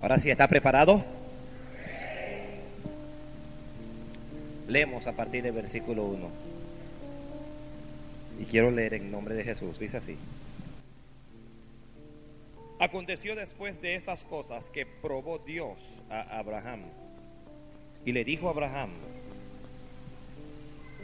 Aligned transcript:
Ahora 0.00 0.20
sí, 0.20 0.30
¿está 0.30 0.46
preparado? 0.48 1.04
Leemos 4.68 5.06
a 5.06 5.12
partir 5.12 5.42
del 5.42 5.52
versículo 5.52 6.04
1. 6.04 6.28
Y 8.40 8.44
quiero 8.44 8.70
leer 8.70 8.94
en 8.94 9.10
nombre 9.10 9.34
de 9.34 9.44
Jesús. 9.44 9.78
Dice 9.78 9.96
así. 9.96 10.16
Aconteció 12.78 13.34
después 13.34 13.80
de 13.80 13.94
estas 13.94 14.24
cosas 14.24 14.68
que 14.68 14.84
probó 14.84 15.38
Dios 15.38 15.78
a 16.10 16.38
Abraham. 16.38 16.82
Y 18.04 18.12
le 18.12 18.24
dijo 18.24 18.48
a 18.48 18.50
Abraham, 18.50 18.90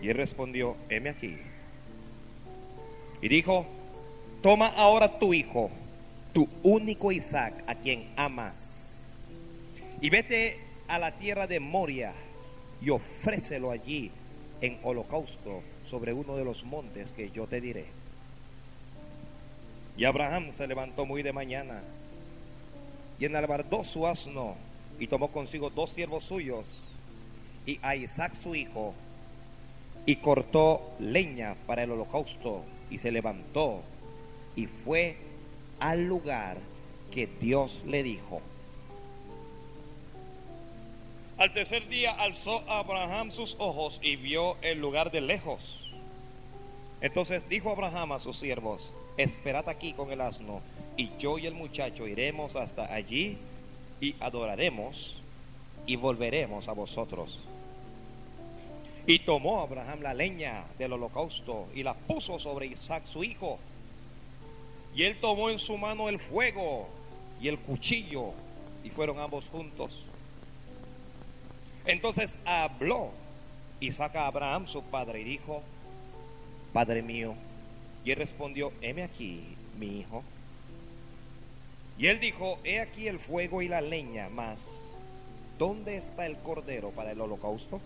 y 0.03 0.09
él 0.09 0.17
respondió, 0.17 0.77
heme 0.89 1.11
aquí. 1.11 1.39
Y 3.23 3.29
dijo, 3.29 3.67
toma 4.43 4.67
ahora 4.67 5.19
tu 5.19 5.33
hijo, 5.33 5.71
tu 6.35 6.49
único 6.63 7.13
Isaac, 7.13 7.63
a 7.69 7.77
quien 7.77 8.13
amas, 8.17 8.82
y 10.03 10.11
vete 10.11 10.59
a 10.89 10.99
la 10.99 11.13
tierra 11.13 11.47
de 11.47 11.61
Moria 11.61 12.13
y 12.83 12.91
ofrécelo 12.91 13.71
allí 13.71 14.11
en 14.61 14.79
holocausto 14.83 15.63
sobre 15.85 16.13
uno 16.13 16.37
de 16.37 16.45
los 16.45 16.65
montes 16.65 17.13
que 17.13 17.31
yo 17.31 17.47
te 17.47 17.61
diré. 17.61 17.87
Y 19.97 20.05
Abraham 20.05 20.53
se 20.53 20.67
levantó 20.67 21.07
muy 21.07 21.23
de 21.23 21.33
mañana 21.33 21.83
y 23.21 23.27
enalbardó 23.27 23.85
su 23.85 24.05
asno 24.05 24.57
y 24.99 25.07
tomó 25.07 25.29
consigo 25.29 25.71
dos 25.71 25.91
siervos 25.91 26.25
suyos 26.25 26.81
y 27.65 27.79
a 27.81 27.95
Isaac 27.95 28.35
su 28.43 28.57
hijo 28.57 28.95
y 30.05 30.17
cortó 30.17 30.83
leña 30.99 31.55
para 31.69 31.85
el 31.85 31.93
holocausto 31.93 32.65
y 32.91 32.99
se 32.99 33.13
levantó 33.13 33.83
y 34.57 34.67
fue 34.67 35.17
al 35.79 36.09
lugar 36.09 36.57
que 37.13 37.29
Dios 37.41 37.85
le 37.87 38.03
dijo. 38.03 38.43
Al 41.39 41.53
tercer 41.53 41.89
día 41.89 42.13
alzó 42.13 42.63
Abraham 42.69 43.31
sus 43.31 43.57
ojos 43.59 43.99
y 44.03 44.17
vio 44.17 44.57
el 44.63 44.81
lugar 44.81 45.11
de 45.11 45.21
lejos. 45.21 45.91
Entonces 47.01 47.49
dijo 47.49 47.71
Abraham 47.71 48.13
a 48.13 48.21
sus 48.21 48.39
siervos, 48.39 48.93
esperad 49.17 49.69
aquí 49.69 49.93
con 49.93 50.13
el 50.13 50.21
asno, 50.21 50.61
y 50.97 51.11
yo 51.19 51.39
y 51.39 51.47
el 51.47 51.55
muchacho 51.55 52.07
iremos 52.07 52.55
hasta 52.55 52.93
allí 52.93 53.39
y 54.01 54.15
adoraremos 54.21 55.21
y 55.87 55.97
volveremos 55.97 56.69
a 56.69 56.73
vosotros. 56.73 57.39
Y 59.07 59.21
tomó 59.21 59.63
Abraham 59.63 60.01
la 60.03 60.15
leña 60.15 60.65
del 60.79 60.93
holocausto 60.93 61.67
y 61.75 61.83
la 61.83 61.95
puso 61.95 62.39
sobre 62.39 62.67
Isaac 62.67 63.05
su 63.05 63.25
hijo. 63.25 63.59
Y 64.95 65.05
él 65.05 65.19
tomó 65.21 65.51
en 65.51 65.59
su 65.59 65.77
mano 65.77 66.09
el 66.09 66.21
fuego 66.21 66.87
y 67.41 67.49
el 67.49 67.59
cuchillo 67.59 68.33
y 68.85 68.91
fueron 68.91 69.19
ambos 69.19 69.49
juntos. 69.49 70.05
Entonces 71.87 72.37
habló 72.45 73.11
Isaac 73.81 74.17
a 74.17 74.27
Abraham 74.27 74.67
su 74.69 74.83
padre 74.83 75.21
y 75.21 75.25
dijo, 75.25 75.63
Padre 76.73 77.03
mío. 77.03 77.35
Y 78.05 78.11
él 78.11 78.17
respondió, 78.17 78.73
heme 78.81 79.03
aquí, 79.03 79.43
mi 79.79 80.01
hijo. 80.01 80.23
Y 81.99 82.07
él 82.07 82.19
dijo, 82.21 82.59
he 82.65 82.81
aquí 82.81 83.07
el 83.07 83.19
fuego 83.19 83.63
y 83.63 83.69
la 83.69 83.81
leña, 83.81 84.29
mas 84.31 84.67
¿dónde 85.59 85.97
está 85.97 86.27
el 86.27 86.39
cordero 86.39 86.91
para 86.91 87.13
el 87.13 87.21
holocausto? 87.21 87.81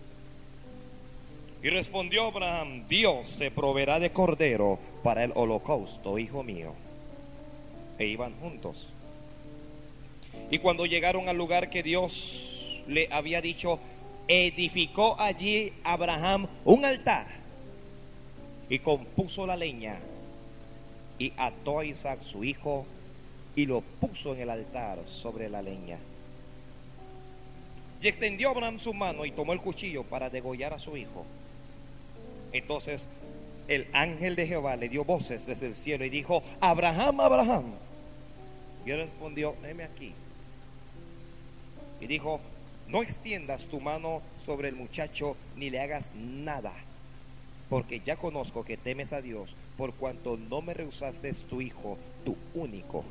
Y 1.61 1.69
respondió 1.69 2.27
Abraham, 2.27 2.87
Dios 2.87 3.27
se 3.27 3.51
proveerá 3.51 3.99
de 3.99 4.11
cordero 4.11 4.79
para 5.03 5.23
el 5.23 5.31
holocausto, 5.35 6.17
hijo 6.17 6.43
mío. 6.43 6.73
E 7.99 8.05
iban 8.05 8.33
juntos. 8.39 8.87
Y 10.49 10.59
cuando 10.59 10.85
llegaron 10.85 11.29
al 11.29 11.37
lugar 11.37 11.69
que 11.69 11.83
Dios 11.83 12.56
le 12.87 13.07
había 13.11 13.41
dicho, 13.41 13.79
edificó 14.27 15.19
allí 15.19 15.73
Abraham 15.83 16.47
un 16.65 16.85
altar 16.85 17.27
y 18.69 18.79
compuso 18.79 19.45
la 19.45 19.55
leña 19.55 19.99
y 21.19 21.33
ató 21.37 21.79
a 21.79 21.85
Isaac 21.85 22.19
su 22.21 22.43
hijo 22.43 22.85
y 23.55 23.65
lo 23.65 23.81
puso 23.81 24.35
en 24.35 24.41
el 24.41 24.49
altar 24.49 24.99
sobre 25.05 25.49
la 25.49 25.61
leña. 25.61 25.97
Y 28.01 28.07
extendió 28.07 28.49
Abraham 28.49 28.77
su 28.77 28.93
mano 28.93 29.25
y 29.25 29.31
tomó 29.31 29.53
el 29.53 29.61
cuchillo 29.61 30.03
para 30.03 30.29
degollar 30.29 30.73
a 30.73 30.79
su 30.79 30.95
hijo. 30.95 31.25
Entonces 32.51 33.07
el 33.67 33.87
ángel 33.93 34.35
de 34.35 34.47
Jehová 34.47 34.75
le 34.75 34.89
dio 34.89 35.03
voces 35.03 35.45
desde 35.45 35.67
el 35.67 35.75
cielo 35.75 36.05
y 36.05 36.09
dijo, 36.09 36.43
Abraham, 36.61 37.19
Abraham. 37.19 37.65
Y 38.85 38.91
él 38.91 38.99
respondió, 38.99 39.55
heme 39.63 39.83
aquí. 39.83 40.13
Y 41.99 42.07
dijo, 42.07 42.39
no 42.89 43.01
extiendas 43.01 43.65
tu 43.65 43.79
mano 43.79 44.21
sobre 44.43 44.69
el 44.69 44.75
muchacho 44.75 45.35
ni 45.55 45.69
le 45.69 45.79
hagas 45.79 46.13
nada, 46.15 46.73
porque 47.69 47.99
ya 47.99 48.15
conozco 48.15 48.63
que 48.63 48.77
temes 48.77 49.13
a 49.13 49.21
Dios, 49.21 49.55
por 49.77 49.93
cuanto 49.93 50.37
no 50.37 50.61
me 50.61 50.73
rehusaste 50.73 51.33
tu 51.33 51.61
hijo, 51.61 51.97
tu 52.23 52.37
único. 52.53 53.03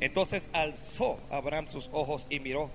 Entonces 0.00 0.48
alzó 0.52 1.18
Abraham 1.30 1.66
sus 1.66 1.88
ojos 1.92 2.26
y 2.30 2.40
miró, 2.40 2.70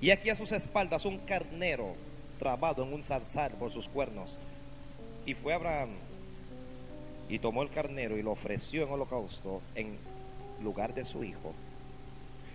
y 0.00 0.10
aquí 0.10 0.30
a 0.30 0.36
sus 0.36 0.52
espaldas 0.52 1.04
un 1.04 1.18
carnero 1.18 1.94
trabado 2.38 2.82
en 2.82 2.92
un 2.92 3.04
zarzal 3.04 3.52
por 3.52 3.70
sus 3.70 3.88
cuernos. 3.88 4.36
Y 5.24 5.34
fue 5.34 5.54
Abraham 5.54 5.90
y 7.28 7.38
tomó 7.38 7.62
el 7.62 7.70
carnero 7.70 8.18
y 8.18 8.22
lo 8.22 8.32
ofreció 8.32 8.82
en 8.82 8.90
holocausto 8.90 9.62
en 9.76 9.96
lugar 10.62 10.92
de 10.92 11.04
su 11.04 11.22
hijo. 11.22 11.54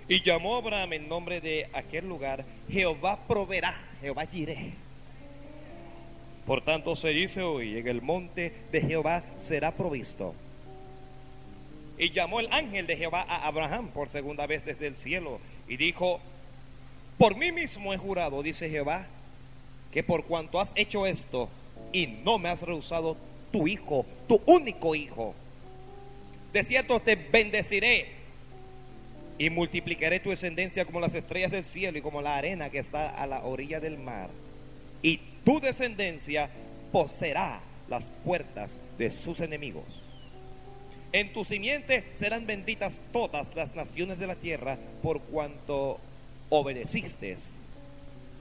Y 0.09 0.21
llamó 0.21 0.55
Abraham 0.55 0.93
en 0.93 1.09
nombre 1.09 1.41
de 1.41 1.69
aquel 1.73 2.07
lugar, 2.07 2.45
Jehová 2.69 3.19
proveerá, 3.27 3.75
Jehová 4.01 4.25
iré. 4.31 4.73
Por 6.45 6.63
tanto 6.63 6.95
se 6.95 7.09
dice 7.09 7.41
hoy, 7.41 7.77
en 7.77 7.87
el 7.87 8.01
monte 8.01 8.53
de 8.71 8.81
Jehová 8.81 9.23
será 9.37 9.73
provisto. 9.73 10.33
Y 11.97 12.11
llamó 12.11 12.39
el 12.39 12.47
ángel 12.53 12.87
de 12.87 12.95
Jehová 12.95 13.25
a 13.27 13.47
Abraham 13.47 13.89
por 13.89 14.07
segunda 14.07 14.47
vez 14.47 14.63
desde 14.63 14.87
el 14.87 14.95
cielo 14.95 15.39
y 15.67 15.75
dijo, 15.75 16.21
por 17.17 17.35
mí 17.35 17.51
mismo 17.51 17.93
he 17.93 17.97
jurado, 17.97 18.43
dice 18.43 18.69
Jehová, 18.69 19.07
que 19.91 20.03
por 20.03 20.23
cuanto 20.25 20.61
has 20.61 20.71
hecho 20.75 21.05
esto 21.05 21.49
y 21.91 22.07
no 22.07 22.37
me 22.37 22.49
has 22.49 22.61
rehusado 22.61 23.17
tu 23.51 23.67
hijo, 23.67 24.05
tu 24.27 24.41
único 24.45 24.95
hijo, 24.95 25.35
de 26.53 26.63
cierto 26.63 26.99
te 27.01 27.15
bendeciré 27.15 28.16
y 29.37 29.49
multiplicaré 29.49 30.19
tu 30.19 30.29
descendencia 30.29 30.85
como 30.85 30.99
las 30.99 31.13
estrellas 31.13 31.51
del 31.51 31.65
cielo 31.65 31.97
y 31.97 32.01
como 32.01 32.21
la 32.21 32.37
arena 32.37 32.69
que 32.69 32.79
está 32.79 33.09
a 33.09 33.27
la 33.27 33.43
orilla 33.43 33.79
del 33.79 33.97
mar. 33.97 34.29
Y 35.01 35.19
tu 35.43 35.59
descendencia 35.59 36.49
poseerá 36.91 37.61
las 37.89 38.05
puertas 38.25 38.79
de 38.97 39.11
sus 39.11 39.39
enemigos. 39.39 39.85
En 41.13 41.31
tu 41.33 41.45
simiente 41.45 42.03
serán 42.19 42.45
benditas 42.45 42.97
todas 43.13 43.55
las 43.55 43.75
naciones 43.75 44.19
de 44.19 44.27
la 44.27 44.35
tierra 44.35 44.77
por 45.01 45.21
cuanto 45.21 45.99
obedeciste 46.49 47.37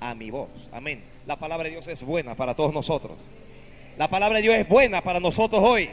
a 0.00 0.14
mi 0.14 0.30
voz. 0.30 0.50
Amén. 0.72 1.02
La 1.26 1.36
palabra 1.36 1.64
de 1.64 1.70
Dios 1.70 1.86
es 1.86 2.02
buena 2.02 2.34
para 2.34 2.54
todos 2.54 2.72
nosotros. 2.72 3.16
La 3.96 4.08
palabra 4.08 4.38
de 4.38 4.42
Dios 4.42 4.56
es 4.56 4.68
buena 4.68 5.02
para 5.02 5.20
nosotros 5.20 5.62
hoy. 5.64 5.88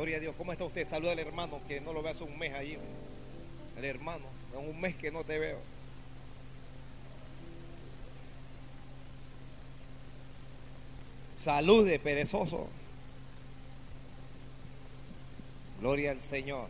Gloria 0.00 0.16
a 0.16 0.20
Dios. 0.20 0.34
¿Cómo 0.38 0.50
está 0.50 0.64
usted? 0.64 0.88
Saluda 0.88 1.12
al 1.12 1.18
hermano 1.18 1.60
que 1.68 1.78
no 1.82 1.92
lo 1.92 2.02
ve 2.02 2.08
hace 2.08 2.24
un 2.24 2.38
mes 2.38 2.54
allí. 2.54 2.78
El 3.76 3.84
hermano, 3.84 4.24
en 4.54 4.66
un 4.66 4.80
mes 4.80 4.96
que 4.96 5.10
no 5.10 5.24
te 5.24 5.38
veo. 5.38 5.58
Salude, 11.38 11.98
perezoso. 11.98 12.70
Gloria 15.80 16.12
al 16.12 16.22
Señor. 16.22 16.68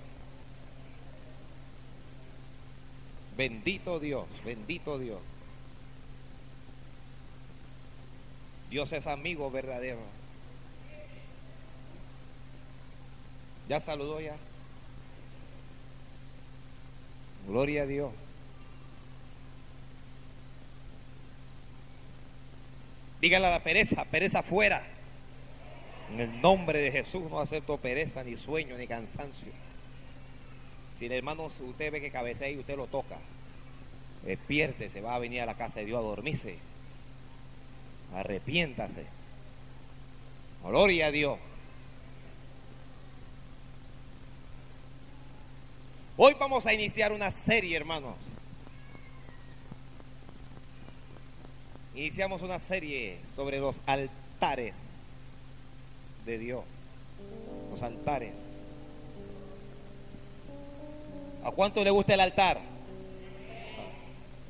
Bendito 3.36 4.00
Dios, 4.00 4.26
bendito 4.44 4.98
Dios. 4.98 5.20
Dios 8.70 8.92
es 8.92 9.06
amigo 9.06 9.52
verdadero. 9.52 10.19
¿Ya 13.70 13.78
saludó 13.78 14.20
ya? 14.20 14.34
Gloria 17.46 17.82
a 17.82 17.86
Dios. 17.86 18.10
Dígale 23.20 23.46
a 23.46 23.50
la 23.50 23.62
pereza, 23.62 24.04
pereza 24.06 24.42
fuera. 24.42 24.82
En 26.12 26.18
el 26.18 26.40
nombre 26.40 26.80
de 26.80 26.90
Jesús 26.90 27.30
no 27.30 27.38
acepto 27.38 27.76
pereza, 27.76 28.24
ni 28.24 28.36
sueño, 28.36 28.76
ni 28.76 28.88
cansancio. 28.88 29.52
Si 30.92 31.06
el 31.06 31.12
hermano 31.12 31.44
usted 31.44 31.92
ve 31.92 32.00
que 32.00 32.10
cabecea 32.10 32.50
y 32.50 32.58
usted 32.58 32.76
lo 32.76 32.88
toca, 32.88 33.18
despierte, 34.24 34.90
se 34.90 35.00
va 35.00 35.14
a 35.14 35.20
venir 35.20 35.42
a 35.42 35.46
la 35.46 35.54
casa 35.54 35.78
de 35.78 35.86
Dios 35.86 36.00
a 36.00 36.08
dormirse. 36.08 36.56
Arrepiéntase. 38.16 39.04
Gloria 40.64 41.06
a 41.06 41.10
Dios. 41.12 41.38
Hoy 46.22 46.36
vamos 46.38 46.66
a 46.66 46.74
iniciar 46.74 47.14
una 47.14 47.30
serie, 47.30 47.74
hermanos. 47.74 48.14
Iniciamos 51.94 52.42
una 52.42 52.58
serie 52.58 53.16
sobre 53.34 53.58
los 53.58 53.80
altares 53.86 54.74
de 56.26 56.36
Dios. 56.36 56.64
Los 57.70 57.82
altares. 57.82 58.34
¿A 61.42 61.52
cuánto 61.52 61.82
le 61.82 61.90
gusta 61.90 62.12
el 62.12 62.20
altar? 62.20 62.60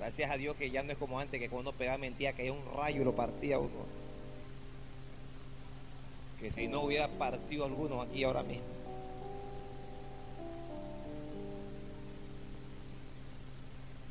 Gracias 0.00 0.28
a 0.28 0.36
Dios 0.36 0.56
que 0.56 0.72
ya 0.72 0.82
no 0.82 0.90
es 0.90 0.98
como 0.98 1.20
antes, 1.20 1.38
que 1.38 1.48
cuando 1.48 1.70
uno 1.70 1.78
pegaba 1.78 1.98
mentira, 1.98 2.32
que 2.32 2.42
hay 2.42 2.50
un 2.50 2.64
rayo 2.76 3.02
y 3.02 3.04
lo 3.04 3.14
partía 3.14 3.60
uno. 3.60 3.86
Que 6.40 6.50
si 6.50 6.66
no 6.66 6.80
hubiera 6.80 7.06
partido 7.06 7.64
alguno 7.64 8.02
aquí 8.02 8.24
ahora 8.24 8.42
mismo. 8.42 8.79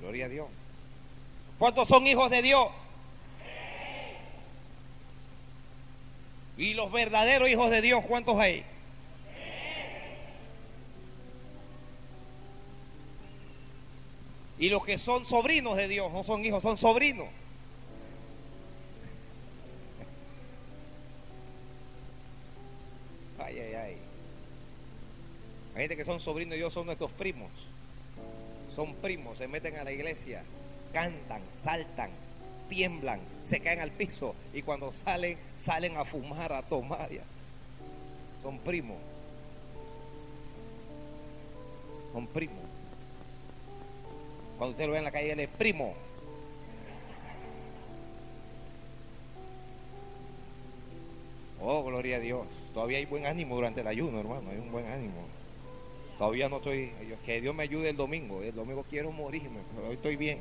Gloria 0.02 0.26
a 0.26 0.30
Dios. 0.30 0.48
¿Cuántos 1.58 1.88
son 1.88 2.08
hijos 2.08 2.30
de 2.30 2.42
Dios? 2.42 2.70
Y 6.58 6.74
los 6.74 6.92
verdaderos 6.92 7.50
hijos 7.50 7.70
de 7.70 7.82
Dios, 7.82 8.04
¿cuántos 8.06 8.38
hay? 8.38 8.66
Y 14.60 14.68
los 14.68 14.84
que 14.84 14.98
son 14.98 15.26
sobrinos 15.26 15.78
de 15.78 15.88
Dios, 15.88 16.12
no 16.12 16.22
son 16.24 16.44
hijos, 16.44 16.62
son 16.62 16.78
sobrinos. 16.78 17.28
Ay, 23.38 23.58
ay, 23.58 23.74
ay. 23.74 23.98
Hay 25.76 25.82
gente 25.84 25.96
que 25.96 26.04
son 26.04 26.20
sobrinos 26.20 26.52
de 26.52 26.58
Dios, 26.58 26.74
son 26.74 26.86
nuestros 26.86 27.10
primos. 27.12 27.50
Son 28.76 28.94
primos, 28.96 29.38
se 29.38 29.48
meten 29.48 29.76
a 29.78 29.84
la 29.84 29.92
iglesia, 29.92 30.44
cantan, 30.94 31.42
saltan, 31.52 32.12
tiemblan, 32.70 33.20
se 33.44 33.60
caen 33.60 33.80
al 33.80 33.92
piso 33.92 34.36
y 34.54 34.62
cuando 34.62 34.94
salen, 34.94 35.38
salen 35.58 35.98
a 35.98 36.06
fumar, 36.06 36.54
a 36.54 36.62
tomar. 36.62 37.10
Son 38.42 38.58
primos. 38.60 38.98
Son 42.14 42.28
primos. 42.28 42.64
Cuando 44.58 44.72
usted 44.72 44.86
lo 44.86 44.92
ve 44.92 44.98
en 45.00 45.04
la 45.04 45.12
calle, 45.12 45.32
él 45.32 45.40
es 45.40 45.50
primo. 45.50 45.94
Oh, 51.62 51.84
gloria 51.84 52.18
a 52.18 52.20
Dios. 52.20 52.48
Todavía 52.74 52.98
hay 52.98 53.06
buen 53.06 53.26
ánimo 53.26 53.56
durante 53.56 53.82
el 53.82 53.88
ayuno, 53.88 54.20
hermano. 54.20 54.50
Hay 54.52 54.58
un 54.58 54.72
buen 54.72 54.88
ánimo. 54.88 55.39
Todavía 56.20 56.50
no 56.50 56.58
estoy. 56.58 56.92
Que 57.26 57.40
Dios 57.40 57.56
me 57.56 57.64
ayude 57.64 57.90
el 57.90 57.96
domingo. 57.96 58.44
El 58.44 58.54
domingo 58.54 58.86
quiero 58.90 59.10
morirme, 59.14 59.62
pero 59.74 59.88
hoy 59.88 59.96
estoy 59.96 60.18
bien. 60.18 60.40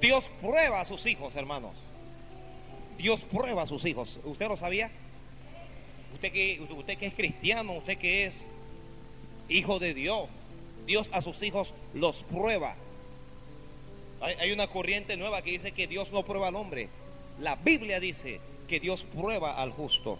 Dios 0.00 0.30
prueba 0.40 0.80
a 0.80 0.84
sus 0.84 1.04
hijos, 1.06 1.34
hermanos. 1.34 1.74
Dios 2.96 3.20
prueba 3.22 3.62
a 3.62 3.66
sus 3.66 3.84
hijos. 3.84 4.20
¿Usted 4.22 4.46
lo 4.46 4.56
sabía? 4.56 4.88
Usted 6.14 6.30
que, 6.30 6.64
usted 6.70 6.96
que 6.96 7.06
es 7.06 7.14
cristiano, 7.14 7.72
usted 7.72 7.98
que 7.98 8.26
es 8.26 8.46
hijo 9.48 9.80
de 9.80 9.94
Dios. 9.94 10.28
Dios 10.86 11.08
a 11.12 11.22
sus 11.22 11.42
hijos 11.42 11.74
los 11.92 12.22
prueba. 12.22 12.76
Hay, 14.20 14.36
hay 14.38 14.52
una 14.52 14.68
corriente 14.68 15.16
nueva 15.16 15.42
que 15.42 15.50
dice 15.50 15.72
que 15.72 15.88
Dios 15.88 16.12
no 16.12 16.24
prueba 16.24 16.46
al 16.48 16.54
hombre. 16.54 16.88
La 17.40 17.56
Biblia 17.56 18.00
dice 18.00 18.40
que 18.68 18.80
Dios 18.80 19.04
prueba 19.04 19.60
al 19.60 19.70
justo. 19.70 20.18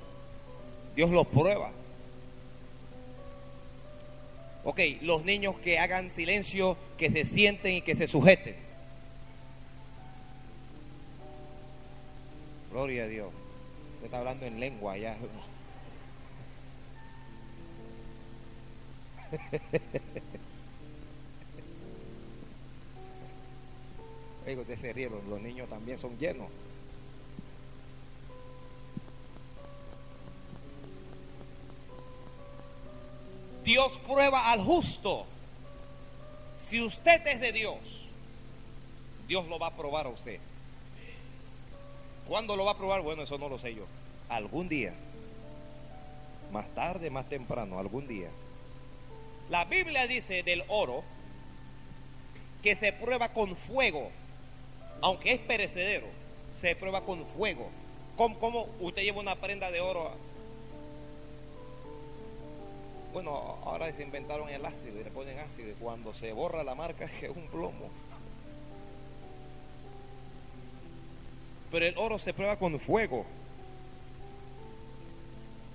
Dios 0.95 1.11
lo 1.11 1.25
prueba. 1.25 1.73
Ok, 4.65 4.81
los 5.03 5.25
niños 5.25 5.57
que 5.59 5.79
hagan 5.79 6.11
silencio, 6.11 6.77
que 6.99 7.11
se 7.11 7.25
sienten 7.25 7.75
y 7.75 7.83
que 7.83 7.95
se 7.95 8.09
sujeten. 8.09 8.57
Gloria 12.73 13.05
a 13.05 13.07
Dios. 13.07 13.29
Usted 13.95 14.07
está 14.07 14.19
hablando 14.19 14.45
en 14.45 14.59
lengua 14.59 14.99
ya. 14.99 15.17
Oiga, 24.47 24.61
usted 24.61 24.79
se 24.79 24.93
rieron, 24.93 25.21
los 25.29 25.41
niños 25.41 25.69
también 25.69 25.99
son 25.99 26.17
llenos. 26.19 26.49
Dios 33.67 33.93
prueba 34.07 34.53
al 34.53 34.63
justo. 34.63 35.27
Si 36.57 36.81
usted 36.81 37.27
es 37.27 37.41
de 37.41 37.51
Dios, 37.53 37.77
Dios 39.27 39.49
lo 39.49 39.59
va 39.59 39.67
a 39.67 39.77
probar 39.77 40.07
a 40.07 40.11
usted. 40.11 40.39
¿Cuándo 42.29 42.55
lo 42.55 42.65
va 42.65 42.73
a 42.73 42.79
probar? 42.79 43.03
Bueno, 43.03 43.25
eso 43.25 43.39
no 43.39 43.49
lo 43.49 43.59
sé 43.59 43.75
yo. 43.75 43.83
Algún 44.29 44.69
día. 44.69 44.95
Más 46.53 46.73
tarde, 46.77 47.11
más 47.11 47.29
temprano, 47.29 47.81
algún 47.81 48.07
día. 48.07 48.31
La 49.51 49.65
Biblia 49.65 50.07
dice 50.07 50.45
del 50.45 50.63
oro 50.69 51.03
que 52.63 52.77
se 52.77 52.93
prueba 52.93 53.31
con 53.31 53.57
fuego, 53.57 54.13
aunque 55.03 55.33
es 55.33 55.41
perecedero, 55.41 56.07
se 56.53 56.77
prueba 56.77 57.05
con 57.05 57.27
fuego. 57.27 57.69
¿Cómo, 58.17 58.69
usted 58.79 59.03
lleva 59.03 59.21
una 59.21 59.35
prenda 59.35 59.73
de 59.73 59.81
oro? 59.81 60.13
Bueno, 63.17 63.31
ahora 63.65 63.91
se 63.95 64.03
inventaron 64.03 64.47
el 64.51 64.63
ácido 64.67 65.01
y 65.01 65.05
le 65.05 65.11
ponen 65.11 65.39
ácido. 65.39 65.75
Cuando 65.81 66.13
se 66.13 66.35
borra 66.35 66.63
la 66.63 66.75
marca 66.75 67.07
es 67.23 67.31
un 67.31 67.47
plomo. 67.47 67.89
Pero 71.71 71.87
el 71.87 71.97
oro 71.97 72.19
se 72.19 72.35
prueba 72.35 72.59
con 72.59 72.79
fuego. 72.79 73.25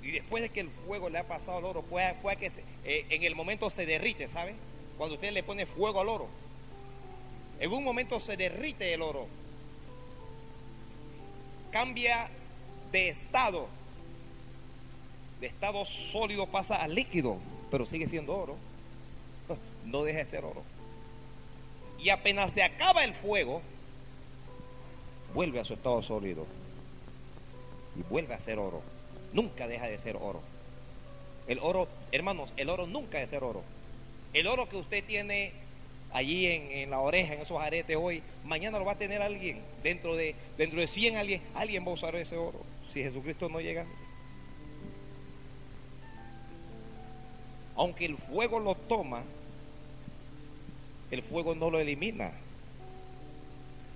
Y 0.03 0.11
después 0.11 0.43
de 0.43 0.49
que 0.49 0.59
el 0.59 0.69
fuego 0.85 1.09
le 1.09 1.17
ha 1.17 1.27
pasado 1.27 1.57
al 1.57 1.65
oro, 1.65 1.81
puede, 1.81 2.15
que 2.37 2.51
eh, 2.85 3.07
en 3.09 3.23
el 3.23 3.33
momento 3.33 3.71
se 3.71 3.87
derrite, 3.87 4.27
¿sabe? 4.27 4.53
Cuando 4.95 5.15
usted 5.15 5.31
le 5.31 5.41
pone 5.41 5.65
fuego 5.65 5.99
al 5.99 6.09
oro. 6.09 6.27
En 7.59 7.73
un 7.73 7.83
momento 7.83 8.19
se 8.19 8.37
derrite 8.37 8.93
el 8.93 9.01
oro. 9.01 9.25
Cambia 11.71 12.29
de 12.91 13.09
estado. 13.09 13.67
De 15.41 15.47
estado 15.47 15.83
sólido 15.83 16.47
pasa 16.47 16.77
a 16.77 16.87
líquido, 16.87 17.37
pero 17.69 17.85
sigue 17.85 18.07
siendo 18.07 18.33
oro. 18.33 18.55
No 19.85 20.03
deja 20.03 20.19
de 20.19 20.25
ser 20.25 20.45
oro. 20.45 20.63
Y 21.99 22.09
apenas 22.09 22.53
se 22.53 22.63
acaba 22.63 23.03
el 23.03 23.13
fuego, 23.13 23.61
vuelve 25.33 25.59
a 25.59 25.65
su 25.65 25.73
estado 25.73 26.01
sólido. 26.01 26.45
Y 27.97 28.03
vuelve 28.03 28.33
a 28.33 28.39
ser 28.39 28.59
oro 28.59 28.81
nunca 29.33 29.67
deja 29.67 29.87
de 29.87 29.97
ser 29.97 30.15
oro. 30.15 30.41
El 31.47 31.59
oro, 31.59 31.87
hermanos, 32.11 32.53
el 32.57 32.69
oro 32.69 32.87
nunca 32.87 33.19
de 33.19 33.27
ser 33.27 33.43
oro. 33.43 33.63
El 34.33 34.47
oro 34.47 34.69
que 34.69 34.77
usted 34.77 35.03
tiene 35.03 35.51
allí 36.13 36.47
en, 36.47 36.89
la 36.89 36.99
oreja, 36.99 37.33
en 37.33 37.41
esos 37.41 37.59
aretes 37.59 37.97
hoy, 37.97 38.21
mañana 38.43 38.79
lo 38.79 38.85
va 38.85 38.93
a 38.93 38.97
tener 38.97 39.21
alguien. 39.21 39.61
Dentro 39.83 40.15
de, 40.15 40.35
dentro 40.57 40.79
de 40.79 40.87
100 40.87 41.17
alguien, 41.17 41.41
alguien 41.53 41.85
va 41.85 41.91
a 41.91 41.95
usar 41.95 42.15
ese 42.15 42.37
oro. 42.37 42.59
Si 42.93 43.01
Jesucristo 43.01 43.49
no 43.49 43.59
llega. 43.59 43.85
Aunque 47.81 48.05
el 48.05 48.15
fuego 48.15 48.59
lo 48.59 48.75
toma, 48.75 49.23
el 51.09 51.23
fuego 51.23 51.55
no 51.55 51.69
lo 51.69 51.79
elimina. 51.79 52.31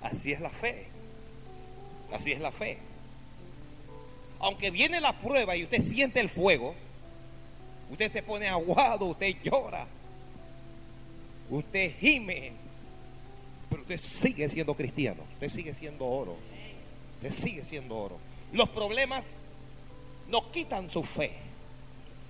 Así 0.01 0.31
es 0.31 0.39
la 0.39 0.49
fe. 0.49 0.87
Así 2.11 2.31
es 2.31 2.39
la 2.39 2.51
fe 2.51 2.79
aunque 4.39 4.69
viene 4.69 4.99
la 5.01 5.13
prueba 5.13 5.55
y 5.55 5.63
usted 5.63 5.83
siente 5.83 6.19
el 6.19 6.29
fuego, 6.29 6.75
usted 7.89 8.11
se 8.11 8.21
pone 8.21 8.47
aguado, 8.47 9.05
usted 9.05 9.35
llora, 9.43 9.87
usted 11.49 11.95
gime, 11.99 12.51
pero 13.69 13.81
usted 13.81 13.99
sigue 13.99 14.47
siendo 14.49 14.75
cristiano, 14.75 15.23
usted 15.33 15.49
sigue 15.49 15.73
siendo 15.73 16.05
oro, 16.05 16.37
usted 17.15 17.43
sigue 17.43 17.65
siendo 17.65 17.97
oro. 17.97 18.19
Los 18.53 18.69
problemas 18.69 19.41
no 20.27 20.51
quitan 20.51 20.89
su 20.89 21.03
fe, 21.03 21.31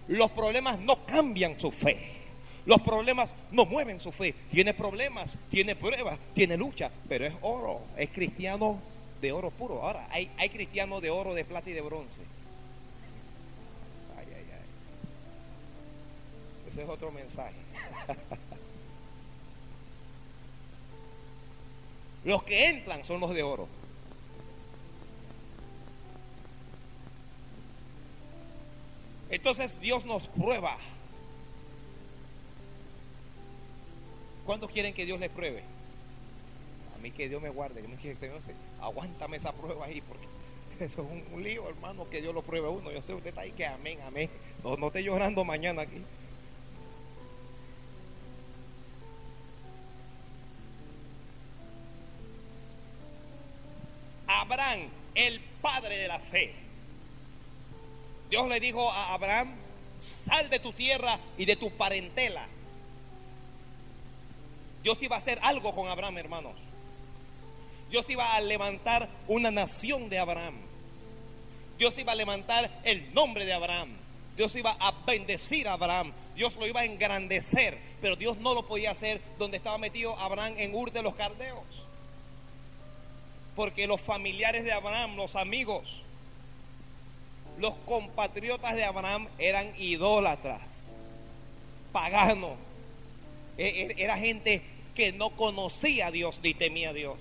los 0.07 0.31
problemas 0.31 0.79
no 0.79 1.05
cambian 1.05 1.59
su 1.59 1.71
fe. 1.71 2.13
Los 2.65 2.81
problemas 2.81 3.33
no 3.51 3.65
mueven 3.65 3.99
su 3.99 4.11
fe. 4.11 4.33
Tiene 4.51 4.73
problemas, 4.73 5.37
tiene 5.49 5.75
pruebas, 5.75 6.17
tiene 6.33 6.57
lucha, 6.57 6.89
pero 7.07 7.25
es 7.25 7.33
oro, 7.41 7.81
es 7.95 8.09
cristiano 8.09 8.79
de 9.21 9.31
oro 9.31 9.51
puro. 9.51 9.83
Ahora, 9.83 10.07
hay, 10.11 10.31
hay 10.37 10.49
cristianos 10.49 11.01
de 11.01 11.09
oro, 11.09 11.33
de 11.33 11.45
plata 11.45 11.69
y 11.69 11.73
de 11.73 11.81
bronce. 11.81 12.21
Ay, 14.17 14.25
ay, 14.35 14.45
ay. 14.51 14.65
Ese 16.71 16.83
es 16.83 16.89
otro 16.89 17.11
mensaje. 17.11 17.55
Los 22.25 22.43
que 22.43 22.65
entran 22.65 23.05
son 23.05 23.19
los 23.21 23.35
de 23.35 23.43
oro. 23.43 23.67
Entonces 29.29 29.79
Dios 29.79 30.05
nos 30.05 30.27
prueba. 30.27 30.77
¿Cuántos 34.45 34.69
quieren 34.69 34.93
que 34.93 35.05
Dios 35.05 35.19
les 35.19 35.29
pruebe? 35.29 35.63
A 36.95 36.99
mí 36.99 37.11
que 37.11 37.27
Dios 37.27 37.41
me 37.41 37.49
guarde, 37.49 37.81
que 37.81 37.87
no 37.87 37.95
quiere 37.95 38.15
Señor, 38.17 38.39
aguántame 38.79 39.37
esa 39.37 39.51
prueba 39.51 39.85
ahí, 39.85 40.01
porque 40.01 40.25
eso 40.85 41.01
es 41.01 41.33
un, 41.33 41.43
lío, 41.43 41.67
hermano, 41.67 42.07
que 42.09 42.21
Dios 42.21 42.33
lo 42.33 42.43
pruebe 42.43 42.69
uno. 42.69 42.91
Yo 42.91 43.01
sé, 43.01 43.13
usted 43.13 43.29
está 43.29 43.41
ahí 43.41 43.51
que 43.51 43.65
amén, 43.65 43.99
amén. 44.05 44.29
No, 44.63 44.77
no 44.77 44.87
esté 44.87 45.03
llorando 45.03 45.43
mañana 45.43 45.81
aquí. 45.83 46.01
Abraham, 54.27 54.89
el 55.15 55.39
padre 55.61 55.97
de 55.97 56.07
la 56.07 56.19
fe. 56.19 56.64
Dios 58.29 58.47
le 58.47 58.59
dijo 58.59 58.91
a 58.91 59.13
Abraham, 59.13 59.55
sal 59.99 60.49
de 60.49 60.59
tu 60.59 60.73
tierra 60.73 61.19
y 61.37 61.45
de 61.45 61.55
tu 61.55 61.71
parentela. 61.71 62.47
Dios 64.83 65.01
iba 65.01 65.15
a 65.15 65.19
hacer 65.19 65.39
algo 65.41 65.73
con 65.73 65.87
Abraham, 65.87 66.17
hermanos. 66.17 66.55
Dios 67.89 68.09
iba 68.09 68.35
a 68.35 68.41
levantar 68.41 69.09
una 69.27 69.51
nación 69.51 70.09
de 70.09 70.19
Abraham. 70.19 70.55
Dios 71.77 71.97
iba 71.97 72.11
a 72.11 72.15
levantar 72.15 72.69
el 72.83 73.13
nombre 73.13 73.45
de 73.45 73.53
Abraham. 73.53 73.89
Dios 74.35 74.55
iba 74.55 74.75
a 74.79 74.91
bendecir 75.05 75.67
a 75.67 75.73
Abraham. 75.73 76.13
Dios 76.35 76.55
lo 76.55 76.67
iba 76.67 76.81
a 76.81 76.85
engrandecer. 76.85 77.77
Pero 78.01 78.15
Dios 78.15 78.37
no 78.37 78.53
lo 78.53 78.67
podía 78.67 78.91
hacer 78.91 79.21
donde 79.37 79.57
estaba 79.57 79.77
metido 79.77 80.17
Abraham 80.19 80.55
en 80.57 80.75
Ur 80.75 80.91
de 80.91 81.01
los 81.01 81.15
Caldeos. 81.15 81.63
Porque 83.55 83.87
los 83.87 84.01
familiares 84.01 84.65
de 84.65 84.73
Abraham, 84.73 85.15
los 85.15 85.35
amigos, 85.35 86.01
los 87.57 87.75
compatriotas 87.85 88.75
de 88.75 88.83
Abraham 88.83 89.27
eran 89.37 89.71
idólatras, 89.77 90.61
paganos. 91.91 92.53
E, 93.57 93.67
e, 93.67 94.03
era 94.03 94.17
gente 94.17 94.61
que 94.93 95.11
no 95.11 95.29
conocía 95.31 96.07
a 96.07 96.11
Dios 96.11 96.39
ni 96.43 96.53
temía 96.53 96.89
a 96.89 96.93
Dios. 96.93 97.17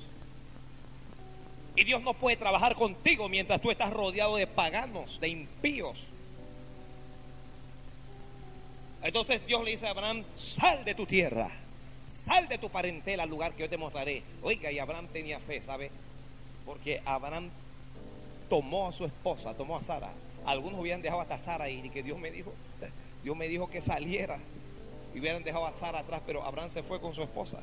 Y 1.76 1.84
Dios 1.84 2.02
no 2.02 2.14
puede 2.14 2.36
trabajar 2.36 2.74
contigo 2.76 3.28
mientras 3.28 3.60
tú 3.60 3.70
estás 3.70 3.92
rodeado 3.92 4.36
de 4.36 4.46
paganos, 4.46 5.20
de 5.20 5.28
impíos. 5.28 6.06
Entonces 9.02 9.44
Dios 9.46 9.62
le 9.64 9.72
dice 9.72 9.86
a 9.86 9.90
Abraham, 9.90 10.24
sal 10.38 10.84
de 10.84 10.94
tu 10.94 11.04
tierra, 11.04 11.50
sal 12.08 12.48
de 12.48 12.58
tu 12.58 12.70
parentela 12.70 13.24
al 13.24 13.28
lugar 13.28 13.52
que 13.52 13.62
yo 13.62 13.68
te 13.68 13.76
mostraré. 13.76 14.22
Oiga, 14.42 14.72
y 14.72 14.78
Abraham 14.78 15.08
tenía 15.12 15.40
fe, 15.40 15.60
¿sabe? 15.62 15.90
Porque 16.64 17.02
Abraham 17.04 17.50
tomó 18.48 18.88
a 18.88 18.92
su 18.92 19.04
esposa, 19.04 19.54
tomó 19.54 19.76
a 19.76 19.82
Sara. 19.82 20.12
Algunos 20.44 20.80
hubieran 20.80 21.02
dejado 21.02 21.20
hasta 21.20 21.38
Sara 21.38 21.70
y 21.70 21.88
que 21.90 22.02
Dios 22.02 22.18
me 22.18 22.30
dijo, 22.30 22.52
Dios 23.22 23.36
me 23.36 23.48
dijo 23.48 23.68
que 23.68 23.80
saliera. 23.80 24.38
Y 25.14 25.20
hubieran 25.20 25.44
dejado 25.44 25.66
a 25.66 25.72
Sara 25.72 26.00
atrás, 26.00 26.22
pero 26.26 26.42
Abraham 26.44 26.70
se 26.70 26.82
fue 26.82 27.00
con 27.00 27.14
su 27.14 27.22
esposa. 27.22 27.60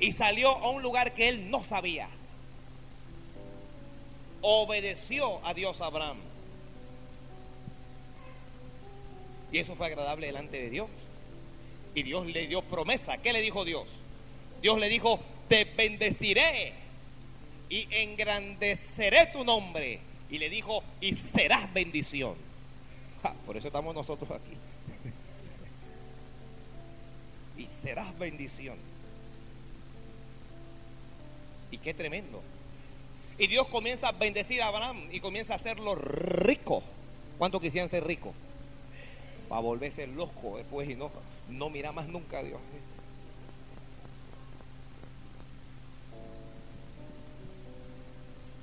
y 0.00 0.12
salió 0.12 0.50
a 0.50 0.70
un 0.70 0.82
lugar 0.82 1.12
que 1.12 1.28
él 1.28 1.50
no 1.50 1.64
sabía. 1.64 2.08
Obedeció 4.40 5.44
a 5.44 5.54
Dios 5.54 5.80
Abraham. 5.80 6.18
Y 9.50 9.58
eso 9.58 9.74
fue 9.74 9.86
agradable 9.86 10.26
delante 10.26 10.60
de 10.60 10.70
Dios. 10.70 10.88
Y 11.94 12.02
Dios 12.02 12.26
le 12.26 12.46
dio 12.46 12.62
promesa. 12.62 13.18
¿Qué 13.18 13.32
le 13.32 13.40
dijo 13.40 13.64
Dios? 13.64 13.88
Dios 14.62 14.78
le 14.78 14.88
dijo, 14.88 15.18
te 15.48 15.64
bendeciré 15.64 16.74
y 17.68 17.88
engrandeceré 17.90 19.26
tu 19.26 19.44
nombre. 19.44 20.00
Y 20.30 20.38
le 20.38 20.50
dijo, 20.50 20.82
y 21.00 21.14
serás 21.14 21.72
bendición. 21.72 22.34
por 23.46 23.56
eso 23.56 23.68
estamos 23.68 23.94
nosotros 23.94 24.30
aquí. 24.30 24.52
y 27.62 27.66
serás 27.66 28.16
bendición. 28.18 28.76
Y 31.70 31.78
qué 31.78 31.94
tremendo. 31.94 32.42
Y 33.38 33.46
Dios 33.46 33.68
comienza 33.68 34.08
a 34.08 34.12
bendecir 34.12 34.62
a 34.62 34.68
Abraham 34.68 35.08
y 35.10 35.20
comienza 35.20 35.52
a 35.52 35.56
hacerlo 35.56 35.94
rico. 35.94 36.82
¿Cuántos 37.38 37.60
quisieran 37.60 37.88
ser 37.88 38.04
ricos? 38.04 38.34
Para 39.48 39.60
volverse 39.60 40.06
loco 40.06 40.56
después 40.56 40.90
y 40.90 40.96
no, 40.96 41.10
no 41.48 41.70
mira 41.70 41.92
más 41.92 42.08
nunca 42.08 42.40
a 42.40 42.42
Dios. 42.42 42.60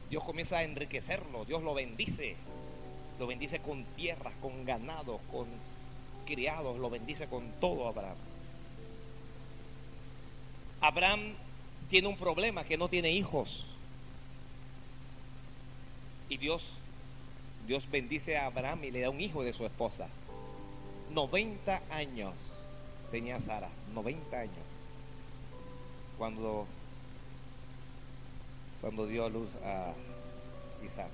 Dios 0.09 0.24
comienza 0.24 0.57
a 0.57 0.63
enriquecerlo, 0.63 1.45
Dios 1.45 1.63
lo 1.63 1.74
bendice. 1.74 2.35
Lo 3.19 3.27
bendice 3.27 3.59
con 3.59 3.85
tierras, 3.95 4.33
con 4.41 4.65
ganados, 4.65 5.21
con 5.31 5.47
criados, 6.25 6.77
lo 6.77 6.89
bendice 6.89 7.27
con 7.27 7.50
todo 7.62 7.88
Abraham. 7.88 8.17
Abraham 10.81 11.33
tiene 11.89 12.07
un 12.07 12.17
problema, 12.17 12.65
que 12.65 12.77
no 12.77 12.89
tiene 12.89 13.12
hijos. 13.12 13.65
Y 16.27 16.38
Dios, 16.38 16.74
Dios 17.67 17.89
bendice 17.89 18.38
a 18.38 18.47
Abraham 18.47 18.83
y 18.83 18.91
le 18.91 19.01
da 19.01 19.09
un 19.09 19.21
hijo 19.21 19.43
de 19.43 19.53
su 19.53 19.65
esposa. 19.65 20.07
90 21.12 21.81
años 21.91 22.33
tenía 23.12 23.39
Sara, 23.39 23.69
90 23.93 24.38
años. 24.38 24.53
Cuando, 26.17 26.67
cuando 28.85 29.07
dio 29.07 29.25
a 29.25 29.29
luz 29.29 29.49
a 29.63 29.93
Isaac. 30.85 31.09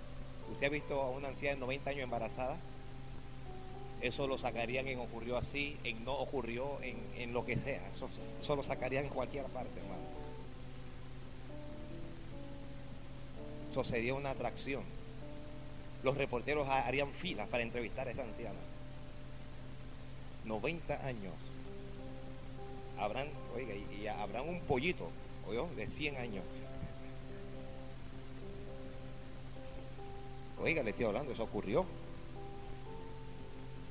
¿Usted 0.52 0.68
ha 0.68 0.70
visto 0.70 1.02
a 1.02 1.10
una 1.10 1.30
anciana 1.30 1.56
de 1.56 1.62
90 1.62 1.90
años 1.90 2.04
embarazada? 2.04 2.58
Eso 4.02 4.28
lo 4.28 4.38
sacarían 4.38 4.90
en 4.90 5.00
ocurrió 5.00 5.38
así, 5.38 5.78
en 5.86 6.04
no 6.04 6.12
ocurrió, 6.16 6.82
en, 6.82 6.98
en 7.16 7.32
lo 7.32 7.46
que 7.46 7.58
sea. 7.58 7.82
Eso, 7.96 8.10
eso 8.42 8.56
lo 8.58 8.64
sacarían 8.64 9.06
en 9.06 9.12
cualquier 9.12 9.46
parte, 9.46 9.80
hermano. 9.80 10.02
Eso 13.72 13.86
sería 13.86 14.16
una 14.16 14.32
atracción. 14.32 14.84
Los 16.04 16.18
reporteros 16.18 16.68
harían 16.68 17.14
filas 17.14 17.48
para 17.48 17.64
entrevistar 17.64 18.06
a 18.06 18.12
esa 18.12 18.24
anciana. 18.24 18.60
90 20.44 21.08
años. 21.08 21.36
Habrán, 23.00 23.30
oiga, 23.56 23.74
y, 23.76 24.08
habrán 24.08 24.50
un 24.50 24.60
pollito, 24.60 25.10
oiga, 25.48 25.64
de 25.78 25.88
100 25.88 26.18
años. 26.18 26.44
Oiga, 30.64 30.84
le 30.84 30.92
estoy 30.92 31.06
hablando, 31.06 31.32
eso 31.32 31.44
ocurrió. 31.44 31.86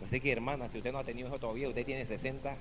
Así 0.05 0.21
que 0.21 0.33
hermana, 0.33 0.69
si 0.69 0.79
usted 0.79 0.93
no 0.93 0.99
ha 0.99 1.05
tenido 1.05 1.29
eso 1.29 1.39
todavía, 1.39 1.69
usted 1.69 1.85
tiene 1.85 2.07
60. 2.07 2.57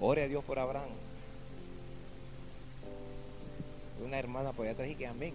Ore 0.00 0.22
a 0.22 0.28
Dios 0.28 0.44
por 0.44 0.58
Abraham 0.58 0.88
una 4.04 4.18
hermana 4.18 4.52
por 4.52 4.64
allá 4.64 4.72
atrás 4.72 4.88
y 4.88 4.94
que 4.94 5.06
amén. 5.06 5.34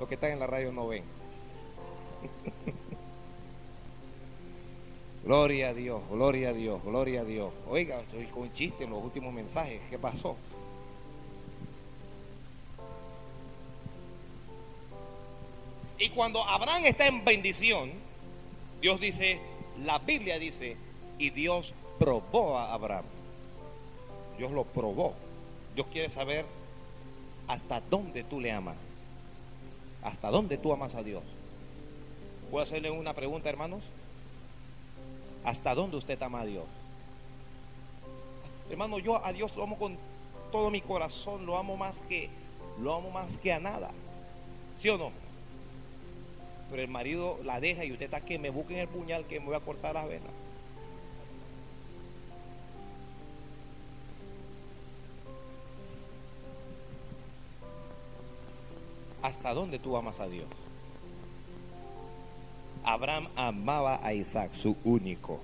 Los 0.00 0.08
que 0.08 0.14
están 0.14 0.32
en 0.32 0.38
la 0.38 0.46
radio 0.46 0.72
no 0.72 0.88
ven. 0.88 1.04
gloria 5.24 5.68
a 5.68 5.74
Dios, 5.74 6.02
gloria 6.10 6.48
a 6.50 6.52
Dios, 6.52 6.82
gloria 6.84 7.22
a 7.22 7.24
Dios. 7.24 7.52
Oiga, 7.68 8.00
estoy 8.00 8.26
con 8.26 8.52
chiste 8.52 8.84
en 8.84 8.90
los 8.90 9.02
últimos 9.02 9.34
mensajes. 9.34 9.80
¿Qué 9.90 9.98
pasó? 9.98 10.36
Y 15.98 16.10
cuando 16.10 16.42
Abraham 16.44 16.86
está 16.86 17.06
en 17.06 17.24
bendición, 17.24 17.90
Dios 18.80 19.00
dice, 19.00 19.40
la 19.84 19.98
Biblia 19.98 20.38
dice, 20.38 20.76
y 21.18 21.30
Dios 21.30 21.74
probó 21.98 22.58
a 22.58 22.72
Abraham. 22.72 23.04
Dios 24.38 24.52
lo 24.52 24.64
probó. 24.64 25.14
Dios 25.74 25.86
quiere 25.92 26.08
saber 26.08 26.46
hasta 27.48 27.80
dónde 27.80 28.22
tú 28.22 28.40
le 28.40 28.52
amas. 28.52 28.76
Hasta 30.02 30.30
dónde 30.30 30.58
tú 30.58 30.72
amas 30.72 30.94
a 30.94 31.02
Dios. 31.02 31.24
¿Puedo 32.50 32.62
hacerle 32.62 32.90
una 32.90 33.14
pregunta, 33.14 33.48
hermanos? 33.48 33.82
¿Hasta 35.44 35.74
dónde 35.74 35.96
usted 35.96 36.22
ama 36.22 36.42
a 36.42 36.46
Dios? 36.46 36.64
Hermano, 38.70 38.98
yo 38.98 39.24
a 39.24 39.32
Dios 39.32 39.56
lo 39.56 39.64
amo 39.64 39.78
con 39.78 39.96
todo 40.52 40.70
mi 40.70 40.80
corazón, 40.80 41.44
lo 41.46 41.56
amo 41.58 41.76
más 41.76 42.00
que 42.08 42.30
lo 42.80 42.94
amo 42.94 43.10
más 43.10 43.36
que 43.38 43.52
a 43.52 43.58
nada. 43.58 43.90
¿Sí 44.76 44.88
o 44.88 44.98
no? 44.98 45.10
Pero 46.70 46.82
el 46.82 46.88
marido 46.88 47.38
la 47.44 47.60
deja 47.60 47.84
y 47.84 47.92
usted 47.92 48.06
está 48.06 48.20
que 48.20 48.38
me 48.38 48.50
busquen 48.50 48.78
el 48.78 48.88
puñal 48.88 49.26
que 49.26 49.40
me 49.40 49.46
voy 49.46 49.54
a 49.54 49.60
cortar 49.60 49.94
las 49.94 50.08
venas. 50.08 50.32
¿Hasta 59.22 59.52
dónde 59.52 59.78
tú 59.78 59.96
amas 59.96 60.20
a 60.20 60.28
Dios? 60.28 60.46
Abraham 62.84 63.28
amaba 63.36 64.00
a 64.02 64.14
Isaac, 64.14 64.52
su 64.54 64.76
único. 64.84 65.40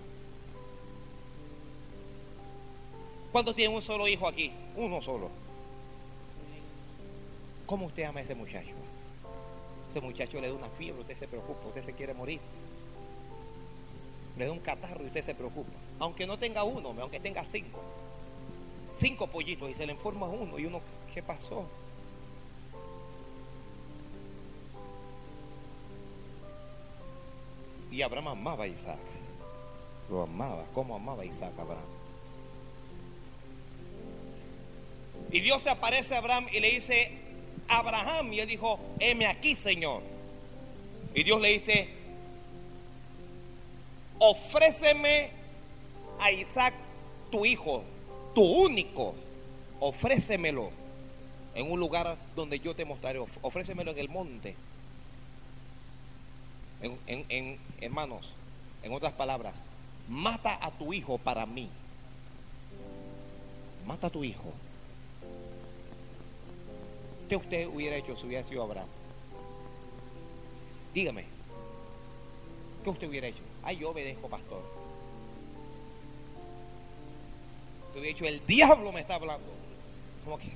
¿Cuántos 3.32 3.54
tienen 3.56 3.76
un 3.76 3.82
solo 3.82 4.06
hijo 4.06 4.28
aquí? 4.28 4.52
Uno 4.76 5.02
solo. 5.02 5.28
¿Cómo 7.66 7.86
usted 7.86 8.04
ama 8.04 8.20
a 8.20 8.22
ese 8.22 8.34
muchacho? 8.34 8.70
Ese 9.88 10.00
muchacho 10.00 10.40
le 10.40 10.48
da 10.48 10.54
una 10.54 10.68
fiebre, 10.70 11.02
usted 11.02 11.16
se 11.16 11.28
preocupa, 11.28 11.68
usted 11.68 11.84
se 11.84 11.92
quiere 11.92 12.14
morir. 12.14 12.40
Le 14.36 14.46
da 14.46 14.52
un 14.52 14.60
catarro 14.60 15.04
y 15.04 15.06
usted 15.06 15.22
se 15.22 15.34
preocupa. 15.34 15.72
Aunque 15.98 16.26
no 16.26 16.38
tenga 16.38 16.64
uno, 16.64 16.94
aunque 17.00 17.20
tenga 17.20 17.44
cinco. 17.44 17.80
Cinco 18.98 19.26
pollitos 19.26 19.70
y 19.70 19.74
se 19.74 19.86
le 19.86 19.92
informa 19.92 20.26
uno 20.26 20.58
y 20.58 20.66
uno, 20.66 20.80
¿qué 21.12 21.22
pasó? 21.22 21.66
Y 27.90 28.02
Abraham 28.02 28.28
amaba 28.28 28.64
a 28.64 28.66
Isaac. 28.66 28.98
Lo 30.10 30.22
amaba. 30.22 30.64
¿Cómo 30.74 30.96
amaba 30.96 31.22
a 31.22 31.26
Isaac 31.26 31.52
Abraham? 31.58 31.84
Y 35.30 35.40
Dios 35.40 35.62
se 35.62 35.70
aparece 35.70 36.14
a 36.14 36.18
Abraham 36.18 36.46
y 36.52 36.60
le 36.60 36.70
dice, 36.70 37.23
Abraham, 37.68 38.32
y 38.32 38.40
él 38.40 38.48
dijo, 38.48 38.78
heme 38.98 39.26
aquí, 39.26 39.54
Señor. 39.54 40.02
Y 41.14 41.22
Dios 41.22 41.40
le 41.40 41.48
dice, 41.50 41.88
ofréceme 44.18 45.30
a 46.20 46.30
Isaac 46.30 46.74
tu 47.30 47.44
hijo, 47.44 47.84
tu 48.34 48.42
único, 48.42 49.14
ofrécemelo 49.80 50.70
en 51.54 51.70
un 51.70 51.78
lugar 51.78 52.16
donde 52.34 52.58
yo 52.58 52.74
te 52.74 52.84
mostraré, 52.84 53.20
ofrécemelo 53.42 53.92
en 53.92 53.98
el 53.98 54.08
monte. 54.08 54.56
En, 57.06 57.58
hermanos, 57.80 58.30
en 58.82 58.92
otras 58.92 59.12
palabras, 59.12 59.54
mata 60.08 60.58
a 60.60 60.70
tu 60.72 60.92
hijo 60.92 61.16
para 61.16 61.46
mí. 61.46 61.68
Mata 63.86 64.08
a 64.08 64.10
tu 64.10 64.24
hijo. 64.24 64.52
¿Qué 67.28 67.36
usted 67.36 67.66
hubiera 67.68 67.96
hecho 67.96 68.16
si 68.16 68.26
hubiera 68.26 68.44
sido 68.44 68.62
Abraham? 68.62 68.88
Dígame. 70.92 71.24
¿Qué 72.82 72.90
usted 72.90 73.08
hubiera 73.08 73.28
hecho? 73.28 73.42
Ay, 73.62 73.78
yo 73.78 73.90
obedezco, 73.90 74.28
pastor. 74.28 74.62
Te 77.92 77.98
hubiera 77.98 78.14
dicho, 78.14 78.26
el 78.26 78.46
diablo 78.46 78.92
me 78.92 79.00
está 79.00 79.14
hablando. 79.14 79.46
¿Cómo 80.24 80.38
que? 80.38 80.48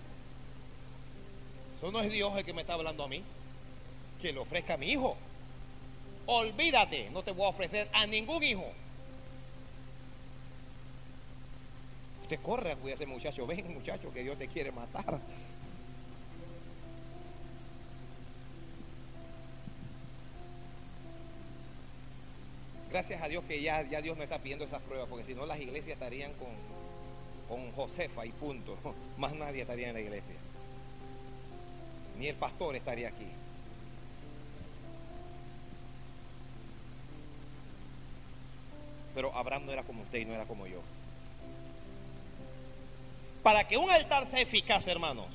Eso 1.77 1.91
no 1.91 2.01
es 2.01 2.13
Dios 2.13 2.37
el 2.37 2.45
que 2.45 2.53
me 2.53 2.61
está 2.61 2.75
hablando 2.75 3.05
a 3.05 3.09
mí. 3.09 3.23
Que 4.21 4.33
le 4.33 4.41
ofrezca 4.41 4.75
a 4.75 4.77
mi 4.77 4.93
hijo. 4.93 5.17
Olvídate, 6.27 7.09
no 7.11 7.23
te 7.23 7.33
voy 7.33 7.47
a 7.47 7.51
ofrecer 7.51 7.89
a 7.93 8.07
ningún 8.07 8.43
hijo. 8.43 8.67
Usted 12.23 12.41
corre 12.43 12.73
a 12.73 12.77
cuidar 12.77 12.99
a 12.99 13.03
ese 13.03 13.07
muchacho. 13.07 13.47
Ven, 13.47 13.73
muchacho, 13.73 14.13
que 14.13 14.23
Dios 14.23 14.37
te 14.37 14.49
quiere 14.49 14.71
matar. 14.71 15.19
Gracias 22.91 23.21
a 23.21 23.29
Dios 23.29 23.45
que 23.45 23.61
ya, 23.61 23.83
ya 23.83 24.01
Dios 24.01 24.17
no 24.17 24.23
está 24.23 24.39
pidiendo 24.39 24.65
esas 24.65 24.81
pruebas, 24.83 25.09
porque 25.09 25.25
si 25.25 25.35
no 25.35 25.45
las 25.45 25.61
iglesias 25.61 25.95
estarían 25.95 26.33
con, 26.35 26.49
con 27.49 27.73
Josefa 27.73 28.25
y 28.25 28.31
punto. 28.31 28.77
Más 29.19 29.35
nadie 29.35 29.63
estaría 29.63 29.89
en 29.89 29.95
la 29.95 30.01
iglesia. 30.01 30.35
Ni 32.19 32.29
el 32.29 32.37
pastor 32.37 32.77
estaría 32.77 33.09
aquí. 33.09 33.27
Pero 39.15 39.35
Abraham 39.35 39.67
no 39.67 39.73
era 39.73 39.83
como 39.83 40.03
usted 40.03 40.21
y 40.21 40.25
no 40.25 40.35
era 40.35 40.45
como 40.45 40.67
yo. 40.67 40.81
Para 43.43 43.67
que 43.67 43.77
un 43.77 43.91
altar 43.91 44.27
sea 44.27 44.41
eficaz, 44.41 44.87
hermanos, 44.87 45.29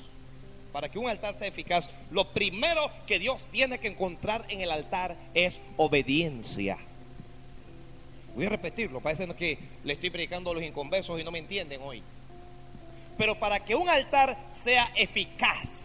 para 0.72 0.88
que 0.88 0.98
un 0.98 1.08
altar 1.08 1.34
sea 1.34 1.48
eficaz, 1.48 1.88
lo 2.10 2.32
primero 2.32 2.90
que 3.06 3.18
Dios 3.18 3.46
tiene 3.50 3.78
que 3.78 3.88
encontrar 3.88 4.44
en 4.48 4.60
el 4.60 4.70
altar 4.70 5.16
es 5.34 5.60
obediencia. 5.76 6.78
Voy 8.34 8.46
a 8.46 8.48
repetirlo, 8.48 9.00
parece 9.00 9.28
que 9.34 9.58
le 9.84 9.92
estoy 9.92 10.10
predicando 10.10 10.50
a 10.50 10.54
los 10.54 10.62
inconversos 10.62 11.20
y 11.20 11.24
no 11.24 11.30
me 11.30 11.38
entienden 11.38 11.80
hoy. 11.82 12.02
Pero 13.16 13.38
para 13.38 13.60
que 13.60 13.76
un 13.76 13.88
altar 13.88 14.36
sea 14.52 14.90
eficaz, 14.96 15.84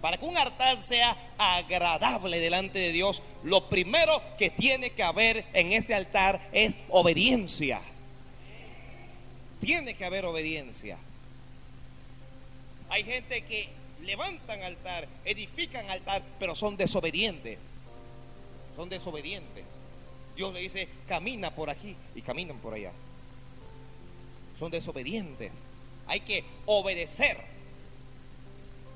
para 0.00 0.18
que 0.18 0.24
un 0.24 0.36
altar 0.36 0.80
sea 0.82 1.16
agradable 1.38 2.40
delante 2.40 2.78
de 2.80 2.92
Dios, 2.92 3.22
lo 3.44 3.68
primero 3.68 4.20
que 4.36 4.50
tiene 4.50 4.90
que 4.90 5.04
haber 5.04 5.44
en 5.52 5.72
ese 5.72 5.94
altar 5.94 6.40
es 6.52 6.74
obediencia. 6.88 7.80
Tiene 9.60 9.94
que 9.94 10.04
haber 10.04 10.24
obediencia. 10.24 10.98
Hay 12.90 13.04
gente 13.04 13.42
que 13.42 13.68
levantan 14.02 14.62
altar, 14.62 15.06
edifican 15.24 15.88
altar, 15.88 16.22
pero 16.38 16.54
son 16.54 16.76
desobedientes. 16.76 17.58
Son 18.76 18.88
desobedientes. 18.88 19.64
Dios 20.36 20.52
le 20.52 20.60
dice, 20.60 20.88
camina 21.06 21.50
por 21.54 21.70
aquí 21.70 21.96
y 22.14 22.22
caminan 22.22 22.58
por 22.58 22.74
allá. 22.74 22.92
Son 24.58 24.70
desobedientes. 24.70 25.52
Hay 26.06 26.20
que 26.20 26.44
obedecer. 26.66 27.36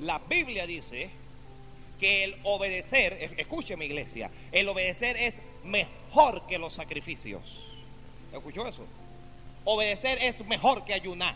La 0.00 0.18
Biblia 0.18 0.66
dice 0.66 1.10
que 1.98 2.24
el 2.24 2.36
obedecer, 2.44 3.34
escuche 3.36 3.76
mi 3.76 3.86
iglesia, 3.86 4.30
el 4.52 4.68
obedecer 4.68 5.16
es 5.16 5.34
mejor 5.64 6.46
que 6.46 6.58
los 6.58 6.72
sacrificios. 6.72 7.42
¿Escuchó 8.32 8.66
eso? 8.66 8.84
Obedecer 9.64 10.18
es 10.22 10.44
mejor 10.46 10.84
que 10.84 10.94
ayunar. 10.94 11.34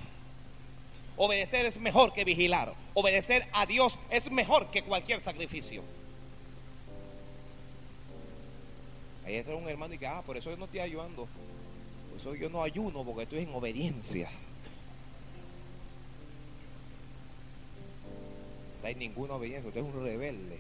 Obedecer 1.17 1.67
es 1.67 1.77
mejor 1.79 2.13
que 2.13 2.25
vigilar. 2.25 2.75
Obedecer 2.95 3.47
a 3.53 3.67
Dios 3.67 3.99
es 4.11 4.31
mejor 4.31 4.71
que 4.71 4.83
cualquier 4.83 5.21
sacrificio. 5.21 5.83
Ahí 9.33 9.39
está 9.39 9.55
un 9.55 9.67
hermano 9.67 9.95
y 9.95 9.99
que, 9.99 10.07
ah, 10.07 10.23
por 10.27 10.37
eso 10.37 10.51
yo 10.51 10.59
no 10.59 10.67
estoy 10.67 10.81
ayudando. 10.81 11.27
Por 12.11 12.21
eso 12.21 12.35
yo 12.35 12.51
no 12.51 12.63
ayuno 12.63 13.03
porque 13.03 13.23
estoy 13.23 13.39
en 13.45 13.55
obediencia. 13.55 14.29
No 18.83 18.89
hay 18.89 18.95
ninguna 18.95 19.35
obediencia, 19.35 19.69
usted 19.69 19.81
es 19.81 19.87
un 19.87 20.05
rebelde. 20.05 20.59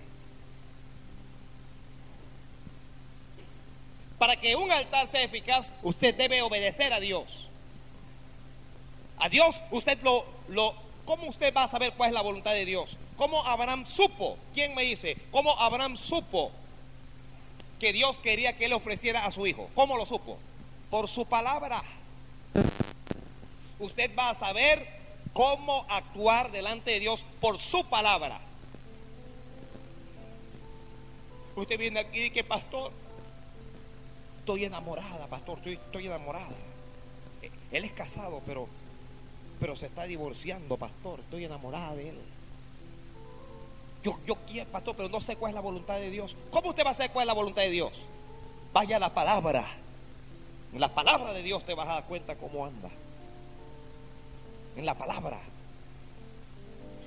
Para 4.16 4.36
que 4.36 4.56
un 4.56 4.72
altar 4.72 5.06
sea 5.06 5.22
eficaz, 5.22 5.70
usted 5.82 6.14
debe 6.16 6.40
obedecer 6.40 6.94
a 6.94 7.00
Dios. 7.00 7.48
A 9.18 9.28
Dios 9.28 9.54
usted 9.70 10.00
lo, 10.02 10.24
lo, 10.48 10.74
¿cómo 11.04 11.26
usted 11.26 11.52
va 11.52 11.64
a 11.64 11.68
saber 11.68 11.92
cuál 11.92 12.08
es 12.08 12.14
la 12.14 12.22
voluntad 12.22 12.54
de 12.54 12.64
Dios? 12.64 12.96
¿Cómo 13.18 13.44
Abraham 13.44 13.84
supo? 13.84 14.38
¿Quién 14.54 14.74
me 14.74 14.82
dice? 14.84 15.18
¿Cómo 15.30 15.58
Abraham 15.60 15.94
supo 15.94 16.52
que 17.82 17.92
Dios 17.92 18.16
quería 18.20 18.54
que 18.56 18.66
él 18.66 18.74
ofreciera 18.74 19.24
a 19.24 19.32
su 19.32 19.44
hijo. 19.44 19.68
¿Cómo 19.74 19.96
lo 19.96 20.06
supo? 20.06 20.38
Por 20.88 21.08
su 21.08 21.26
palabra. 21.26 21.82
Usted 23.80 24.08
va 24.16 24.30
a 24.30 24.34
saber 24.36 24.86
cómo 25.32 25.84
actuar 25.88 26.52
delante 26.52 26.92
de 26.92 27.00
Dios 27.00 27.26
por 27.40 27.58
su 27.58 27.84
palabra. 27.86 28.40
Usted 31.56 31.76
viene 31.76 31.98
aquí 31.98 32.26
y 32.26 32.30
que 32.30 32.44
pastor, 32.44 32.92
estoy 34.38 34.64
enamorada, 34.64 35.26
pastor, 35.26 35.58
estoy, 35.58 35.72
estoy 35.72 36.06
enamorada. 36.06 36.54
Él 37.72 37.84
es 37.84 37.92
casado, 37.94 38.42
pero, 38.46 38.68
pero 39.58 39.74
se 39.74 39.86
está 39.86 40.04
divorciando, 40.04 40.76
pastor, 40.76 41.18
estoy 41.18 41.46
enamorada 41.46 41.96
de 41.96 42.10
él. 42.10 42.18
Yo, 44.02 44.18
yo 44.26 44.34
quiero, 44.46 44.70
pastor, 44.70 44.96
pero 44.96 45.08
no 45.08 45.20
sé 45.20 45.36
cuál 45.36 45.50
es 45.50 45.54
la 45.54 45.60
voluntad 45.60 45.96
de 45.96 46.10
Dios. 46.10 46.36
¿Cómo 46.50 46.70
usted 46.70 46.84
va 46.84 46.90
a 46.90 46.94
saber 46.94 47.12
cuál 47.12 47.24
es 47.24 47.26
la 47.28 47.34
voluntad 47.34 47.62
de 47.62 47.70
Dios? 47.70 47.92
Vaya 48.72 48.96
a 48.96 49.00
la 49.00 49.14
palabra. 49.14 49.64
En 50.72 50.80
la 50.80 50.88
palabra 50.88 51.32
de 51.32 51.42
Dios 51.42 51.64
te 51.64 51.74
vas 51.74 51.88
a 51.88 51.94
dar 51.94 52.04
cuenta 52.04 52.36
cómo 52.36 52.66
anda. 52.66 52.90
En 54.76 54.86
la 54.86 54.94
palabra. 54.94 55.38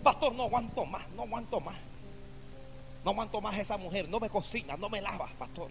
Pastor, 0.03 0.33
no 0.35 0.43
aguanto 0.43 0.85
más, 0.85 1.09
no 1.11 1.23
aguanto 1.23 1.59
más. 1.59 1.75
No 3.03 3.11
aguanto 3.11 3.41
más 3.41 3.57
esa 3.57 3.77
mujer, 3.77 4.07
no 4.07 4.19
me 4.19 4.29
cocina, 4.29 4.77
no 4.77 4.89
me 4.89 5.01
lava, 5.01 5.27
pastor. 5.37 5.69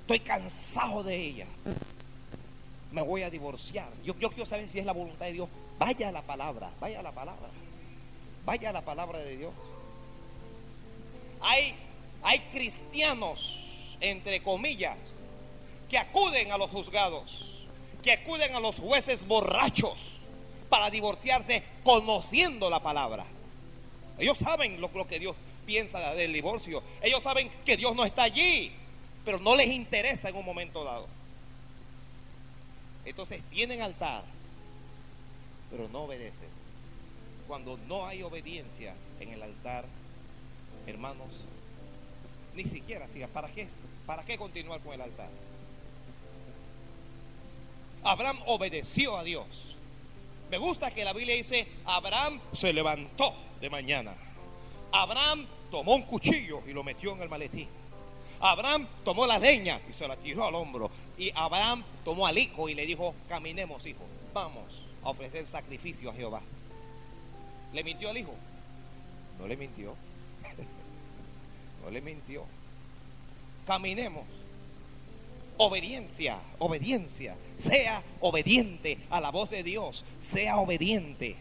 Estoy 0.00 0.20
cansado 0.20 1.02
de 1.02 1.16
ella. 1.16 1.46
Me 2.90 3.02
voy 3.02 3.22
a 3.22 3.30
divorciar. 3.30 3.88
Yo, 4.02 4.14
yo 4.18 4.30
quiero 4.30 4.46
saber 4.46 4.68
si 4.68 4.78
es 4.78 4.86
la 4.86 4.92
voluntad 4.92 5.26
de 5.26 5.32
Dios. 5.32 5.48
Vaya 5.78 6.08
a 6.08 6.12
la 6.12 6.22
palabra, 6.22 6.70
vaya 6.80 7.00
a 7.00 7.02
la 7.02 7.12
palabra. 7.12 7.48
Vaya 8.48 8.72
la 8.72 8.80
palabra 8.80 9.18
de 9.18 9.36
Dios. 9.36 9.52
Hay, 11.42 11.74
hay 12.22 12.38
cristianos, 12.50 13.62
entre 14.00 14.42
comillas, 14.42 14.96
que 15.90 15.98
acuden 15.98 16.50
a 16.50 16.56
los 16.56 16.70
juzgados, 16.70 17.44
que 18.02 18.10
acuden 18.10 18.54
a 18.54 18.60
los 18.60 18.76
jueces 18.76 19.26
borrachos 19.26 19.98
para 20.70 20.88
divorciarse 20.88 21.62
conociendo 21.84 22.70
la 22.70 22.80
palabra. 22.80 23.26
Ellos 24.16 24.38
saben 24.38 24.80
lo, 24.80 24.88
lo 24.94 25.06
que 25.06 25.18
Dios 25.18 25.36
piensa 25.66 26.14
del 26.14 26.32
divorcio. 26.32 26.82
Ellos 27.02 27.22
saben 27.22 27.50
que 27.66 27.76
Dios 27.76 27.94
no 27.94 28.06
está 28.06 28.22
allí. 28.22 28.72
pero 29.26 29.38
no 29.38 29.56
les 29.56 29.68
interesa 29.68 30.30
en 30.30 30.36
un 30.36 30.46
momento 30.46 30.84
dado. 30.84 31.06
Entonces 33.04 33.42
tienen 33.50 33.82
altar, 33.82 34.22
pero 35.70 35.86
no 35.90 36.04
obedecen. 36.04 36.57
Cuando 37.48 37.78
no 37.88 38.06
hay 38.06 38.22
obediencia 38.22 38.94
en 39.18 39.30
el 39.30 39.42
altar, 39.42 39.86
hermanos, 40.86 41.28
ni 42.54 42.64
siquiera 42.64 43.08
siga. 43.08 43.26
¿Para 43.26 43.48
qué? 43.48 43.66
¿Para 44.04 44.22
qué 44.22 44.36
continuar 44.36 44.80
con 44.80 44.92
el 44.92 45.00
altar? 45.00 45.30
Abraham 48.04 48.38
obedeció 48.46 49.16
a 49.16 49.24
Dios. 49.24 49.46
Me 50.50 50.58
gusta 50.58 50.90
que 50.90 51.04
la 51.04 51.14
Biblia 51.14 51.36
dice, 51.36 51.66
Abraham 51.86 52.38
se 52.52 52.72
levantó 52.72 53.34
de 53.60 53.70
mañana. 53.70 54.14
Abraham 54.92 55.46
tomó 55.70 55.94
un 55.94 56.02
cuchillo 56.02 56.62
y 56.66 56.72
lo 56.72 56.84
metió 56.84 57.14
en 57.14 57.22
el 57.22 57.28
maletín. 57.30 57.68
Abraham 58.40 58.86
tomó 59.04 59.26
la 59.26 59.38
leña 59.38 59.80
y 59.88 59.94
se 59.94 60.06
la 60.06 60.16
tiró 60.16 60.44
al 60.44 60.54
hombro. 60.54 60.90
Y 61.16 61.30
Abraham 61.34 61.82
tomó 62.04 62.26
al 62.26 62.36
hijo 62.36 62.68
y 62.68 62.74
le 62.74 62.84
dijo, 62.84 63.14
caminemos 63.26 63.86
hijo, 63.86 64.04
vamos 64.34 64.84
a 65.02 65.10
ofrecer 65.10 65.46
sacrificio 65.46 66.10
a 66.10 66.14
Jehová. 66.14 66.42
¿Le 67.72 67.84
mintió 67.84 68.10
al 68.10 68.18
hijo? 68.18 68.34
No 69.38 69.46
le 69.46 69.56
mintió. 69.56 69.94
no 71.84 71.90
le 71.90 72.00
mintió. 72.00 72.44
Caminemos. 73.66 74.24
Obediencia, 75.58 76.38
obediencia. 76.58 77.36
Sea 77.58 78.02
obediente 78.20 78.98
a 79.10 79.20
la 79.20 79.30
voz 79.30 79.50
de 79.50 79.62
Dios. 79.62 80.04
Sea 80.20 80.58
obediente. 80.58 81.36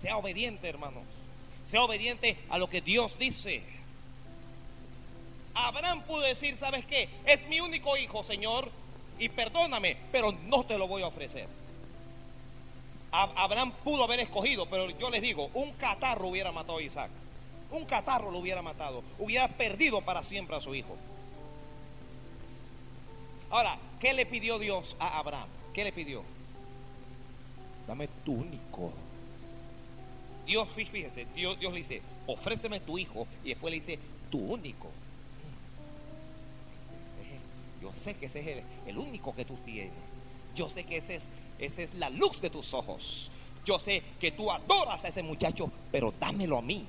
Sea 0.00 0.16
obediente, 0.16 0.68
hermanos. 0.68 1.04
Sea 1.66 1.82
obediente 1.84 2.36
a 2.48 2.58
lo 2.58 2.68
que 2.68 2.80
Dios 2.80 3.18
dice. 3.18 3.62
Abraham 5.54 6.02
pudo 6.02 6.22
decir, 6.22 6.56
¿sabes 6.56 6.84
qué? 6.84 7.08
Es 7.24 7.46
mi 7.48 7.60
único 7.60 7.96
hijo, 7.96 8.24
Señor, 8.24 8.70
y 9.18 9.28
perdóname, 9.28 9.96
pero 10.10 10.32
no 10.32 10.64
te 10.64 10.76
lo 10.78 10.88
voy 10.88 11.02
a 11.02 11.06
ofrecer. 11.06 11.48
Abraham 13.22 13.72
pudo 13.84 14.04
haber 14.04 14.20
escogido, 14.20 14.66
pero 14.66 14.90
yo 14.90 15.10
les 15.10 15.22
digo, 15.22 15.50
un 15.54 15.72
catarro 15.74 16.28
hubiera 16.28 16.52
matado 16.52 16.78
a 16.78 16.82
Isaac. 16.82 17.10
Un 17.70 17.84
catarro 17.84 18.30
lo 18.30 18.38
hubiera 18.38 18.62
matado. 18.62 19.02
Hubiera 19.18 19.48
perdido 19.48 20.00
para 20.00 20.22
siempre 20.22 20.56
a 20.56 20.60
su 20.60 20.74
hijo. 20.74 20.96
Ahora, 23.50 23.78
¿qué 24.00 24.12
le 24.12 24.26
pidió 24.26 24.58
Dios 24.58 24.96
a 24.98 25.18
Abraham? 25.18 25.48
¿Qué 25.72 25.84
le 25.84 25.92
pidió? 25.92 26.22
Dame 27.86 28.08
tu 28.24 28.32
único. 28.32 28.92
Dios, 30.46 30.68
fíjese, 30.74 31.26
Dios, 31.34 31.58
Dios 31.58 31.72
le 31.72 31.78
dice, 31.78 32.02
ofréceme 32.26 32.80
tu 32.80 32.98
hijo. 32.98 33.26
Y 33.44 33.50
después 33.50 33.70
le 33.70 33.80
dice, 33.80 33.98
tu 34.30 34.38
único. 34.38 34.90
Yo 37.80 37.92
sé 37.92 38.14
que 38.14 38.26
ese 38.26 38.40
es 38.40 38.64
el, 38.86 38.98
único 38.98 39.34
que 39.34 39.44
tú 39.44 39.56
tienes. 39.64 39.92
Yo 40.54 40.70
sé 40.70 40.84
que 40.84 40.96
ese 40.96 41.16
es, 41.16 41.24
esa 41.58 41.82
es 41.82 41.94
la 41.94 42.10
luz 42.10 42.40
de 42.40 42.50
tus 42.50 42.74
ojos. 42.74 43.30
Yo 43.64 43.78
sé 43.78 44.02
que 44.20 44.32
tú 44.32 44.50
adoras 44.50 45.04
a 45.04 45.08
ese 45.08 45.22
muchacho, 45.22 45.70
pero 45.90 46.12
dámelo 46.18 46.58
a 46.58 46.62
mí. 46.62 46.84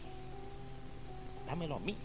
Dámelo 1.47 1.75
a 1.75 1.79
mí. 1.79 1.95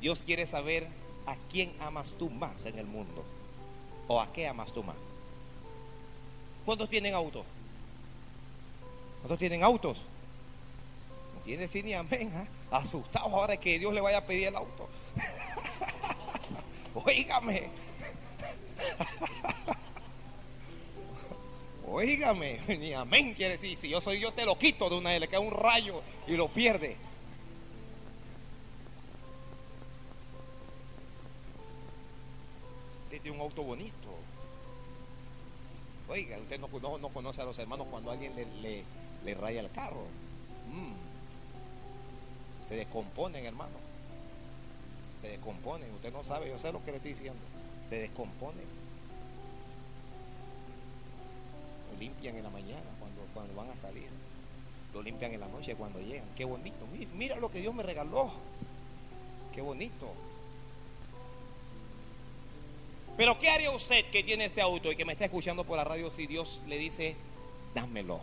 Dios 0.00 0.22
quiere 0.22 0.46
saber 0.46 0.86
a 1.26 1.36
quién 1.50 1.72
amas 1.80 2.14
tú 2.18 2.30
más 2.30 2.66
en 2.66 2.78
el 2.78 2.86
mundo. 2.86 3.24
¿O 4.06 4.20
a 4.20 4.32
qué 4.32 4.46
amas 4.46 4.72
tú 4.72 4.82
más? 4.82 4.96
¿Cuántos 6.64 6.88
tienen 6.88 7.14
autos? 7.14 7.44
¿Cuántos 9.20 9.38
tienen 9.38 9.62
autos? 9.62 9.96
No 11.34 11.40
tiene 11.40 11.68
sí 11.68 11.82
ni 11.82 11.94
amén. 11.94 12.30
¿eh? 12.34 12.46
Asustados 12.70 13.32
ahora 13.32 13.56
que 13.56 13.78
Dios 13.78 13.92
le 13.92 14.00
vaya 14.00 14.18
a 14.18 14.26
pedir 14.26 14.48
el 14.48 14.56
auto. 14.56 14.88
Oígame. 16.94 17.83
Oígame, 21.86 22.60
ni 22.78 22.92
amén 22.92 23.34
quiere 23.34 23.52
decir. 23.56 23.76
Si 23.78 23.88
yo 23.88 24.00
soy 24.00 24.20
yo, 24.20 24.32
te 24.32 24.44
lo 24.44 24.58
quito 24.58 24.88
de 24.90 24.96
una 24.96 25.10
vez, 25.10 25.20
le 25.20 25.28
cae 25.28 25.38
un 25.38 25.52
rayo 25.52 26.02
y 26.26 26.36
lo 26.36 26.48
pierde. 26.48 26.96
un 33.30 33.40
auto 33.40 33.62
bonito. 33.62 33.92
Oiga, 36.08 36.38
usted 36.38 36.60
no, 36.60 36.98
no, 36.98 37.08
conoce 37.08 37.40
a 37.40 37.44
los 37.44 37.58
hermanos 37.58 37.86
cuando 37.90 38.10
alguien 38.10 38.34
le, 38.36 38.84
le, 39.24 39.34
raya 39.34 39.60
el 39.60 39.70
carro. 39.70 40.04
Mm. 40.68 40.92
Se 42.68 42.76
descomponen, 42.76 43.44
hermano. 43.44 43.76
Se 45.20 45.28
descomponen. 45.28 45.90
Usted 45.94 46.12
no 46.12 46.22
sabe, 46.24 46.48
yo 46.48 46.58
sé 46.58 46.72
lo 46.72 46.84
que 46.84 46.90
le 46.90 46.98
estoy 46.98 47.12
diciendo. 47.12 47.40
Se 47.88 47.96
descomponen. 47.96 48.64
Lo 51.92 51.98
limpian 51.98 52.36
en 52.36 52.42
la 52.42 52.50
mañana 52.50 52.90
cuando, 52.98 53.22
cuando 53.34 53.54
van 53.54 53.70
a 53.70 53.76
salir. 53.76 54.08
Lo 54.92 55.02
limpian 55.02 55.32
en 55.32 55.40
la 55.40 55.48
noche 55.48 55.74
cuando 55.74 56.00
llegan. 56.00 56.26
Qué 56.36 56.44
bonito. 56.44 56.86
Mira 57.14 57.36
lo 57.36 57.50
que 57.50 57.60
Dios 57.60 57.74
me 57.74 57.82
regaló. 57.82 58.32
Qué 59.54 59.60
bonito. 59.60 60.12
Pero 63.16 63.38
¿qué 63.38 63.50
haría 63.50 63.70
usted 63.70 64.06
que 64.10 64.24
tiene 64.24 64.46
ese 64.46 64.60
auto 64.60 64.90
y 64.90 64.96
que 64.96 65.04
me 65.04 65.12
está 65.12 65.26
escuchando 65.26 65.64
por 65.64 65.76
la 65.76 65.84
radio 65.84 66.10
si 66.10 66.26
Dios 66.26 66.62
le 66.66 66.78
dice, 66.78 67.14
dámelo? 67.74 68.20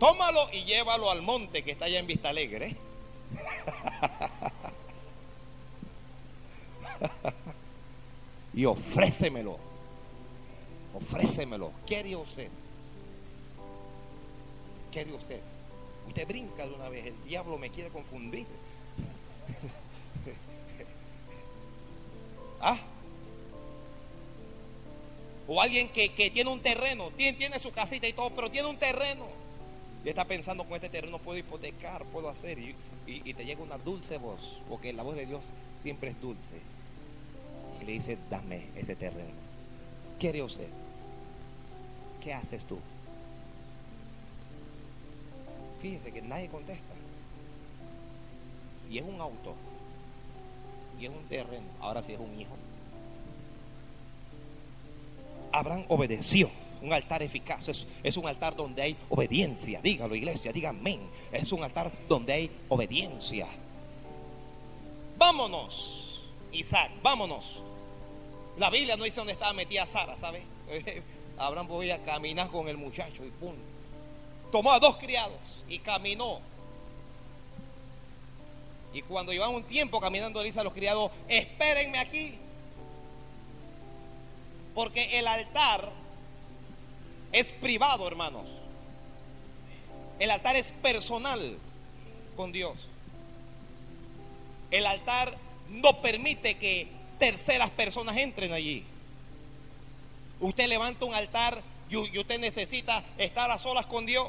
Tómalo 0.00 0.48
y 0.52 0.64
llévalo 0.64 1.10
al 1.10 1.22
monte 1.22 1.62
que 1.62 1.72
está 1.72 1.84
allá 1.84 2.00
en 2.00 2.06
Vista 2.06 2.30
Alegre. 2.30 2.74
y 8.54 8.64
ofrécemelo. 8.64 9.58
Ofrécemelo. 10.94 11.72
¿Qué 11.86 11.98
haría 11.98 12.18
usted? 12.18 12.48
¿Qué 14.90 15.00
haría 15.00 15.14
usted? 15.14 15.40
Usted 16.08 16.26
brinca 16.26 16.66
de 16.66 16.74
una 16.74 16.88
vez, 16.88 17.06
el 17.06 17.24
diablo 17.24 17.58
me 17.58 17.70
quiere 17.70 17.90
confundir. 17.90 18.46
¿Ah? 22.60 22.78
O 25.46 25.60
alguien 25.60 25.88
que, 25.88 26.08
tiene 26.08 26.50
un 26.50 26.60
terreno, 26.60 27.10
tiene, 27.16 27.36
tiene, 27.36 27.58
su 27.58 27.72
casita 27.72 28.06
y 28.06 28.12
todo, 28.12 28.30
pero 28.30 28.50
tiene 28.50 28.68
un 28.68 28.76
terreno. 28.76 29.26
Y 30.04 30.08
está 30.08 30.24
pensando 30.24 30.64
con 30.64 30.74
este 30.74 30.88
terreno 30.88 31.18
puedo 31.18 31.38
hipotecar, 31.38 32.04
puedo 32.06 32.28
hacer. 32.28 32.58
Y, 32.58 32.74
te 33.34 33.44
llega 33.44 33.62
una 33.62 33.76
dulce 33.76 34.18
voz, 34.18 34.40
porque 34.68 34.92
la 34.92 35.02
voz 35.02 35.16
de 35.16 35.26
Dios 35.26 35.42
siempre 35.82 36.10
es 36.10 36.20
dulce. 36.20 36.60
Y 37.80 37.84
le 37.84 37.92
dice, 37.92 38.18
dame 38.28 38.66
ese 38.76 38.96
terreno. 38.96 39.30
¿Qué 40.18 40.28
haría 40.28 40.44
usted? 40.44 40.68
¿Qué 42.22 42.34
haces 42.34 42.62
tú? 42.64 42.78
Fíjese 45.80 46.12
que 46.12 46.20
nadie 46.20 46.48
contesta. 46.48 46.94
Y 48.90 48.98
es 48.98 49.04
un 49.04 49.20
auto. 49.20 49.54
Y 51.00 51.06
es 51.06 51.10
un 51.10 51.24
terreno. 51.28 51.66
Ahora 51.80 52.02
sí 52.02 52.12
es 52.12 52.20
un 52.20 52.38
hijo. 52.38 52.54
Abraham 55.52 55.84
obedeció. 55.88 56.50
Un 56.82 56.94
altar 56.94 57.22
eficaz 57.22 57.68
es, 58.02 58.16
un 58.16 58.26
altar 58.26 58.56
donde 58.56 58.80
hay 58.80 58.96
obediencia. 59.10 59.80
Dígalo, 59.82 60.14
iglesia, 60.14 60.50
diga 60.50 60.70
amén. 60.70 61.00
Es 61.30 61.52
un 61.52 61.62
altar 61.62 61.92
donde 62.08 62.32
hay 62.32 62.50
obediencia. 62.68 63.46
Vámonos, 65.18 66.22
Isaac, 66.52 66.90
vámonos. 67.02 67.62
La 68.58 68.70
Biblia 68.70 68.96
no 68.96 69.04
dice 69.04 69.16
dónde 69.16 69.32
estaba 69.32 69.52
metida 69.52 69.86
Sara, 69.86 70.16
¿sabe? 70.16 70.42
Abraham 71.38 71.68
podía 71.68 72.02
caminar 72.02 72.50
con 72.50 72.68
el 72.68 72.76
muchacho 72.76 73.24
y 73.24 73.30
pum. 73.30 73.54
Tomó 74.52 74.72
a 74.72 74.78
dos 74.78 74.96
criados 74.96 75.38
y 75.68 75.78
caminó. 75.78 76.40
Y 78.92 79.02
cuando 79.02 79.32
llevaba 79.32 79.52
un 79.52 79.62
tiempo 79.64 80.00
caminando, 80.00 80.42
dice 80.42 80.60
a 80.60 80.64
los 80.64 80.74
criados: 80.74 81.10
Espérenme 81.28 81.98
aquí. 81.98 82.34
Porque 84.74 85.18
el 85.18 85.26
altar 85.26 85.90
es 87.32 87.52
privado, 87.52 88.06
hermanos. 88.06 88.48
El 90.18 90.30
altar 90.30 90.56
es 90.56 90.72
personal 90.82 91.56
con 92.36 92.52
Dios. 92.52 92.76
El 94.70 94.86
altar 94.86 95.36
no 95.70 96.02
permite 96.02 96.58
que 96.58 96.88
terceras 97.20 97.70
personas 97.70 98.16
entren 98.16 98.52
allí. 98.52 98.84
Usted 100.40 100.66
levanta 100.66 101.04
un 101.04 101.14
altar 101.14 101.62
y 101.88 101.96
usted 101.96 102.40
necesita 102.40 103.04
estar 103.16 103.48
a 103.52 103.58
solas 103.58 103.86
con 103.86 104.06
Dios. 104.06 104.28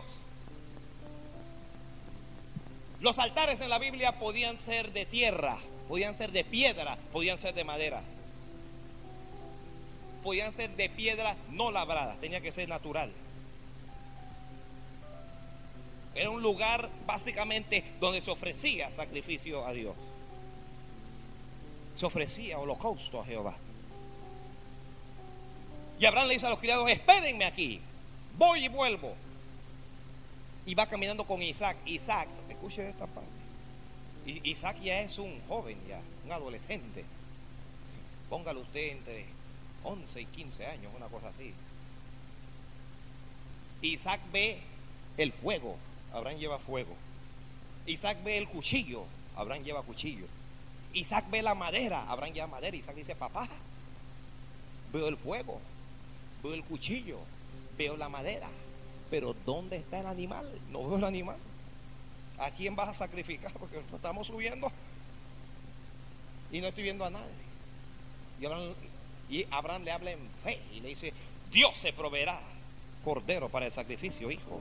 Los 3.00 3.18
altares 3.18 3.60
en 3.60 3.70
la 3.70 3.80
Biblia 3.80 4.20
podían 4.20 4.60
ser 4.60 4.92
de 4.92 5.08
tierra, 5.08 5.58
podían 5.88 6.16
ser 6.16 6.32
de 6.32 6.44
piedra, 6.44 7.00
podían 7.12 7.40
ser 7.40 7.56
de 7.56 7.64
madera 7.64 8.04
podían 10.22 10.54
ser 10.54 10.70
de 10.76 10.90
piedra 10.90 11.36
no 11.50 11.72
labrada, 11.72 12.16
tenía 12.20 12.42
que 12.42 12.52
ser 12.52 12.70
natural. 12.70 13.12
Era 16.14 16.30
un 16.30 16.42
lugar 16.42 16.90
básicamente 17.06 17.84
donde 18.00 18.22
se 18.22 18.32
ofrecía 18.32 18.92
sacrificio 18.92 19.66
a 19.66 19.72
Dios. 19.72 19.96
Se 22.02 22.08
ofrecía 22.08 22.58
holocausto 22.58 23.22
a 23.22 23.26
Jehová. 23.26 23.54
Y 26.00 26.06
Abraham 26.08 26.30
le 26.30 26.34
dice 26.34 26.48
a 26.48 26.50
los 26.50 26.58
criados, 26.58 26.90
espérenme 26.90 27.46
aquí, 27.46 27.80
voy 28.40 28.66
y 28.66 28.70
vuelvo. 28.70 29.14
Y 30.66 30.74
va 30.74 30.90
caminando 30.90 31.28
con 31.28 31.44
Isaac. 31.44 31.78
Isaac, 31.86 32.28
escuchen 32.50 32.88
esta 32.88 33.06
parte. 33.06 33.30
Isaac 34.26 34.82
ya 34.82 35.02
es 35.02 35.20
un 35.20 35.40
joven, 35.48 35.78
ya, 35.88 36.02
un 36.26 36.32
adolescente. 36.32 37.06
Póngalo 38.32 38.62
usted 38.62 38.94
entre 38.94 39.26
11 39.84 40.22
y 40.22 40.26
15 40.26 40.66
años, 40.66 40.92
una 40.98 41.06
cosa 41.06 41.28
así. 41.28 41.54
Isaac 43.84 44.22
ve 44.34 44.60
el 45.18 45.32
fuego, 45.34 45.78
Abraham 46.12 46.40
lleva 46.40 46.58
fuego. 46.58 46.96
Isaac 47.86 48.24
ve 48.24 48.40
el 48.40 48.48
cuchillo, 48.50 49.06
Abraham 49.36 49.62
lleva 49.62 49.84
cuchillo. 49.84 50.26
Isaac 50.94 51.30
ve 51.30 51.42
la 51.42 51.56
madera, 51.56 52.06
Abraham 52.10 52.34
lleva 52.34 52.48
madera. 52.48 52.76
Isaac 52.76 52.96
dice, 52.96 53.16
papá, 53.16 53.48
veo 54.92 55.08
el 55.08 55.18
fuego, 55.18 55.60
veo 56.44 56.54
el 56.54 56.64
cuchillo, 56.64 57.20
veo 57.78 57.98
la 57.98 58.10
madera. 58.10 58.48
Pero 59.10 59.36
¿dónde 59.46 59.78
está 59.78 60.00
el 60.00 60.08
animal? 60.08 60.50
No 60.72 60.88
veo 60.88 60.98
el 60.98 61.04
animal. 61.04 61.38
¿A 62.38 62.52
quién 62.52 62.76
vas 62.76 62.90
a 62.90 62.94
sacrificar? 62.94 63.52
Porque 63.54 63.82
estamos 63.94 64.28
subiendo 64.28 64.72
y 66.52 66.60
no 66.60 66.68
estoy 66.68 66.84
viendo 66.84 67.06
a 67.06 67.10
nadie. 67.10 67.26
Y 68.40 68.46
Abraham, 68.46 68.74
y 69.30 69.46
Abraham 69.52 69.84
le 69.84 69.92
habla 69.92 70.12
en 70.12 70.20
fe 70.44 70.60
y 70.74 70.82
le 70.82 70.90
dice, 70.90 71.14
Dios 71.52 71.78
se 71.78 71.94
proveerá 71.94 72.40
cordero 73.04 73.50
para 73.50 73.66
el 73.66 73.72
sacrificio, 73.72 74.32
hijo. 74.32 74.60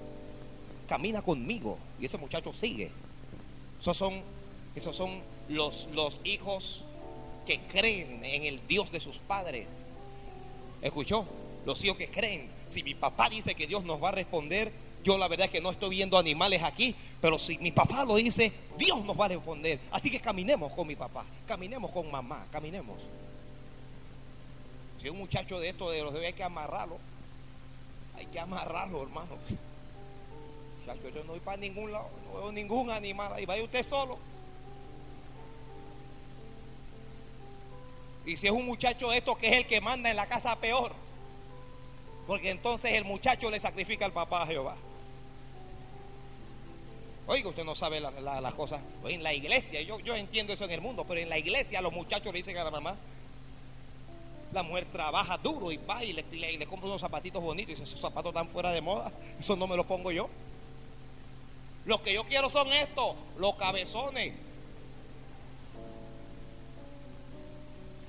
Camina 0.88 1.22
conmigo. 1.22 1.78
Y 2.00 2.06
ese 2.06 2.18
muchacho 2.18 2.52
sigue. 2.52 2.90
Esos 3.80 3.96
son, 3.96 4.22
esos 4.74 4.94
son 4.94 5.20
los, 5.50 5.88
los 5.92 6.20
hijos 6.24 6.84
que 7.46 7.60
creen 7.60 8.24
en 8.24 8.44
el 8.44 8.66
Dios 8.66 8.90
de 8.92 9.00
sus 9.00 9.18
padres. 9.18 9.66
¿Escuchó? 10.80 11.26
Los 11.66 11.84
hijos 11.84 11.98
que 11.98 12.08
creen. 12.08 12.48
Si 12.68 12.82
mi 12.82 12.94
papá 12.94 13.28
dice 13.28 13.54
que 13.54 13.66
Dios 13.66 13.84
nos 13.84 14.02
va 14.02 14.08
a 14.08 14.12
responder, 14.12 14.72
yo 15.02 15.18
la 15.18 15.28
verdad 15.28 15.46
es 15.46 15.52
que 15.52 15.60
no 15.60 15.70
estoy 15.70 15.90
viendo 15.90 16.16
animales 16.16 16.62
aquí, 16.62 16.94
pero 17.20 17.38
si 17.38 17.58
mi 17.58 17.72
papá 17.72 18.04
lo 18.04 18.16
dice, 18.16 18.52
Dios 18.78 19.04
nos 19.04 19.18
va 19.18 19.24
a 19.24 19.28
responder. 19.28 19.80
Así 19.90 20.10
que 20.10 20.20
caminemos 20.20 20.72
con 20.72 20.86
mi 20.86 20.94
papá, 20.94 21.24
caminemos 21.46 21.90
con 21.90 22.10
mamá, 22.10 22.46
caminemos. 22.52 22.98
Si 25.02 25.08
un 25.08 25.18
muchacho 25.18 25.58
de 25.58 25.70
esto 25.70 25.90
de 25.90 26.02
los 26.02 26.12
debe 26.12 26.28
hay 26.28 26.32
que 26.34 26.44
amarrarlo, 26.44 26.98
hay 28.16 28.26
que 28.26 28.38
amarrarlo, 28.38 29.02
hermano. 29.02 29.36
Muchacho, 30.80 31.08
yo 31.08 31.24
no 31.24 31.32
voy 31.32 31.40
para 31.40 31.56
ningún 31.56 31.90
lado, 31.90 32.08
no 32.26 32.38
veo 32.38 32.52
ningún 32.52 32.90
animal 32.90 33.32
ahí, 33.32 33.46
vaya 33.46 33.64
usted 33.64 33.86
solo. 33.88 34.18
Y 38.30 38.36
si 38.36 38.46
es 38.46 38.52
un 38.52 38.64
muchacho 38.64 39.10
de 39.10 39.18
esto 39.18 39.34
que 39.34 39.48
es 39.48 39.52
el 39.54 39.66
que 39.66 39.80
manda 39.80 40.08
en 40.08 40.14
la 40.14 40.26
casa, 40.26 40.54
peor. 40.54 40.92
Porque 42.28 42.50
entonces 42.50 42.92
el 42.92 43.04
muchacho 43.04 43.50
le 43.50 43.58
sacrifica 43.58 44.04
al 44.04 44.12
papá 44.12 44.42
a 44.42 44.46
Jehová. 44.46 44.76
Oiga, 47.26 47.48
usted 47.48 47.64
no 47.64 47.74
sabe 47.74 48.00
las 48.00 48.54
cosas. 48.54 48.80
En 49.04 49.24
la 49.24 49.34
iglesia, 49.34 49.82
yo, 49.82 49.98
yo 49.98 50.14
entiendo 50.14 50.52
eso 50.52 50.64
en 50.64 50.70
el 50.70 50.80
mundo, 50.80 51.04
pero 51.08 51.20
en 51.20 51.28
la 51.28 51.38
iglesia 51.38 51.82
los 51.82 51.92
muchachos 51.92 52.32
le 52.32 52.38
dicen 52.38 52.56
a 52.56 52.62
la 52.62 52.70
mamá, 52.70 52.94
la 54.52 54.62
mujer 54.62 54.86
trabaja 54.92 55.36
duro 55.36 55.72
y 55.72 55.78
va 55.78 56.04
y 56.04 56.12
le, 56.12 56.66
compra 56.66 56.86
unos 56.86 57.00
zapatitos 57.00 57.42
bonitos 57.42 57.80
y 57.80 57.82
esos 57.82 58.00
zapatos 58.00 58.30
están 58.30 58.46
fuera 58.48 58.70
de 58.70 58.80
moda, 58.80 59.10
eso 59.40 59.56
no 59.56 59.66
me 59.66 59.76
los 59.76 59.86
pongo 59.86 60.12
yo. 60.12 60.28
Los 61.84 62.00
que 62.02 62.14
yo 62.14 62.22
quiero 62.26 62.48
son 62.48 62.68
estos, 62.68 63.16
los 63.38 63.56
cabezones. 63.56 64.34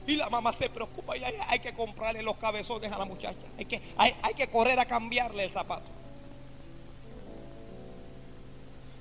Y 0.07 0.15
la 0.15 0.29
mamá 0.29 0.51
se 0.51 0.69
preocupa 0.69 1.15
y 1.15 1.23
hay, 1.23 1.59
que 1.59 1.73
comprarle 1.73 2.23
los 2.23 2.37
cabezones 2.37 2.91
a 2.91 2.97
la 2.97 3.05
muchacha. 3.05 3.37
Hay 3.57 3.65
que, 3.65 3.81
hay, 3.97 4.33
que 4.35 4.47
correr 4.47 4.79
a 4.79 4.85
cambiarle 4.85 5.43
el 5.43 5.51
zapato. 5.51 5.85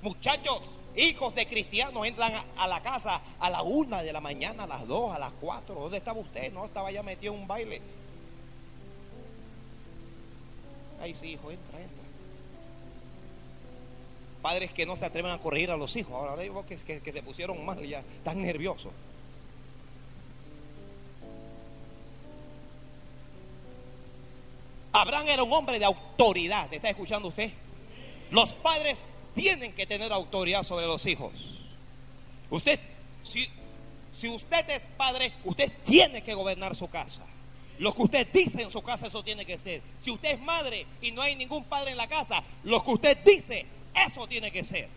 Muchachos, 0.03 0.61
hijos 0.97 1.35
de 1.35 1.47
cristianos 1.47 2.07
entran 2.07 2.33
a, 2.57 2.69
la 2.69 2.83
casa 2.83 3.21
a 3.39 3.51
la 3.51 3.63
una 3.63 4.03
de 4.03 4.13
la 4.13 4.21
mañana, 4.21 4.65
a 4.65 4.67
las 4.67 4.87
dos, 4.87 5.15
a 5.15 5.19
las 5.19 5.33
cuatro. 5.41 5.75
¿Dónde 5.75 5.99
estaba 5.99 6.21
usted? 6.21 6.53
No, 6.53 6.67
estaba 6.67 6.91
ya 6.91 7.03
metido 7.03 7.33
en 7.33 7.41
un 7.41 7.49
baile. 7.49 7.81
Ay, 11.01 11.15
sí, 11.15 11.29
hijo, 11.33 11.51
entra, 11.51 11.81
entra. 11.81 11.97
Padres 14.43 14.73
que 14.73 14.87
no 14.87 14.97
se 14.97 15.07
atreven 15.07 15.33
a 15.33 15.39
corregir 15.39 15.71
a 15.71 15.77
los 15.77 15.97
hijos. 15.97 16.13
Ahora 16.13 16.37
digo 16.41 16.65
que, 16.67 16.77
que, 16.77 17.13
se 17.13 17.23
pusieron 17.23 17.65
mal 17.65 17.83
ya, 17.87 18.01
están 18.01 18.43
nerviosos. 18.43 18.93
Abraham 24.93 25.29
era 25.29 25.43
un 25.43 25.53
hombre 25.53 25.79
de 25.79 25.85
autoridad. 25.85 26.73
¿Está 26.73 26.91
escuchando 26.91 27.29
usted? 27.29 27.51
Los 28.31 28.51
padres 28.51 29.05
tienen 29.35 29.73
que 29.73 29.87
tener 29.87 30.13
autoridad 30.13 30.63
sobre 30.63 30.87
los 30.87 31.05
hijos. 31.07 31.33
Usted, 32.51 32.81
si, 33.23 33.49
si 34.17 34.29
usted 34.29 34.69
es 34.71 34.83
padre, 34.97 35.33
usted 35.45 35.71
tiene 35.85 36.23
que 36.23 36.35
gobernar 36.35 36.75
su 36.75 36.89
casa. 36.89 37.23
Lo 37.79 37.95
que 37.95 38.03
usted 38.03 38.29
dice 38.33 38.63
en 38.63 38.71
su 38.71 38.83
casa, 38.83 39.07
eso 39.07 39.23
tiene 39.23 39.47
que 39.47 39.57
ser. 39.57 39.81
Si 40.03 40.11
usted 40.11 40.33
es 40.33 40.41
madre 40.41 40.87
y 41.01 41.13
no 41.13 41.23
hay 41.23 41.35
ningún 41.35 41.65
padre 41.65 41.93
en 41.93 41.97
la 41.97 42.09
casa, 42.09 42.43
lo 42.65 42.85
que 42.85 42.91
usted 42.91 43.19
dice, 43.25 43.65
eso 43.95 44.27
tiene 44.27 44.51
que 44.51 44.65
ser. 44.65 44.89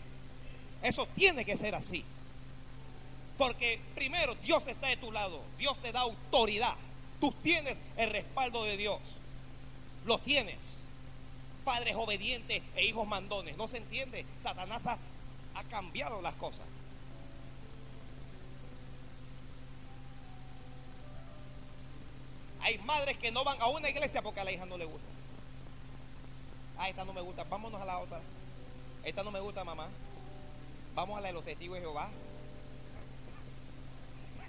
Eso 0.81 1.07
tiene 1.15 1.45
que 1.45 1.55
ser 1.55 1.75
así. 1.75 2.03
Porque 3.37 3.79
primero, 3.95 4.35
Dios 4.43 4.67
está 4.67 4.87
de 4.87 4.97
tu 4.97 5.11
lado. 5.11 5.41
Dios 5.57 5.77
te 5.81 5.91
da 5.91 6.01
autoridad. 6.01 6.75
Tú 7.21 7.31
tienes 7.41 7.77
el 7.95 8.09
respaldo 8.09 8.65
de 8.65 8.75
Dios. 8.75 8.99
Lo 10.05 10.19
tienes 10.19 10.57
padres 11.63 11.95
obedientes 11.95 12.61
e 12.75 12.85
hijos 12.85 13.07
mandones. 13.07 13.57
No 13.57 13.67
se 13.67 13.77
entiende. 13.77 14.25
Satanás 14.41 14.85
ha, 14.87 14.97
cambiado 15.69 16.21
las 16.21 16.33
cosas. 16.35 16.65
Hay 22.61 22.77
madres 22.79 23.17
que 23.17 23.31
no 23.31 23.43
van 23.43 23.61
a 23.61 23.67
una 23.67 23.89
iglesia 23.89 24.21
porque 24.21 24.39
a 24.39 24.43
la 24.43 24.51
hija 24.51 24.65
no 24.65 24.77
le 24.77 24.85
gusta. 24.85 25.07
Ah, 26.77 26.89
esta 26.89 27.03
no 27.05 27.13
me 27.13 27.21
gusta. 27.21 27.43
Vámonos 27.43 27.81
a 27.81 27.85
la 27.85 27.99
otra. 27.99 28.19
Esta 29.03 29.23
no 29.23 29.31
me 29.31 29.39
gusta, 29.39 29.63
mamá. 29.63 29.87
Vamos 30.95 31.17
a 31.17 31.21
la 31.21 31.27
de 31.27 31.33
los 31.33 31.43
testigos 31.43 31.75
de 31.75 31.81
Jehová. 31.81 32.09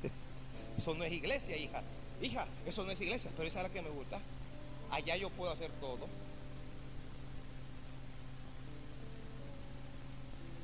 Eso 0.78 0.94
no 0.94 1.04
es 1.04 1.12
iglesia, 1.12 1.56
hija. 1.56 1.82
Hija, 2.22 2.46
eso 2.64 2.84
no 2.84 2.92
es 2.92 3.00
iglesia, 3.00 3.30
pero 3.36 3.48
esa 3.48 3.60
es 3.60 3.64
la 3.64 3.72
que 3.72 3.82
me 3.82 3.90
gusta. 3.90 4.20
Allá 4.94 5.16
yo 5.16 5.28
puedo 5.30 5.50
hacer 5.50 5.72
todo. 5.80 6.06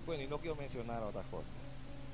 Bueno, 0.07 0.23
y 0.23 0.29
no 0.29 0.39
quiero 0.39 0.55
mencionar 0.55 1.03
otras 1.03 1.27
cosas. 1.27 1.51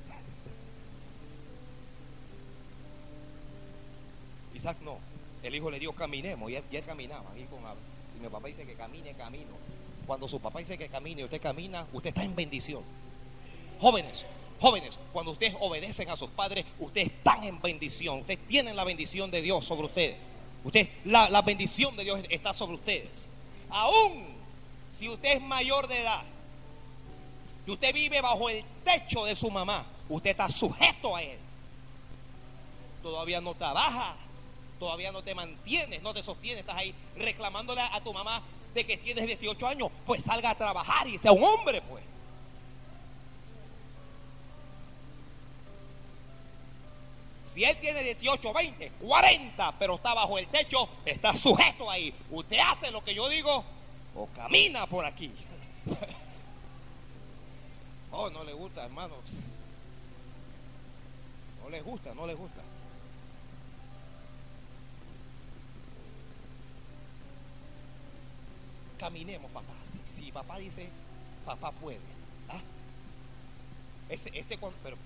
Isaac 4.55 4.79
no. 4.83 4.97
El 5.43 5.55
hijo 5.55 5.71
le 5.71 5.79
dijo 5.79 5.93
caminemos 5.93 6.51
y 6.51 6.57
él, 6.57 6.65
caminaba. 6.87 7.27
Si 7.35 8.19
mi 8.19 8.31
papá 8.31 8.49
dice 8.49 8.65
que 8.65 8.77
camine, 8.77 9.13
camino. 9.13 9.51
Cuando 10.07 10.27
su 10.27 10.41
papá 10.41 10.61
dice 10.61 10.79
que 10.79 10.89
camine 10.89 11.21
y 11.21 11.25
usted 11.25 11.43
camina, 11.43 11.87
usted 11.93 12.09
está 12.09 12.25
en 12.25 12.35
bendición. 12.35 12.83
Jóvenes, 13.79 14.25
jóvenes, 14.59 14.99
cuando 15.13 15.33
ustedes 15.33 15.55
obedecen 15.61 16.09
a 16.09 16.17
sus 16.17 16.31
padres, 16.31 16.65
ustedes 16.79 17.09
están 17.09 17.45
en 17.45 17.61
bendición. 17.61 18.21
Ustedes 18.21 18.41
tienen 18.47 18.75
la 18.75 18.85
bendición 18.85 19.31
de 19.31 19.43
Dios 19.43 19.67
sobre 19.67 19.89
ustedes. 19.89 20.17
Usted, 20.67 20.89
la, 21.05 21.31
la 21.31 21.43
bendición 21.43 21.97
de 21.97 22.03
Dios 22.03 22.21
está 22.29 22.53
sobre 22.53 22.75
ustedes. 22.75 23.29
Aún 23.71 24.27
si 24.99 25.09
usted 25.09 25.37
es 25.37 25.43
mayor 25.43 25.87
de 25.87 26.01
edad, 26.01 26.23
y 27.65 27.71
usted 27.71 27.95
vive 27.95 28.21
bajo 28.21 28.51
el 28.51 28.65
techo 28.83 29.25
de 29.25 29.37
su 29.37 29.49
mamá, 29.49 29.87
usted 30.09 30.31
está 30.31 30.49
sujeto 30.49 31.15
a 31.15 31.23
él. 31.23 31.39
Todavía 33.01 33.41
no 33.41 33.55
trabajas, 33.55 34.17
todavía 34.81 35.13
no 35.13 35.23
te 35.23 35.37
mantienes, 35.37 36.03
no 36.03 36.13
te 36.13 36.25
sostienes, 36.25 36.63
estás 36.63 36.79
ahí 36.79 36.93
reclamándole 37.17 37.81
a 37.81 38.01
tu 38.01 38.13
mamá 38.13 38.43
de 38.75 38.85
que 38.85 38.97
tienes 38.97 39.25
18 39.25 39.67
años, 39.69 39.91
pues 40.05 40.25
salga 40.25 40.51
a 40.51 40.55
trabajar 40.57 41.07
y 41.07 41.17
sea 41.17 41.31
un 41.31 41.45
hombre, 41.45 41.81
pues. 41.83 42.03
Si 47.57 47.65
él 47.65 47.75
tiene 47.81 48.03
18, 48.05 48.53
20, 48.53 48.91
40, 49.01 49.79
pero 49.79 49.95
está 49.95 50.13
bajo 50.13 50.37
el 50.37 50.47
techo, 50.49 50.91
está 51.07 51.35
sujeto 51.35 51.91
ahí. 51.91 52.13
Usted 52.31 52.59
hace 52.59 52.91
lo 52.91 53.03
que 53.03 53.15
yo 53.15 53.31
digo 53.31 53.65
o 54.15 54.27
camina 54.37 54.87
por 54.87 55.07
aquí. 55.07 55.33
Oh, 58.19 58.31
no 58.31 58.45
le 58.45 58.55
gusta, 58.55 58.83
hermanos. 58.83 59.19
No 61.63 61.69
les 61.69 61.85
gusta, 61.85 62.15
no 62.15 62.27
les 62.27 62.35
gusta. 62.35 62.63
Caminemos, 68.99 69.51
papá. 69.51 69.75
Si, 70.17 70.33
papá 70.33 70.57
dice, 70.57 70.89
papá 71.45 71.73
puede. 71.73 72.01
¿Ah? 72.49 72.61
Ese, 74.09 74.31
ese 74.33 74.57
pero 74.83 74.97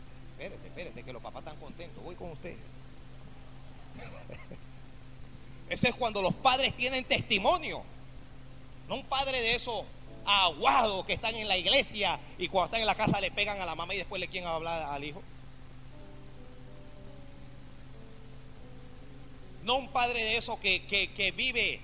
espérese, 0.41 0.69
espérese, 0.69 1.03
que 1.03 1.13
los 1.13 1.23
papás 1.23 1.43
están 1.43 1.59
contentos. 1.59 2.03
Voy 2.03 2.15
con 2.15 2.31
usted. 2.31 2.57
Ese 5.69 5.89
es 5.89 5.95
cuando 5.95 6.23
los 6.23 6.33
padres 6.35 6.75
tienen 6.75 7.05
testimonio. 7.05 7.83
No 8.89 8.95
un 8.97 9.05
padre 9.05 9.43
de 9.43 9.55
esos 9.55 9.85
aguados 10.25 11.05
que 11.05 11.13
están 11.13 11.35
en 11.35 11.47
la 11.47 11.59
iglesia 11.59 12.19
y 12.39 12.49
cuando 12.49 12.65
están 12.67 12.81
en 12.81 12.87
la 12.87 12.95
casa 12.95 13.21
le 13.21 13.31
pegan 13.31 13.61
a 13.61 13.67
la 13.67 13.75
mamá 13.75 13.95
y 13.95 13.99
después 13.99 14.19
le 14.19 14.29
quieren 14.29 14.49
hablar 14.49 14.83
al 14.83 15.05
hijo. 15.05 15.23
No 19.63 19.77
un 19.77 19.89
padre 19.89 20.25
de 20.25 20.39
esos 20.39 20.59
que, 20.59 20.87
que, 20.87 21.13
que 21.13 21.33
vive, 21.33 21.81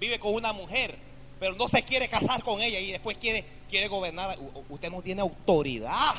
vive 0.00 0.18
con 0.18 0.34
una 0.34 0.54
mujer, 0.54 0.96
pero 1.38 1.54
no 1.54 1.68
se 1.68 1.82
quiere 1.82 2.08
casar 2.08 2.42
con 2.42 2.62
ella 2.62 2.80
y 2.80 2.92
después 2.92 3.18
quiere, 3.18 3.44
quiere 3.68 3.88
gobernar. 3.88 4.38
Usted 4.70 4.90
no 4.90 5.02
tiene 5.02 5.20
autoridad. 5.20 6.14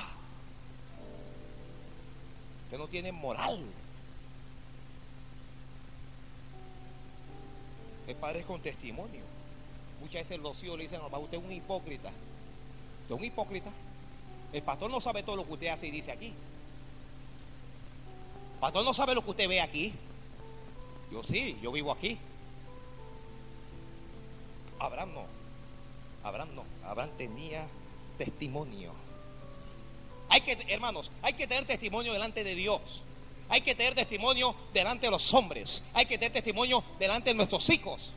Usted 2.65 2.77
no 2.77 2.87
tiene 2.87 3.11
moral. 3.11 3.63
Es 8.07 8.15
padre 8.15 8.43
con 8.43 8.61
testimonio. 8.61 9.23
Muchas 9.99 10.29
veces 10.29 10.39
los 10.39 10.61
hijos 10.63 10.77
le 10.77 10.83
dicen, 10.83 10.99
no, 10.99 11.19
usted 11.19 11.37
es 11.37 11.43
un 11.43 11.51
hipócrita. 11.51 12.09
Usted 13.03 13.15
es 13.15 13.19
un 13.19 13.23
hipócrita. 13.23 13.71
El 14.53 14.61
pastor 14.61 14.89
no 14.89 15.01
sabe 15.01 15.23
todo 15.23 15.35
lo 15.35 15.45
que 15.45 15.53
usted 15.53 15.67
hace 15.67 15.87
y 15.87 15.91
dice 15.91 16.11
aquí. 16.11 16.27
El 16.27 18.59
pastor 18.59 18.85
no 18.85 18.93
sabe 18.93 19.15
lo 19.15 19.23
que 19.23 19.31
usted 19.31 19.47
ve 19.47 19.61
aquí. 19.61 19.93
Yo 21.11 21.23
sí, 21.23 21.57
yo 21.61 21.71
vivo 21.71 21.91
aquí. 21.91 22.17
Abraham 24.79 25.13
no. 25.13 25.25
Abraham 26.23 26.49
no. 26.55 26.63
Abraham 26.87 27.09
tenía 27.17 27.67
testimonio. 28.17 28.91
Hay 30.35 30.41
que, 30.41 30.57
hermanos, 30.67 31.09
hay 31.21 31.31
que 31.31 31.47
tener 31.47 31.63
testimonio 31.63 32.11
delante 32.11 32.43
de 32.43 32.55
Dios. 32.55 33.03
Hay 33.47 33.61
que 33.61 33.73
tener 33.73 33.95
testimonio 33.95 34.53
delante 34.73 35.05
de 35.05 35.11
los 35.11 35.33
hombres. 35.33 35.81
Hay 35.93 36.07
que 36.07 36.17
tener 36.17 36.33
testimonio 36.33 36.83
delante 36.99 37.29
de 37.29 37.35
nuestros 37.35 37.69
hijos. 37.69 38.11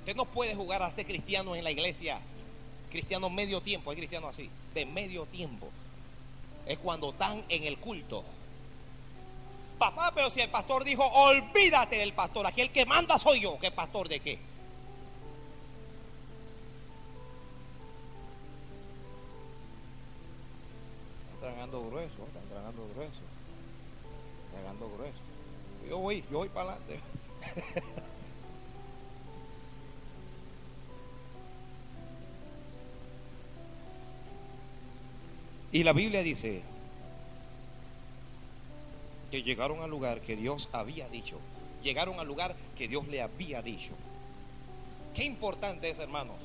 Usted 0.00 0.16
no 0.16 0.24
puede 0.24 0.56
jugar 0.56 0.82
a 0.82 0.90
ser 0.90 1.06
cristiano 1.06 1.54
en 1.54 1.62
la 1.62 1.70
iglesia. 1.70 2.18
Cristiano 2.90 3.30
medio 3.30 3.60
tiempo, 3.60 3.92
hay 3.92 3.98
cristiano 3.98 4.26
así, 4.26 4.50
de 4.74 4.84
medio 4.84 5.24
tiempo. 5.26 5.68
Es 6.66 6.78
cuando 6.78 7.10
están 7.10 7.44
en 7.48 7.62
el 7.62 7.78
culto. 7.78 8.24
Papá, 9.78 10.10
pero 10.16 10.30
si 10.30 10.40
el 10.40 10.50
pastor 10.50 10.82
dijo, 10.82 11.06
olvídate 11.06 11.94
del 11.94 12.12
pastor, 12.12 12.44
aquí 12.44 12.60
el 12.60 12.72
que 12.72 12.84
manda 12.86 13.20
soy 13.20 13.42
yo, 13.42 13.56
¿qué 13.60 13.70
pastor 13.70 14.08
de 14.08 14.18
qué? 14.18 14.47
Tragando 21.48 21.82
grueso, 21.88 22.26
están 22.26 22.46
tragando 22.50 22.86
grueso, 22.94 23.22
tragando 24.52 24.90
grueso. 24.90 25.18
Yo 25.88 25.96
voy, 25.98 26.22
yo 26.30 26.38
voy 26.38 26.50
para 26.50 26.72
adelante. 26.74 27.00
y 35.72 35.82
la 35.84 35.94
Biblia 35.94 36.22
dice, 36.22 36.60
que 39.30 39.42
llegaron 39.42 39.80
al 39.80 39.88
lugar 39.88 40.20
que 40.20 40.36
Dios 40.36 40.68
había 40.72 41.08
dicho. 41.08 41.38
Llegaron 41.82 42.20
al 42.20 42.26
lugar 42.26 42.56
que 42.76 42.88
Dios 42.88 43.08
le 43.08 43.22
había 43.22 43.62
dicho. 43.62 43.92
Qué 45.14 45.24
importante 45.24 45.88
es, 45.88 45.98
hermanos, 45.98 46.36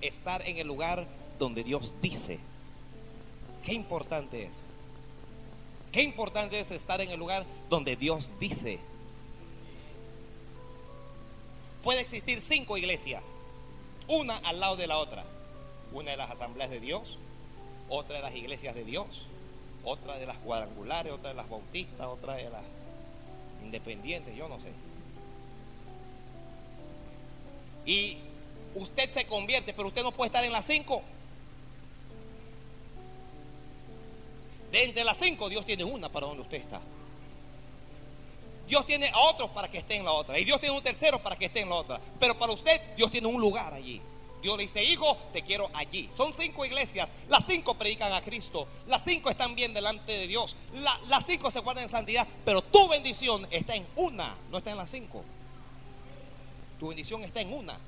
estar 0.00 0.46
en 0.46 0.58
el 0.58 0.68
lugar 0.68 1.04
donde 1.36 1.64
Dios 1.64 1.92
dice. 2.00 2.38
Qué 3.64 3.72
importante 3.72 4.44
es. 4.44 4.52
Qué 5.92 6.02
importante 6.02 6.58
es 6.60 6.70
estar 6.70 7.00
en 7.00 7.10
el 7.10 7.18
lugar 7.18 7.44
donde 7.70 7.96
Dios 7.96 8.32
dice. 8.38 8.78
Puede 11.82 12.00
existir 12.00 12.40
cinco 12.40 12.76
iglesias, 12.76 13.22
una 14.08 14.36
al 14.38 14.60
lado 14.60 14.76
de 14.76 14.86
la 14.86 14.98
otra. 14.98 15.24
Una 15.92 16.10
de 16.10 16.16
las 16.16 16.30
asambleas 16.30 16.70
de 16.70 16.80
Dios, 16.80 17.18
otra 17.88 18.16
de 18.16 18.22
las 18.22 18.34
iglesias 18.34 18.74
de 18.74 18.84
Dios, 18.84 19.26
otra 19.84 20.18
de 20.18 20.26
las 20.26 20.38
cuadrangulares, 20.38 21.12
otra 21.12 21.28
de 21.28 21.36
las 21.36 21.48
bautistas, 21.48 22.06
otra 22.06 22.34
de 22.34 22.50
las 22.50 22.62
independientes, 23.62 24.34
yo 24.34 24.48
no 24.48 24.58
sé. 24.58 24.72
Y 27.86 28.18
usted 28.74 29.12
se 29.12 29.26
convierte, 29.26 29.72
pero 29.72 29.88
usted 29.88 30.02
no 30.02 30.12
puede 30.12 30.28
estar 30.28 30.44
en 30.44 30.52
las 30.52 30.66
cinco. 30.66 31.02
De 34.74 34.82
entre 34.82 35.04
las 35.04 35.16
cinco, 35.16 35.48
Dios 35.48 35.64
tiene 35.64 35.84
una 35.84 36.08
para 36.08 36.26
donde 36.26 36.42
usted 36.42 36.56
está. 36.56 36.80
Dios 38.66 38.84
tiene 38.84 39.08
a 39.08 39.20
otros 39.20 39.50
para 39.50 39.70
que 39.70 39.78
esté 39.78 39.94
en 39.94 40.04
la 40.04 40.10
otra. 40.10 40.36
Y 40.36 40.44
Dios 40.44 40.58
tiene 40.58 40.76
un 40.76 40.82
tercero 40.82 41.22
para 41.22 41.36
que 41.36 41.44
esté 41.44 41.60
en 41.60 41.68
la 41.68 41.76
otra. 41.76 42.00
Pero 42.18 42.36
para 42.36 42.50
usted, 42.50 42.80
Dios 42.96 43.08
tiene 43.12 43.28
un 43.28 43.40
lugar 43.40 43.72
allí. 43.72 44.02
Dios 44.42 44.56
le 44.56 44.64
dice, 44.64 44.82
hijo, 44.82 45.16
te 45.32 45.42
quiero 45.42 45.70
allí. 45.74 46.10
Son 46.16 46.32
cinco 46.32 46.64
iglesias, 46.64 47.08
las 47.28 47.46
cinco 47.46 47.74
predican 47.74 48.12
a 48.12 48.20
Cristo, 48.20 48.66
las 48.88 49.04
cinco 49.04 49.30
están 49.30 49.54
bien 49.54 49.72
delante 49.72 50.10
de 50.10 50.26
Dios, 50.26 50.56
las 51.06 51.24
cinco 51.24 51.52
se 51.52 51.60
guardan 51.60 51.84
en 51.84 51.90
santidad, 51.90 52.26
pero 52.44 52.60
tu 52.60 52.88
bendición 52.88 53.46
está 53.52 53.76
en 53.76 53.86
una, 53.94 54.34
no 54.50 54.58
está 54.58 54.72
en 54.72 54.78
las 54.78 54.90
cinco. 54.90 55.22
Tu 56.80 56.88
bendición 56.88 57.22
está 57.22 57.40
en 57.40 57.52
una. 57.52 57.78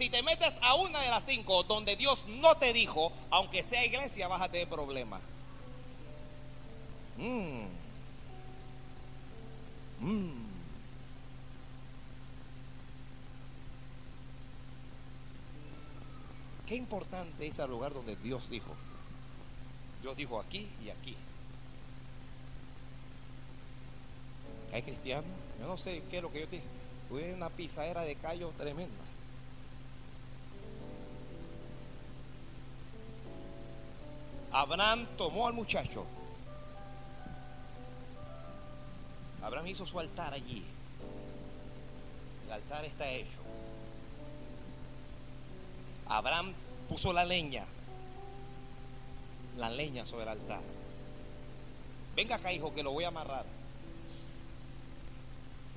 Si 0.00 0.08
te 0.08 0.22
metes 0.22 0.54
a 0.62 0.76
una 0.76 1.02
de 1.02 1.10
las 1.10 1.26
cinco 1.26 1.62
donde 1.64 1.94
Dios 1.94 2.24
no 2.26 2.54
te 2.54 2.72
dijo, 2.72 3.12
aunque 3.28 3.62
sea 3.62 3.84
iglesia, 3.84 4.28
vas 4.28 4.40
a 4.40 4.48
tener 4.48 4.66
problemas. 4.66 5.20
Mmm. 7.18 7.66
Mmm. 10.00 10.30
Qué 16.66 16.76
importante 16.76 17.46
es 17.46 17.58
el 17.58 17.68
lugar 17.68 17.92
donde 17.92 18.16
Dios 18.16 18.48
dijo. 18.48 18.74
Dios 20.00 20.16
dijo 20.16 20.40
aquí 20.40 20.66
y 20.82 20.88
aquí. 20.88 21.14
Hay 24.72 24.80
cristianos, 24.80 25.26
yo 25.60 25.66
no 25.66 25.76
sé 25.76 26.02
qué 26.10 26.16
es 26.16 26.22
lo 26.22 26.32
que 26.32 26.40
yo 26.40 26.46
dije. 26.46 26.64
Tuve 27.10 27.34
una 27.34 27.50
pisadera 27.50 28.00
de 28.00 28.14
callo 28.14 28.50
tremenda. 28.56 29.09
Abraham 34.52 35.06
tomó 35.16 35.46
al 35.46 35.52
muchacho. 35.52 36.04
Abraham 39.42 39.68
hizo 39.68 39.86
su 39.86 39.98
altar 39.98 40.34
allí. 40.34 40.64
El 42.46 42.52
altar 42.52 42.84
está 42.84 43.08
hecho. 43.08 43.38
Abraham 46.08 46.52
puso 46.88 47.12
la 47.12 47.24
leña, 47.24 47.64
la 49.56 49.70
leña 49.70 50.04
sobre 50.04 50.24
el 50.24 50.30
altar. 50.30 50.60
Venga 52.16 52.36
acá, 52.36 52.52
hijo, 52.52 52.74
que 52.74 52.82
lo 52.82 52.90
voy 52.90 53.04
a 53.04 53.08
amarrar. 53.08 53.44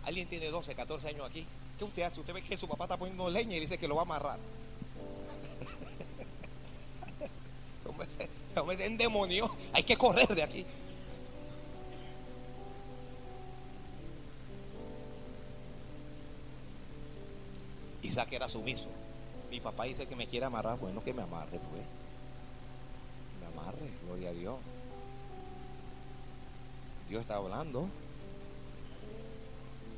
Alguien 0.06 0.28
tiene 0.28 0.48
12, 0.48 0.74
14 0.74 1.10
años 1.10 1.30
aquí. 1.30 1.46
¿Qué 1.78 1.84
usted 1.84 2.02
hace? 2.02 2.20
Usted 2.20 2.34
ve 2.34 2.44
que 2.44 2.58
su 2.58 2.68
papá 2.68 2.86
está 2.86 2.98
poniendo 2.98 3.30
leña 3.30 3.56
y 3.56 3.60
dice 3.60 3.78
que 3.78 3.88
lo 3.88 3.96
va 3.96 4.02
a 4.02 4.06
amarrar. 4.06 4.40
hombre, 7.88 8.08
es 8.08 8.43
demonio. 8.98 9.56
Hay 9.74 9.84
que 9.84 9.98
correr 9.98 10.28
de 10.34 10.44
aquí. 10.44 10.66
Isaac 18.02 18.34
era 18.34 18.50
sumiso 18.50 18.88
mi 19.54 19.60
papá 19.60 19.84
dice 19.84 20.08
que 20.08 20.16
me 20.16 20.26
quiere 20.26 20.48
amarrar, 20.48 20.80
bueno, 20.80 21.04
que 21.04 21.14
me 21.14 21.22
amarre, 21.22 21.60
pues. 21.60 21.84
Me 23.40 23.46
amarre, 23.46 23.88
gloria 24.04 24.30
a 24.32 24.34
Dios. 24.34 24.56
Dios 27.08 27.22
está 27.22 27.36
hablando. 27.36 27.88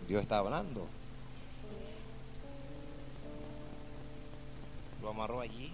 Dios 0.10 0.22
está 0.24 0.40
hablando. 0.40 0.88
Lo 5.02 5.10
amarró 5.12 5.40
allí. 5.40 5.72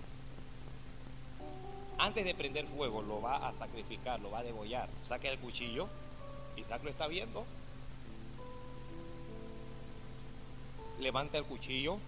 Antes 2.01 2.25
de 2.25 2.33
prender 2.33 2.65
fuego, 2.65 3.03
lo 3.03 3.21
va 3.21 3.47
a 3.47 3.53
sacrificar, 3.53 4.19
lo 4.19 4.31
va 4.31 4.39
a 4.39 4.43
degollar. 4.43 4.89
Saque 5.03 5.29
el 5.29 5.37
cuchillo. 5.37 5.87
Isaac 6.57 6.83
lo 6.83 6.89
está 6.89 7.05
viendo. 7.05 7.45
Levanta 10.99 11.37
el 11.37 11.45
cuchillo 11.45 11.99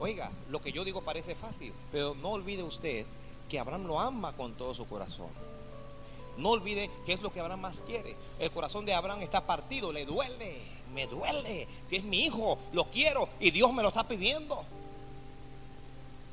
Oiga, 0.00 0.32
lo 0.48 0.60
que 0.60 0.72
yo 0.72 0.82
digo 0.82 1.02
parece 1.02 1.36
fácil, 1.36 1.72
pero 1.92 2.14
no 2.14 2.30
olvide 2.30 2.64
usted 2.64 3.06
que 3.48 3.60
Abraham 3.60 3.86
lo 3.86 4.00
ama 4.00 4.32
con 4.32 4.54
todo 4.54 4.74
su 4.74 4.88
corazón. 4.88 5.28
No 6.38 6.50
olvide 6.50 6.90
qué 7.06 7.12
es 7.12 7.22
lo 7.22 7.32
que 7.32 7.38
Abraham 7.38 7.60
más 7.60 7.76
quiere. 7.86 8.16
El 8.40 8.50
corazón 8.50 8.84
de 8.84 8.94
Abraham 8.94 9.22
está 9.22 9.46
partido, 9.46 9.92
le 9.92 10.06
duele, 10.06 10.62
me 10.92 11.06
duele. 11.06 11.68
Si 11.86 11.96
es 11.96 12.02
mi 12.02 12.24
hijo, 12.24 12.58
lo 12.72 12.86
quiero 12.86 13.28
y 13.38 13.52
Dios 13.52 13.72
me 13.72 13.82
lo 13.82 13.90
está 13.90 14.08
pidiendo. 14.08 14.64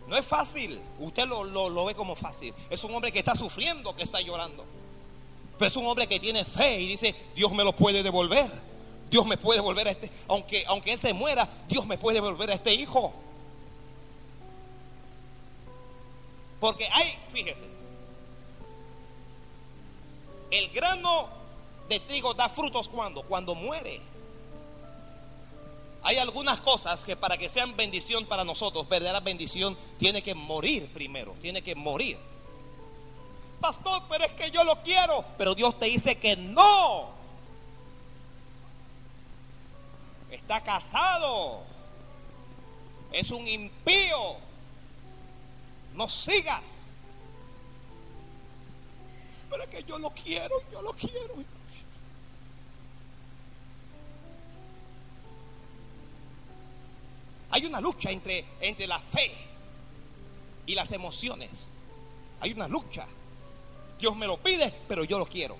No 0.07 0.15
es 0.15 0.25
fácil, 0.25 0.79
usted 0.99 1.25
lo, 1.25 1.43
lo, 1.43 1.85
ve 1.85 1.93
como 1.93 2.15
fácil. 2.15 2.53
Es 2.69 2.83
un 2.83 2.95
hombre 2.95 3.11
que 3.11 3.19
está 3.19 3.35
sufriendo, 3.35 3.93
que 3.95 4.03
está 4.03 4.21
llorando. 4.21 4.65
Pero 5.59 5.67
es 5.67 5.75
un 5.75 5.85
hombre 5.85 6.07
que 6.07 6.19
tiene 6.19 6.45
fe 6.45 6.79
y 6.79 6.87
dice, 6.87 7.13
Dios 7.35 7.51
me 7.51 7.63
lo 7.63 7.75
puede 7.75 8.01
devolver. 8.01 8.49
Dios 9.09 9.25
me 9.25 9.37
puede 9.37 9.59
devolver 9.59 9.87
a 9.87 9.91
este, 9.91 10.11
aunque, 10.27 10.65
aunque 10.67 10.93
él 10.93 10.99
se 10.99 11.13
muera, 11.13 11.47
Dios 11.67 11.85
me 11.85 11.97
puede 11.97 12.15
devolver 12.15 12.51
a 12.51 12.55
este 12.55 12.73
hijo. 12.73 13.13
Porque 16.59 16.87
hay, 16.91 17.17
fíjese, 17.31 17.67
el 20.51 20.69
grano 20.69 21.27
de 21.89 21.99
trigo 22.01 22.33
da 22.33 22.49
frutos 22.49 22.87
cuando, 22.87 23.23
cuando 23.23 23.55
muere. 23.55 24.01
Hay 26.03 26.17
algunas 26.17 26.61
cosas 26.61 27.03
que 27.03 27.15
para 27.15 27.37
que 27.37 27.49
sean 27.49 27.75
bendición 27.75 28.25
para 28.25 28.43
nosotros, 28.43 28.87
verdadera 28.87 29.19
bendición, 29.19 29.77
tiene 29.97 30.21
que 30.21 30.33
morir 30.33 30.91
primero, 30.93 31.35
tiene 31.41 31.61
que 31.61 31.75
morir. 31.75 32.17
Pastor, 33.59 34.03
pero 34.07 34.25
es 34.25 34.31
que 34.33 34.51
yo 34.51 34.63
lo 34.63 34.81
quiero, 34.83 35.25
pero 35.37 35.55
Dios 35.55 35.77
te 35.79 35.85
dice 35.85 36.17
que 36.17 36.35
no. 36.35 37.09
Está 40.29 40.61
casado. 40.61 41.63
Es 43.11 43.31
un 43.31 43.47
impío. 43.47 44.35
No 45.95 46.07
sigas. 46.07 46.63
Pero 49.49 49.63
es 49.63 49.69
que 49.69 49.83
yo 49.83 49.97
lo 49.97 50.11
quiero, 50.11 50.55
yo 50.71 50.81
lo 50.81 50.93
quiero. 50.93 51.35
Hay 57.49 57.65
una 57.65 57.79
lucha 57.79 58.11
entre, 58.11 58.45
entre 58.59 58.87
la 58.87 58.99
fe 58.99 59.31
y 60.65 60.75
las 60.75 60.91
emociones. 60.91 61.49
Hay 62.39 62.51
una 62.53 62.67
lucha. 62.67 63.07
Dios 63.99 64.15
me 64.15 64.27
lo 64.27 64.37
pide, 64.37 64.73
pero 64.87 65.03
yo 65.03 65.17
lo 65.17 65.25
quiero. 65.25 65.55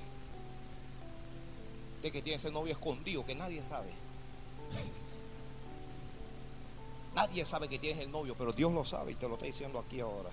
De 2.01 2.11
que 2.11 2.21
tiene 2.21 2.37
ese 2.37 2.51
novio 2.51 2.73
escondido 2.73 3.25
que 3.25 3.33
nadie 3.33 3.63
sabe. 3.67 3.89
Nadie 7.15 7.45
sabe 7.45 7.67
que 7.67 7.79
tienes 7.79 8.03
el 8.03 8.11
novio, 8.11 8.35
pero 8.37 8.53
Dios 8.53 8.71
lo 8.71 8.85
sabe 8.85 9.13
y 9.13 9.15
te 9.15 9.27
lo 9.27 9.35
está 9.35 9.47
diciendo 9.47 9.79
aquí 9.79 9.99
ahora. 9.99 10.29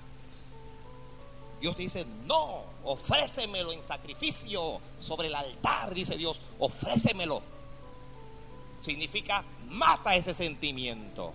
Dios 1.61 1.77
te 1.77 1.83
dice, 1.83 2.05
no, 2.27 2.63
ofrécemelo 2.85 3.73
en 3.73 3.83
sacrificio 3.83 4.81
sobre 5.01 5.29
el 5.29 5.35
altar, 5.35 5.95
dice 5.95 6.17
Dios, 6.17 6.39
ofrécemelo. 6.59 7.41
Significa, 8.83 9.43
mata 9.71 10.15
ese 10.15 10.35
sentimiento. 10.35 11.33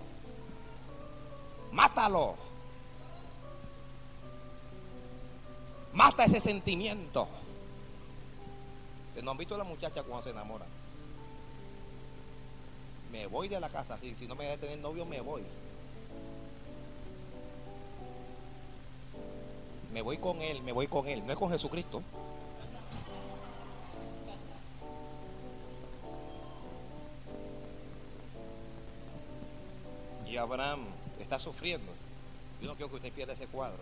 Mátalo. 1.72 2.36
Mata 5.92 6.24
ese 6.24 6.40
sentimiento. 6.40 7.28
¿No 9.22 9.32
han 9.32 9.36
visto 9.36 9.54
a 9.54 9.58
la 9.58 9.64
muchacha 9.64 10.02
cuando 10.02 10.22
se 10.22 10.30
enamora? 10.30 10.64
Me 13.10 13.26
voy 13.26 13.48
de 13.48 13.58
la 13.58 13.68
casa, 13.68 13.98
si, 13.98 14.14
si 14.14 14.26
no 14.26 14.34
me 14.34 14.44
voy 14.44 14.54
a 14.54 14.60
tener 14.60 14.78
novio, 14.78 15.04
me 15.04 15.20
voy. 15.20 15.42
Me 19.92 20.00
voy 20.00 20.18
con 20.18 20.40
él, 20.40 20.62
me 20.62 20.72
voy 20.72 20.86
con 20.86 21.08
él, 21.08 21.26
no 21.26 21.32
es 21.32 21.38
con 21.38 21.50
Jesucristo. 21.50 22.02
Y 30.26 30.36
Abraham 30.36 30.86
está 31.30 31.38
sufriendo. 31.38 31.92
Yo 32.60 32.66
no 32.66 32.74
quiero 32.74 32.90
que 32.90 32.96
usted 32.96 33.12
pierda 33.12 33.34
ese 33.34 33.46
cuadro. 33.46 33.78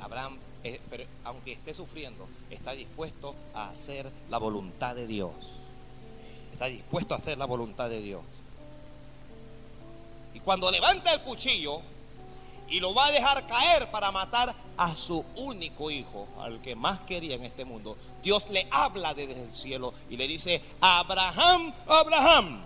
Abraham, 0.00 0.36
eh, 0.64 0.80
pero 0.90 1.04
aunque 1.22 1.52
esté 1.52 1.72
sufriendo, 1.74 2.26
está 2.50 2.72
dispuesto 2.72 3.36
a 3.54 3.70
hacer 3.70 4.10
la 4.28 4.38
voluntad 4.38 4.96
de 4.96 5.06
Dios. 5.06 5.32
Está 6.52 6.66
dispuesto 6.66 7.14
a 7.14 7.18
hacer 7.18 7.38
la 7.38 7.44
voluntad 7.44 7.88
de 7.88 8.00
Dios. 8.00 8.22
Y 10.34 10.40
cuando 10.40 10.72
levanta 10.72 11.12
el 11.12 11.20
cuchillo 11.20 11.82
y 12.68 12.80
lo 12.80 12.94
va 12.94 13.06
a 13.06 13.12
dejar 13.12 13.46
caer 13.46 13.88
para 13.88 14.10
matar 14.10 14.52
a 14.76 14.96
su 14.96 15.24
único 15.36 15.88
hijo, 15.88 16.26
al 16.40 16.60
que 16.60 16.74
más 16.74 16.98
quería 17.02 17.36
en 17.36 17.44
este 17.44 17.64
mundo, 17.64 17.96
Dios 18.24 18.50
le 18.50 18.66
habla 18.72 19.14
desde 19.14 19.40
el 19.40 19.54
cielo 19.54 19.94
y 20.10 20.16
le 20.16 20.26
dice, 20.26 20.60
Abraham, 20.80 21.72
Abraham, 21.86 22.64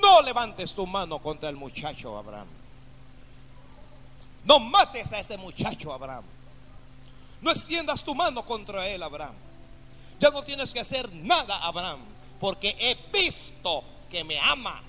no 0.00 0.20
levantes 0.22 0.72
tu 0.72 0.86
mano 0.86 1.18
contra 1.18 1.48
el 1.48 1.56
muchacho 1.56 2.16
Abraham. 2.16 2.48
No 4.44 4.58
mates 4.58 5.12
a 5.12 5.20
ese 5.20 5.36
muchacho 5.36 5.92
Abraham. 5.92 6.24
No 7.40 7.50
extiendas 7.50 8.02
tu 8.02 8.14
mano 8.14 8.44
contra 8.44 8.88
él, 8.88 9.02
Abraham. 9.02 9.34
Ya 10.18 10.30
no 10.30 10.42
tienes 10.42 10.72
que 10.72 10.80
hacer 10.80 11.12
nada, 11.12 11.58
Abraham, 11.58 12.00
porque 12.40 12.76
he 12.78 12.96
visto 13.12 13.84
que 14.10 14.24
me 14.24 14.38
amas. 14.40 14.82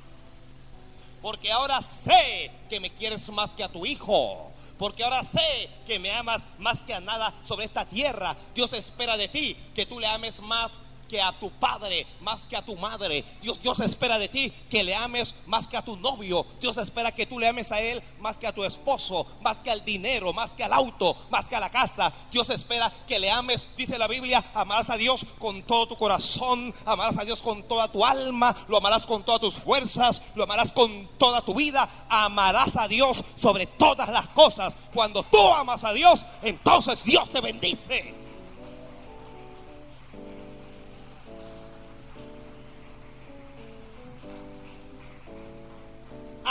Porque 1.22 1.52
ahora 1.52 1.82
sé 1.82 2.52
que 2.70 2.80
me 2.80 2.92
quieres 2.92 3.30
más 3.30 3.54
que 3.54 3.64
a 3.64 3.70
tu 3.70 3.86
hijo. 3.86 4.52
Porque 4.78 5.04
ahora 5.04 5.24
sé 5.24 5.70
que 5.86 6.00
me 6.00 6.12
amas 6.12 6.48
más 6.58 6.82
que 6.82 6.94
a 6.94 7.02
nada 7.02 7.34
sobre 7.46 7.66
esta 7.66 7.86
tierra. 7.86 8.36
Dios 8.56 8.72
espera 8.72 9.18
de 9.18 9.28
ti 9.28 9.56
que 9.76 9.86
tú 9.86 10.00
le 10.00 10.08
ames 10.08 10.40
más 10.40 10.72
que 11.10 11.22
a 11.22 11.34
tu 11.34 11.50
padre, 11.52 12.08
más 12.22 12.42
que 12.44 12.56
a 12.56 12.62
tu 12.62 12.76
madre. 12.76 13.26
Dios, 13.42 13.62
Dios 13.62 13.80
espera 13.82 14.18
de 14.18 14.30
ti 14.30 14.54
que 14.70 14.84
le 14.84 14.96
ames 14.96 15.36
más 15.48 15.68
que 15.68 15.76
a 15.76 15.82
tu 15.82 15.98
novio. 15.98 16.46
Dios 16.62 16.78
espera 16.78 17.12
que 17.12 17.26
tú 17.26 17.40
le 17.40 17.48
ames 17.48 17.72
a 17.72 17.82
él 17.82 18.02
más 18.20 18.38
que 18.38 18.48
a 18.48 18.54
tu 18.54 18.64
esposo, 18.64 19.26
más 19.42 19.60
que 19.60 19.72
al 19.72 19.84
dinero, 19.84 20.32
más 20.32 20.52
que 20.52 20.64
al 20.64 20.72
auto, 20.72 21.18
más 21.30 21.50
que 21.50 21.56
a 21.56 21.60
la 21.60 21.70
casa. 21.70 22.14
Dios 22.32 22.50
espera 22.50 22.94
que 23.08 23.20
le 23.20 23.32
ames, 23.32 23.68
dice 23.76 23.98
la 23.98 24.08
Biblia, 24.08 24.46
amarás 24.54 24.90
a 24.90 24.98
Dios 24.98 25.26
con 25.40 25.64
todo 25.64 25.88
tu 25.88 25.98
corazón, 25.98 26.74
amarás 26.86 27.18
a 27.18 27.26
Dios 27.26 27.42
con 27.42 27.64
toda 27.64 27.92
tu 27.92 28.06
alma, 28.06 28.56
lo 28.68 28.78
amarás 28.78 29.06
con 29.06 29.24
todas 29.24 29.42
tus 29.42 29.56
fuerzas, 29.56 30.22
lo 30.36 30.44
amarás 30.44 30.72
con 30.72 31.10
toda 31.18 31.42
tu 31.42 31.56
vida, 31.56 32.06
amarás 32.08 32.78
a 32.78 32.88
Dios 32.88 33.24
sobre 33.36 33.66
todas 33.66 34.10
las 34.10 34.28
cosas. 34.28 34.74
Cuando 34.94 35.24
tú 35.24 35.40
amas 35.52 35.84
a 35.84 35.92
Dios, 35.92 36.26
entonces 36.44 37.04
Dios 37.04 37.32
te 37.32 37.42
bendice. 37.42 38.29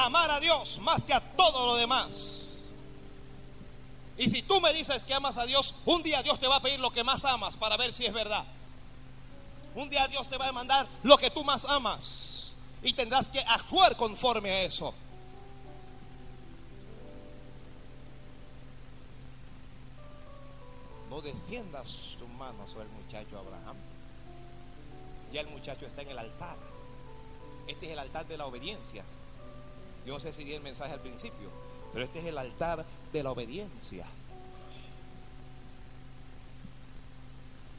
Amar 0.04 0.30
a 0.30 0.40
Dios 0.40 0.78
más 0.80 1.02
que 1.04 1.14
a 1.14 1.20
todo 1.20 1.66
lo 1.66 1.76
demás. 1.76 2.38
Y 4.18 4.28
si 4.28 4.42
tú 4.42 4.60
me 4.60 4.72
dices 4.72 5.04
que 5.04 5.14
amas 5.14 5.38
a 5.38 5.46
Dios, 5.46 5.74
un 5.84 6.02
día 6.02 6.22
Dios 6.22 6.40
te 6.40 6.48
va 6.48 6.56
a 6.56 6.60
pedir 6.60 6.80
lo 6.80 6.90
que 6.90 7.04
más 7.04 7.24
amas 7.24 7.56
para 7.56 7.76
ver 7.76 7.92
si 7.92 8.04
es 8.04 8.12
verdad. 8.12 8.44
Un 9.76 9.88
día 9.88 10.08
Dios 10.08 10.28
te 10.28 10.36
va 10.36 10.46
a 10.46 10.48
demandar 10.48 10.88
lo 11.04 11.16
que 11.16 11.30
tú 11.30 11.44
más 11.44 11.64
amas. 11.64 12.52
Y 12.82 12.92
tendrás 12.92 13.28
que 13.28 13.38
actuar 13.38 13.96
conforme 13.96 14.50
a 14.50 14.62
eso. 14.62 14.92
No 21.08 21.20
desciendas 21.20 21.88
tu 22.18 22.26
mano 22.26 22.66
sobre 22.66 22.84
el 22.84 22.90
muchacho 22.90 23.38
Abraham. 23.38 23.76
Ya 25.32 25.42
el 25.42 25.48
muchacho 25.48 25.86
está 25.86 26.02
en 26.02 26.10
el 26.10 26.18
altar. 26.18 26.56
Este 27.68 27.86
es 27.86 27.92
el 27.92 27.98
altar 28.00 28.26
de 28.26 28.36
la 28.36 28.46
obediencia. 28.46 29.04
Yo 30.08 30.14
no 30.14 30.20
sé 30.20 30.32
si 30.32 30.42
di 30.42 30.54
el 30.54 30.62
mensaje 30.62 30.94
al 30.94 31.00
principio, 31.00 31.50
pero 31.92 32.06
este 32.06 32.20
es 32.20 32.24
el 32.24 32.38
altar 32.38 32.82
de 33.12 33.22
la 33.22 33.30
obediencia. 33.30 34.06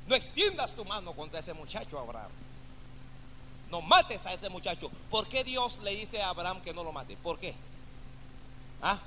No 0.08 0.14
extiendas 0.14 0.76
tu 0.76 0.86
mano 0.86 1.14
contra 1.14 1.40
ese 1.40 1.54
muchacho, 1.54 1.98
Abraham. 1.98 2.30
No 3.72 3.82
mates 3.82 4.24
a 4.28 4.34
ese 4.34 4.48
muchacho. 4.48 4.92
¿Por 5.10 5.28
qué 5.28 5.44
Dios 5.44 5.80
le 5.80 5.96
dice 5.96 6.22
a 6.22 6.30
Abraham 6.30 6.62
que 6.62 6.72
no 6.72 6.84
lo 6.84 6.92
mate? 6.92 7.18
¿Por 7.18 7.40
qué? 7.40 7.56
¿Ah? 8.80 9.00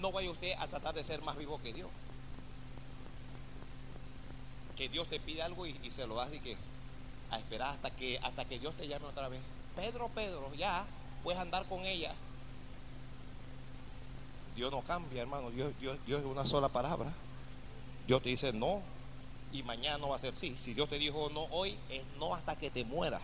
No 0.00 0.10
vaya 0.10 0.32
usted 0.32 0.52
a 0.58 0.66
tratar 0.66 0.96
de 0.96 1.04
ser 1.04 1.22
más 1.22 1.36
vivo 1.36 1.62
que 1.62 1.72
Dios. 1.72 1.90
Que 4.76 4.88
Dios 4.88 5.06
te 5.06 5.20
pide 5.20 5.42
algo 5.42 5.64
y, 5.64 5.78
se 5.92 6.08
lo 6.08 6.16
das 6.16 6.32
y 6.32 6.40
que 6.40 6.56
a 7.30 7.38
esperar 7.38 7.74
hasta 7.74 7.92
que 7.92 8.18
hasta 8.18 8.44
que 8.46 8.58
Dios 8.58 8.74
te 8.74 8.88
llame 8.88 9.06
otra 9.06 9.28
vez. 9.28 9.42
Pedro, 9.76 10.08
Pedro, 10.08 10.52
ya 10.54 10.84
puedes 11.22 11.40
andar 11.40 11.64
con 11.66 11.84
ella. 11.84 12.14
Dios 14.56 14.72
no 14.72 14.80
cambia, 14.82 15.20
hermano. 15.22 15.50
Dios, 15.50 15.72
Dios, 15.78 15.98
Dios 16.06 16.20
es 16.20 16.26
una 16.26 16.46
sola 16.46 16.68
palabra. 16.68 17.12
Dios 18.06 18.22
te 18.22 18.30
dice 18.30 18.52
no 18.52 18.80
y 19.52 19.62
mañana 19.62 19.98
no 19.98 20.08
va 20.08 20.16
a 20.16 20.18
ser 20.18 20.34
sí. 20.34 20.56
Si 20.60 20.72
Dios 20.74 20.88
te 20.88 20.98
dijo 20.98 21.28
no 21.30 21.42
hoy, 21.50 21.76
es 21.90 22.02
no 22.18 22.34
hasta 22.34 22.56
que 22.56 22.70
te 22.70 22.84
mueras. 22.84 23.20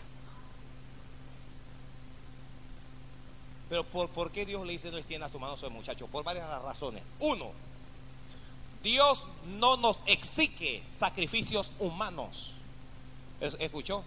Pero 3.69 3.85
¿por, 3.85 4.09
¿por 4.11 4.31
qué 4.31 4.45
Dios 4.45 4.67
le 4.67 4.73
dice 4.73 4.91
no 4.91 4.99
extiendas 4.99 5.33
tu 5.33 5.39
mano 5.39 5.57
sobre 5.57 5.69
el 5.69 5.75
muchacho? 5.81 6.07
Por 6.07 6.23
varias 6.25 6.47
razones. 6.63 7.03
Uno, 7.21 7.53
Dios 8.83 9.27
no 9.59 9.77
nos 9.79 10.01
exige 10.07 10.83
sacrificios 10.99 11.71
humanos. 11.79 12.51
¿Es- 13.41 13.57
¿Escuchó? 13.59 14.05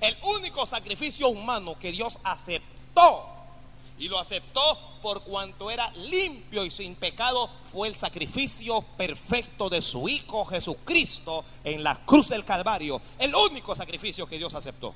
El 0.00 0.16
único 0.22 0.64
sacrificio 0.64 1.28
humano 1.28 1.78
que 1.78 1.92
Dios 1.92 2.18
aceptó 2.24 3.26
y 3.98 4.08
lo 4.08 4.18
aceptó 4.18 4.78
por 5.02 5.22
cuanto 5.22 5.70
era 5.70 5.90
limpio 5.90 6.64
y 6.64 6.70
sin 6.70 6.94
pecado 6.94 7.50
fue 7.70 7.88
el 7.88 7.96
sacrificio 7.96 8.80
perfecto 8.96 9.68
de 9.68 9.82
su 9.82 10.08
Hijo 10.08 10.46
Jesucristo 10.46 11.44
en 11.62 11.84
la 11.84 11.96
cruz 12.06 12.28
del 12.28 12.44
Calvario. 12.46 13.00
El 13.18 13.34
único 13.34 13.76
sacrificio 13.76 14.26
que 14.26 14.38
Dios 14.38 14.54
aceptó. 14.54 14.94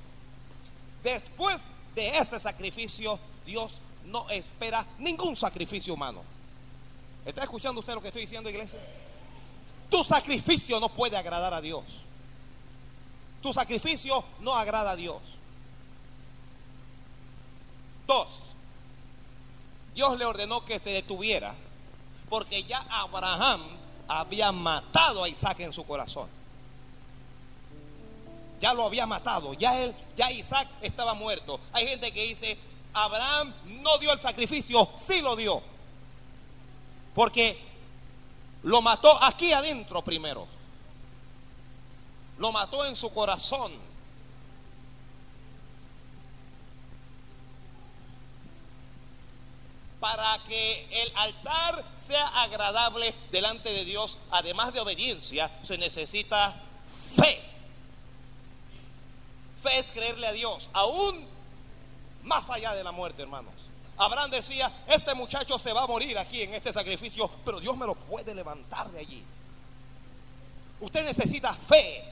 Después 1.02 1.61
de 1.94 2.16
ese 2.16 2.40
sacrificio, 2.40 3.18
Dios 3.44 3.78
no 4.07 4.30
espera 4.30 4.86
ningún 4.98 5.36
sacrificio 5.36 5.92
humano. 5.92 6.22
¿Está 7.26 7.42
escuchando 7.42 7.80
usted 7.80 7.94
lo 7.94 8.00
que 8.00 8.09
estoy 8.09 8.22
diciendo, 8.22 8.48
iglesia? 8.48 8.80
Tu 9.90 10.02
sacrificio 10.05 10.80
no 10.80 10.88
puede 10.88 11.16
agradar 11.16 11.52
a 11.52 11.61
Dios. 11.61 11.84
Tu 13.45 13.53
sacrificio 13.53 14.24
no 14.40 14.55
agrada 14.55 14.92
a 14.92 14.97
Dios. 14.97 15.20
Dos, 18.07 18.26
Dios 19.95 20.18
le 20.18 20.24
ordenó 20.24 20.64
que 20.64 20.78
se 20.78 20.88
detuviera 20.88 21.55
porque 22.30 22.64
ya 22.64 22.86
Abraham 22.88 23.61
había 24.09 24.51
matado 24.51 25.22
a 25.22 25.28
Isaac 25.28 25.61
en 25.61 25.74
su 25.74 25.84
corazón. 25.84 26.26
Ya 28.62 28.72
lo 28.72 28.86
había 28.86 29.05
matado, 29.05 29.53
ya 29.53 29.78
él, 29.78 29.95
ya 30.16 30.32
Isaac 30.32 30.66
estaba 30.80 31.12
muerto. 31.12 31.61
Hay 31.74 31.86
gente 31.86 32.12
que 32.12 32.22
dice, 32.22 32.57
Abraham 32.95 33.53
no 33.66 33.99
dio 33.99 34.14
el 34.14 34.20
sacrificio, 34.20 34.88
sí 34.97 35.20
lo 35.20 35.36
dio. 35.36 35.61
Porque 37.14 37.59
lo 38.62 38.80
mató 38.80 39.22
aquí 39.22 39.53
adentro 39.53 40.01
primero. 40.01 40.49
Lo 42.39 42.53
mató 42.53 42.85
en 42.85 42.97
su 42.97 43.12
corazón. 43.12 43.72
Para 50.01 50.39
que 50.47 51.03
el 51.03 51.16
altar 51.16 51.85
sea 52.07 52.43
agradable 52.43 53.14
delante 53.30 53.70
de 53.70 53.85
Dios, 53.85 54.18
además 54.30 54.74
de 54.74 54.80
obediencia, 54.80 55.51
se 55.62 55.78
necesita 55.78 56.55
fe. 57.16 57.41
Fe 59.62 59.78
es 59.78 59.87
creerle 59.87 60.26
a 60.26 60.32
Dios, 60.32 60.68
aún 60.74 61.26
más 62.24 62.49
allá 62.51 62.74
de 62.74 62.85
la 62.85 62.93
muerte, 62.93 63.22
hermanos. 63.22 63.55
Abraham 63.97 64.30
decía, 64.30 64.70
este 64.89 65.14
muchacho 65.14 65.59
se 65.59 65.72
va 65.72 65.85
a 65.85 65.87
morir 65.87 66.18
aquí 66.18 66.43
en 66.43 66.55
este 66.55 66.72
sacrificio, 66.72 67.30
pero 67.45 67.61
Dios 67.61 67.76
me 67.76 67.87
lo 67.87 67.95
puede 67.95 68.35
levantar 68.35 68.91
de 68.91 68.99
allí. 68.99 69.22
Usted 70.80 71.05
necesita 71.05 71.55
fe, 71.55 72.05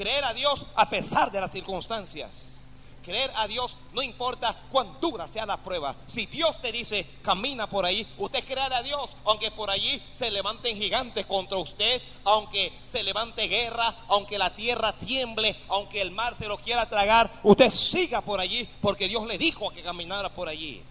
creer 0.00 0.24
a 0.24 0.32
Dios 0.32 0.64
a 0.76 0.88
pesar 0.88 1.30
de 1.30 1.42
las 1.42 1.52
circunstancias. 1.52 2.58
Creer 3.04 3.30
a 3.34 3.46
Dios 3.46 3.76
no 3.92 4.00
importa 4.00 4.56
cuán 4.72 4.98
dura 4.98 5.28
sea 5.28 5.44
la 5.44 5.58
prueba. 5.58 5.94
Si 6.06 6.24
Dios 6.24 6.58
te 6.62 6.72
dice, 6.72 7.06
camina 7.20 7.66
por 7.66 7.84
ahí, 7.84 8.06
usted 8.16 8.42
creer 8.44 8.72
a 8.72 8.82
Dios, 8.82 9.10
aunque 9.26 9.50
por 9.50 9.68
allí 9.68 10.02
se 10.16 10.30
levanten 10.30 10.74
gigantes 10.74 11.26
contra 11.26 11.58
usted, 11.58 12.00
aunque 12.24 12.72
se 12.90 13.02
levante 13.02 13.46
guerra, 13.46 13.94
aunque 14.08 14.38
la 14.38 14.54
tierra 14.54 14.94
tiemble, 14.94 15.54
aunque 15.68 16.00
el 16.00 16.12
mar 16.12 16.34
se 16.34 16.48
lo 16.48 16.56
quiera 16.56 16.88
tragar, 16.88 17.30
usted 17.42 17.70
siga 17.70 18.22
por 18.22 18.40
allí, 18.40 18.66
porque 18.80 19.06
Dios 19.06 19.26
le 19.26 19.36
dijo 19.36 19.68
que 19.68 19.82
caminara 19.82 20.30
por 20.30 20.48
allí. 20.48 20.82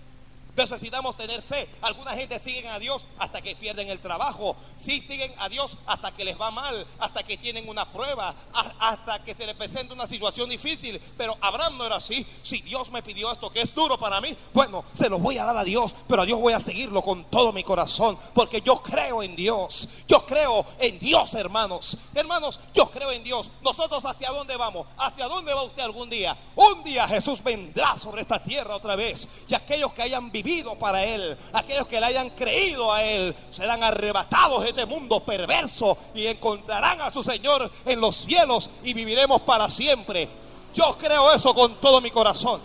Necesitamos 0.59 1.15
tener 1.15 1.41
fe. 1.41 1.69
Alguna 1.81 2.11
gente 2.11 2.37
siguen 2.37 2.67
a 2.67 2.79
Dios 2.79 3.05
hasta 3.17 3.41
que 3.41 3.55
pierden 3.55 3.87
el 3.87 3.99
trabajo. 3.99 4.57
Sí 4.83 4.99
siguen 4.99 5.33
a 5.37 5.47
Dios 5.47 5.77
hasta 5.85 6.11
que 6.11 6.25
les 6.25 6.37
va 6.37 6.51
mal, 6.51 6.85
hasta 6.99 7.23
que 7.23 7.37
tienen 7.37 7.69
una 7.69 7.85
prueba, 7.89 8.35
hasta 8.77 9.23
que 9.23 9.33
se 9.35 9.45
les 9.45 9.55
presenta 9.55 9.93
una 9.93 10.05
situación 10.05 10.49
difícil. 10.49 11.01
Pero 11.17 11.37
Abraham 11.39 11.77
no 11.77 11.85
era 11.85 11.95
así. 11.95 12.27
Si 12.41 12.61
Dios 12.61 12.91
me 12.91 13.01
pidió 13.01 13.31
esto 13.31 13.49
que 13.49 13.61
es 13.61 13.73
duro 13.73 13.97
para 13.97 14.19
mí, 14.19 14.35
bueno, 14.53 14.83
se 14.93 15.07
lo 15.07 15.17
voy 15.17 15.37
a 15.37 15.45
dar 15.45 15.55
a 15.55 15.63
Dios, 15.63 15.95
pero 16.09 16.23
a 16.23 16.25
Dios 16.25 16.37
voy 16.37 16.51
a 16.51 16.59
seguirlo 16.59 17.01
con 17.01 17.23
todo 17.29 17.53
mi 17.53 17.63
corazón, 17.63 18.19
porque 18.33 18.59
yo 18.59 18.81
creo 18.81 19.23
en 19.23 19.37
Dios. 19.37 19.87
Yo 20.09 20.25
creo 20.25 20.65
en 20.77 20.99
Dios, 20.99 21.35
hermanos. 21.35 21.97
Hermanos, 22.13 22.59
yo 22.73 22.91
creo 22.91 23.11
en 23.11 23.23
Dios. 23.23 23.47
Nosotros 23.61 24.03
hacia 24.03 24.31
dónde 24.31 24.57
vamos? 24.57 24.87
¿Hacia 24.97 25.25
dónde 25.29 25.53
va 25.53 25.63
usted 25.63 25.83
algún 25.83 26.09
día? 26.09 26.37
Un 26.57 26.83
día 26.83 27.07
Jesús 27.07 27.41
vendrá 27.41 27.97
sobre 27.97 28.23
esta 28.23 28.43
tierra 28.43 28.75
otra 28.75 28.97
vez. 28.97 29.25
Y 29.47 29.55
aquellos 29.55 29.93
que 29.93 30.01
hayan 30.01 30.29
vivido 30.29 30.48
para 30.79 31.03
Él, 31.03 31.37
aquellos 31.53 31.87
que 31.87 31.99
le 31.99 32.07
hayan 32.07 32.31
creído 32.31 32.91
a 32.91 33.03
Él, 33.03 33.35
serán 33.51 33.83
arrebatados 33.83 34.63
de 34.63 34.69
este 34.69 34.85
mundo 34.85 35.19
perverso 35.21 35.97
y 36.13 36.25
encontrarán 36.25 37.01
a 37.01 37.11
su 37.11 37.23
Señor 37.23 37.71
en 37.85 38.01
los 38.01 38.17
cielos 38.17 38.69
y 38.83 38.93
viviremos 38.93 39.41
para 39.41 39.69
siempre. 39.69 40.27
Yo 40.73 40.97
creo 40.97 41.31
eso 41.31 41.53
con 41.53 41.75
todo 41.75 42.01
mi 42.01 42.11
corazón. 42.11 42.61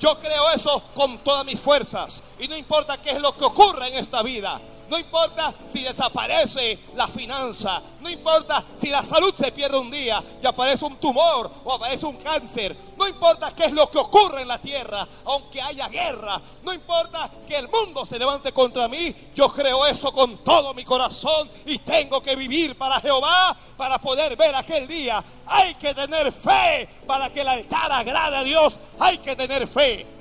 Yo 0.00 0.18
creo 0.18 0.50
eso 0.50 0.82
con 0.94 1.18
todas 1.18 1.44
mis 1.46 1.60
fuerzas. 1.60 2.22
Y 2.38 2.48
no 2.48 2.56
importa 2.56 2.98
qué 2.98 3.10
es 3.10 3.20
lo 3.20 3.36
que 3.36 3.44
ocurra 3.44 3.88
en 3.88 3.94
esta 3.94 4.22
vida. 4.22 4.60
No 4.88 4.98
importa 4.98 5.52
si 5.72 5.82
desaparece 5.82 6.78
la 6.94 7.08
finanza. 7.08 7.82
No 8.00 8.08
importa 8.08 8.64
si 8.80 8.88
la 8.88 9.02
salud 9.02 9.34
se 9.36 9.50
pierde 9.52 9.78
un 9.78 9.90
día 9.90 10.22
y 10.42 10.46
aparece 10.46 10.84
un 10.84 10.96
tumor 10.96 11.50
o 11.64 11.72
aparece 11.72 12.06
un 12.06 12.16
cáncer. 12.18 12.76
No 12.96 13.06
importa 13.06 13.52
qué 13.54 13.66
es 13.66 13.72
lo 13.72 13.90
que 13.90 13.98
ocurre 13.98 14.42
en 14.42 14.48
la 14.48 14.58
tierra, 14.58 15.06
aunque 15.24 15.60
haya 15.60 15.88
guerra. 15.88 16.40
No 16.62 16.72
importa 16.72 17.30
que 17.46 17.56
el 17.56 17.68
mundo 17.68 18.04
se 18.06 18.18
levante 18.18 18.52
contra 18.52 18.88
mí. 18.88 19.14
Yo 19.34 19.52
creo 19.52 19.84
eso 19.86 20.12
con 20.12 20.38
todo 20.38 20.72
mi 20.72 20.84
corazón 20.84 21.50
y 21.64 21.78
tengo 21.80 22.22
que 22.22 22.36
vivir 22.36 22.76
para 22.76 23.00
Jehová 23.00 23.56
para 23.76 23.98
poder 23.98 24.36
ver 24.36 24.54
aquel 24.54 24.86
día. 24.86 25.22
Hay 25.46 25.74
que 25.74 25.94
tener 25.94 26.32
fe 26.32 26.88
para 27.06 27.30
que 27.30 27.40
el 27.40 27.48
altar 27.48 27.92
agrade 27.92 28.36
a 28.36 28.42
Dios. 28.42 28.76
Hay 28.98 29.18
que 29.18 29.36
tener 29.36 29.66
fe. 29.68 30.15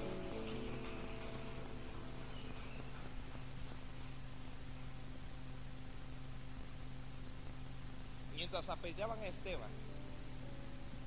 Mientras 8.55 8.77
apellaban 8.77 9.19
a 9.19 9.27
Esteban, 9.27 9.69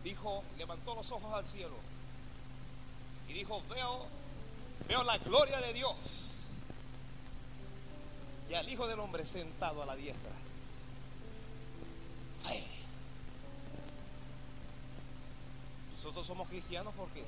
dijo, 0.05 0.44
levantó 0.59 0.94
los 0.94 1.11
ojos 1.11 1.32
al 1.32 1.46
cielo 1.46 1.76
y 3.26 3.32
dijo, 3.32 3.62
veo, 3.70 4.05
veo 4.86 5.03
la 5.03 5.16
gloria 5.16 5.59
de 5.62 5.72
Dios 5.72 5.96
y 8.51 8.55
al 8.55 8.68
Hijo 8.68 8.86
del 8.86 9.01
Hombre 9.01 9.24
sentado 9.24 9.82
a 9.82 9.86
la 9.86 9.96
diestra. 9.96 10.32
Nosotros 15.96 16.26
somos 16.26 16.49
cristianos 16.49 16.92
porque 16.99 17.20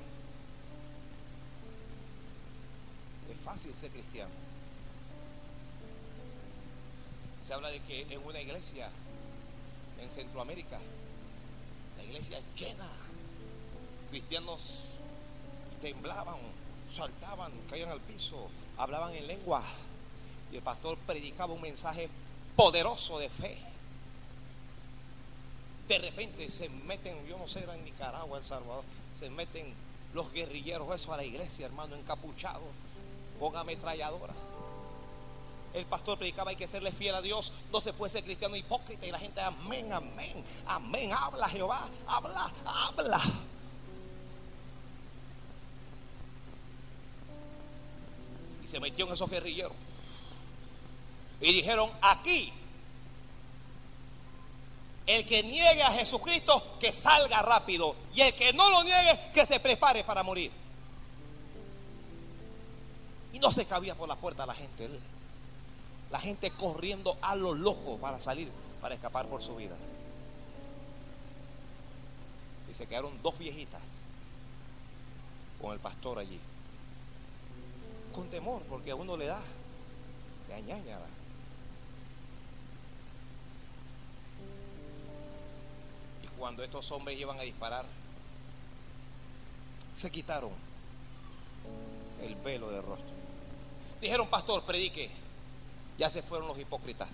es 3.31 3.37
fácil 3.43 3.73
ser 3.81 3.89
cristiano. 3.89 4.29
Se 7.43 7.55
habla 7.55 7.69
de 7.69 7.79
que 7.79 8.03
en 8.03 8.23
una 8.23 8.39
iglesia 8.39 8.91
en 10.01 10.09
Centroamérica, 10.09 10.79
la 11.97 12.03
iglesia 12.03 12.39
llena, 12.57 12.89
cristianos 14.09 14.59
temblaban, 15.81 16.37
saltaban, 16.95 17.51
caían 17.69 17.89
al 17.89 18.01
piso, 18.01 18.49
hablaban 18.77 19.13
en 19.13 19.27
lengua 19.27 19.63
y 20.51 20.57
el 20.57 20.61
pastor 20.61 20.97
predicaba 20.99 21.53
un 21.53 21.61
mensaje 21.61 22.09
poderoso 22.55 23.19
de 23.19 23.29
fe. 23.29 23.57
De 25.87 25.97
repente 25.99 26.49
se 26.51 26.69
meten, 26.69 27.25
yo 27.27 27.37
no 27.37 27.47
sé, 27.47 27.63
era 27.63 27.75
en 27.75 27.83
Nicaragua, 27.83 28.37
El 28.37 28.43
Salvador, 28.43 28.83
se 29.19 29.29
meten 29.29 29.73
los 30.13 30.31
guerrilleros 30.31 30.93
eso 30.93 31.13
a 31.13 31.17
la 31.17 31.23
iglesia, 31.23 31.65
hermano, 31.65 31.95
encapuchados, 31.95 32.63
con 33.39 33.55
ametralladora. 33.55 34.33
El 35.73 35.85
pastor 35.85 36.17
predicaba 36.17 36.51
hay 36.51 36.57
que 36.57 36.67
serle 36.67 36.91
fiel 36.91 37.15
a 37.15 37.21
Dios, 37.21 37.53
no 37.71 37.79
se 37.79 37.93
puede 37.93 38.11
ser 38.11 38.23
cristiano 38.23 38.55
hipócrita 38.55 39.05
y 39.05 39.11
la 39.11 39.19
gente, 39.19 39.39
amén, 39.39 39.91
amén, 39.93 40.43
amén, 40.65 41.13
habla 41.13 41.47
Jehová, 41.47 41.87
habla, 42.05 42.51
habla. 42.65 43.21
Y 48.63 48.67
se 48.67 48.79
metió 48.81 49.07
en 49.07 49.13
esos 49.13 49.29
guerrilleros. 49.29 49.73
Y 51.39 51.53
dijeron, 51.53 51.89
aquí, 52.01 52.51
el 55.07 55.25
que 55.25 55.41
niegue 55.43 55.83
a 55.83 55.91
Jesucristo, 55.91 56.77
que 56.79 56.93
salga 56.93 57.41
rápido. 57.41 57.95
Y 58.13 58.21
el 58.21 58.33
que 58.35 58.53
no 58.53 58.69
lo 58.69 58.83
niegue, 58.83 59.31
que 59.33 59.45
se 59.45 59.59
prepare 59.59 60.03
para 60.03 60.21
morir. 60.21 60.51
Y 63.33 63.39
no 63.39 63.51
se 63.51 63.65
cabía 63.65 63.95
por 63.95 64.07
la 64.07 64.15
puerta 64.15 64.45
la 64.45 64.53
gente. 64.53 64.89
La 66.11 66.19
gente 66.19 66.51
corriendo 66.51 67.17
a 67.21 67.35
los 67.35 67.57
locos 67.57 67.99
para 67.99 68.19
salir, 68.19 68.49
para 68.81 68.95
escapar 68.95 69.27
por 69.27 69.41
su 69.41 69.55
vida. 69.55 69.75
Y 72.69 72.73
se 72.73 72.85
quedaron 72.85 73.21
dos 73.21 73.37
viejitas 73.37 73.81
con 75.61 75.73
el 75.73 75.79
pastor 75.79 76.19
allí. 76.19 76.39
Con 78.13 78.29
temor, 78.29 78.61
porque 78.63 78.91
a 78.91 78.95
uno 78.95 79.15
le 79.15 79.27
da. 79.27 79.39
Le 80.49 80.55
añaña. 80.55 80.97
Y 86.23 86.27
cuando 86.37 86.63
estos 86.63 86.91
hombres 86.91 87.17
iban 87.17 87.39
a 87.39 87.43
disparar, 87.43 87.85
se 89.97 90.11
quitaron 90.11 90.51
el 92.21 92.35
velo 92.35 92.69
del 92.71 92.83
rostro. 92.83 93.11
Dijeron, 94.01 94.27
pastor, 94.27 94.63
predique. 94.63 95.11
Ya 96.01 96.09
se 96.09 96.23
fueron 96.23 96.47
los 96.47 96.57
hipócritas. 96.57 97.09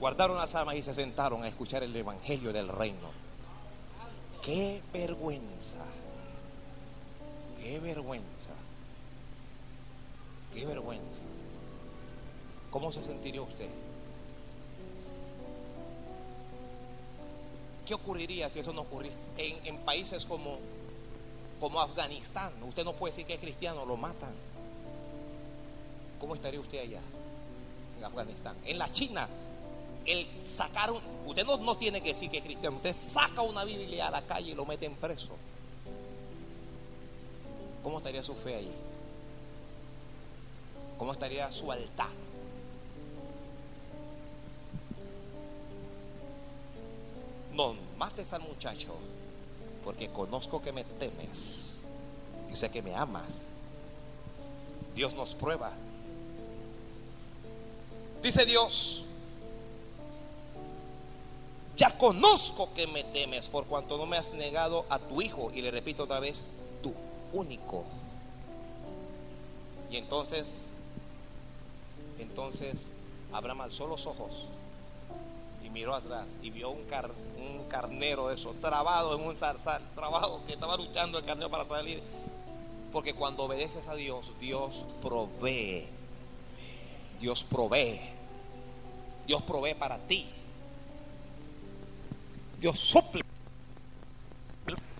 Guardaron 0.00 0.38
las 0.38 0.54
armas 0.54 0.76
y 0.76 0.82
se 0.82 0.94
sentaron 0.94 1.44
a 1.44 1.48
escuchar 1.48 1.82
el 1.82 1.94
evangelio 1.94 2.50
del 2.50 2.68
reino. 2.68 3.10
Qué 4.42 4.80
vergüenza. 4.94 5.84
Qué 7.60 7.78
vergüenza. 7.80 8.54
Qué 10.54 10.64
vergüenza. 10.64 11.18
¿Cómo 12.70 12.90
se 12.90 13.02
sentiría 13.02 13.42
usted? 13.42 13.68
¿Qué 17.84 17.92
ocurriría 17.92 18.48
si 18.48 18.60
eso 18.60 18.72
no 18.72 18.80
ocurriera? 18.80 19.16
En, 19.36 19.66
en 19.66 19.76
países 19.84 20.24
como, 20.24 20.60
como 21.60 21.80
Afganistán, 21.80 22.52
usted 22.62 22.84
no 22.84 22.92
puede 22.92 23.12
decir 23.12 23.26
que 23.26 23.34
es 23.34 23.40
cristiano, 23.40 23.84
lo 23.84 23.96
matan. 23.96 24.30
¿Cómo 26.20 26.34
estaría 26.34 26.60
usted 26.60 26.80
allá? 26.80 27.00
En 27.96 28.04
Afganistán. 28.04 28.56
En 28.64 28.78
la 28.78 28.92
China, 28.92 29.28
el 30.04 30.26
sacar 30.44 30.90
usted 31.26 31.44
no, 31.44 31.58
no 31.58 31.76
tiene 31.76 32.00
que 32.00 32.14
decir 32.14 32.30
que 32.30 32.38
es 32.38 32.44
cristiano, 32.44 32.76
usted 32.76 32.94
saca 33.12 33.42
una 33.42 33.64
Biblia 33.64 34.06
a 34.08 34.10
la 34.10 34.22
calle 34.22 34.52
y 34.52 34.54
lo 34.54 34.64
mete 34.64 34.86
en 34.86 34.94
preso. 34.94 35.36
¿Cómo 37.82 37.98
estaría 37.98 38.22
su 38.22 38.34
fe 38.34 38.56
allí? 38.56 38.72
¿Cómo 40.98 41.12
estaría 41.12 41.50
su 41.52 41.70
altar? 41.70 42.08
No 47.52 47.74
mates 47.96 48.32
al 48.32 48.42
muchacho, 48.42 48.94
porque 49.88 50.10
conozco 50.10 50.60
que 50.60 50.70
me 50.70 50.84
temes 50.84 51.64
y 52.52 52.56
sé 52.56 52.70
que 52.70 52.82
me 52.82 52.94
amas. 52.94 53.30
Dios 54.94 55.14
nos 55.14 55.30
prueba. 55.30 55.72
Dice 58.22 58.44
Dios, 58.44 59.02
ya 61.78 61.96
conozco 61.96 62.68
que 62.74 62.86
me 62.86 63.02
temes 63.02 63.48
por 63.48 63.64
cuanto 63.64 63.96
no 63.96 64.04
me 64.04 64.18
has 64.18 64.30
negado 64.34 64.84
a 64.90 64.98
tu 64.98 65.22
hijo. 65.22 65.50
Y 65.54 65.62
le 65.62 65.70
repito 65.70 66.02
otra 66.02 66.20
vez, 66.20 66.44
tu 66.82 66.92
único. 67.32 67.86
Y 69.90 69.96
entonces, 69.96 70.60
entonces 72.18 72.76
Abraham 73.32 73.62
alzó 73.62 73.86
los 73.86 74.04
ojos 74.06 74.32
y 75.68 75.70
miró 75.70 75.94
atrás 75.94 76.26
y 76.42 76.50
vio 76.50 76.70
un, 76.70 76.84
car, 76.86 77.10
un 77.36 77.68
carnero 77.68 78.28
de 78.28 78.36
eso, 78.36 78.54
trabado 78.60 79.14
en 79.14 79.26
un 79.26 79.36
zarzal, 79.36 79.82
trabado 79.94 80.44
que 80.46 80.54
estaba 80.54 80.76
luchando 80.76 81.18
el 81.18 81.24
carnero 81.24 81.50
para 81.50 81.66
salir. 81.66 82.02
Porque 82.92 83.14
cuando 83.14 83.44
obedeces 83.44 83.86
a 83.86 83.94
Dios, 83.94 84.30
Dios 84.40 84.74
provee. 85.02 85.86
Dios 87.20 87.44
provee. 87.44 88.00
Dios 89.26 89.42
provee 89.42 89.74
para 89.74 89.98
ti. 89.98 90.26
Dios 92.58 92.78
suple. 92.80 93.22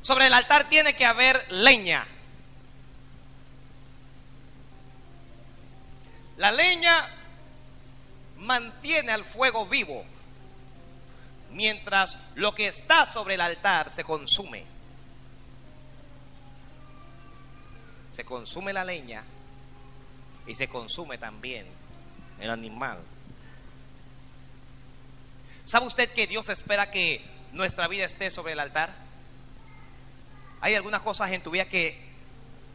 Sobre 0.02 0.26
el 0.26 0.34
altar 0.34 0.68
tiene 0.68 0.94
que 0.94 1.06
haber 1.06 1.50
leña. 1.50 2.06
La 6.36 6.52
leña 6.52 7.08
mantiene 8.36 9.12
al 9.12 9.24
fuego 9.24 9.66
vivo 9.66 10.04
mientras 11.52 12.18
lo 12.34 12.54
que 12.54 12.68
está 12.68 13.10
sobre 13.12 13.34
el 13.34 13.40
altar 13.40 13.90
se 13.90 14.04
consume. 14.04 14.64
Se 18.14 18.24
consume 18.24 18.72
la 18.72 18.84
leña 18.84 19.22
y 20.46 20.54
se 20.54 20.68
consume 20.68 21.18
también 21.18 21.66
el 22.40 22.50
animal. 22.50 22.98
¿Sabe 25.64 25.86
usted 25.86 26.10
que 26.12 26.26
Dios 26.26 26.48
espera 26.48 26.90
que 26.90 27.22
nuestra 27.52 27.88
vida 27.88 28.06
esté 28.06 28.30
sobre 28.30 28.54
el 28.54 28.60
altar? 28.60 28.94
¿Hay 30.60 30.74
algunas 30.74 31.02
cosas 31.02 31.30
en 31.32 31.42
tu 31.42 31.50
vida 31.50 31.66
que 31.66 32.00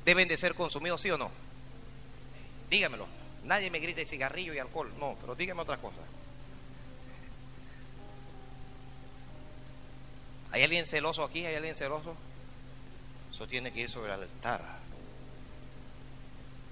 deben 0.06 0.28
de 0.28 0.38
ser 0.38 0.56
consumidos, 0.56 1.02
sí 1.02 1.10
o 1.10 1.18
no? 1.18 1.32
Dígamelo. 2.70 3.08
Nadie 3.44 3.70
me 3.70 3.80
grite 3.80 4.06
cigarrillo 4.06 4.54
y 4.54 4.60
alcohol. 4.60 4.94
No, 5.00 5.18
pero 5.20 5.36
dígame 5.36 5.62
otra 5.62 5.78
cosa. 5.78 5.98
¿Hay 10.54 10.62
alguien 10.62 10.86
celoso 10.86 11.24
aquí? 11.24 11.44
¿Hay 11.48 11.56
alguien 11.56 11.76
celoso? 11.76 12.16
Eso 13.32 13.48
tiene 13.48 13.74
que 13.74 13.82
ir 13.82 13.90
sobre 13.90 14.14
el 14.14 14.22
altar. 14.22 14.62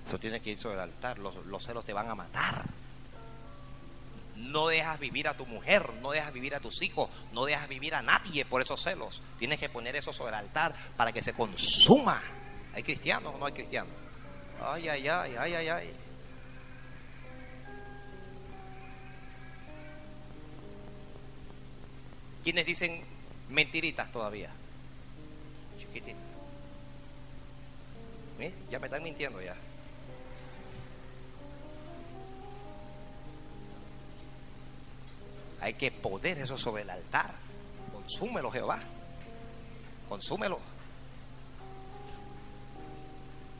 Eso 0.07 0.19
tiene 0.19 0.39
que 0.39 0.51
ir 0.51 0.59
sobre 0.59 0.75
el 0.75 0.81
altar. 0.81 1.17
Los, 1.17 1.43
los 1.47 1.65
celos 1.65 1.83
te 1.83 1.91
van 1.91 2.07
a 2.07 2.13
matar. 2.13 2.63
No 4.35 4.67
dejas 4.67 4.99
vivir 4.99 5.27
a 5.27 5.35
tu 5.35 5.47
mujer, 5.47 5.93
no 5.99 6.11
dejas 6.11 6.31
vivir 6.31 6.53
a 6.53 6.59
tus 6.59 6.79
hijos, 6.83 7.09
no 7.33 7.45
dejas 7.45 7.67
vivir 7.67 7.95
a 7.95 8.03
nadie 8.03 8.45
por 8.45 8.61
esos 8.61 8.79
celos. 8.83 9.19
Tienes 9.39 9.59
que 9.59 9.67
poner 9.67 9.95
eso 9.95 10.13
sobre 10.13 10.29
el 10.29 10.35
altar 10.35 10.75
para 10.95 11.11
que 11.11 11.23
se 11.23 11.33
consuma. 11.33 12.21
¿Hay 12.75 12.83
cristianos 12.83 13.33
o 13.33 13.37
no 13.39 13.47
hay 13.47 13.53
cristianos? 13.53 13.93
Ay, 14.61 14.89
ay, 14.89 15.07
ay, 15.07 15.35
ay, 15.39 15.53
ay, 15.55 15.67
ay. 15.69 15.93
¿Quiénes 22.43 22.65
dicen 22.67 23.10
mentiritas 23.51 24.11
todavía? 24.11 24.49
Chiquititas. 25.77 26.21
¿Eh? 28.39 28.53
Ya 28.71 28.79
me 28.79 28.87
están 28.87 29.03
mintiendo 29.03 29.41
ya. 29.41 29.55
Hay 35.59 35.75
que 35.75 35.91
poner 35.91 36.39
eso 36.39 36.57
sobre 36.57 36.81
el 36.81 36.89
altar. 36.89 37.31
Consúmelo, 37.93 38.49
Jehová. 38.49 38.79
Consúmelo. 40.09 40.59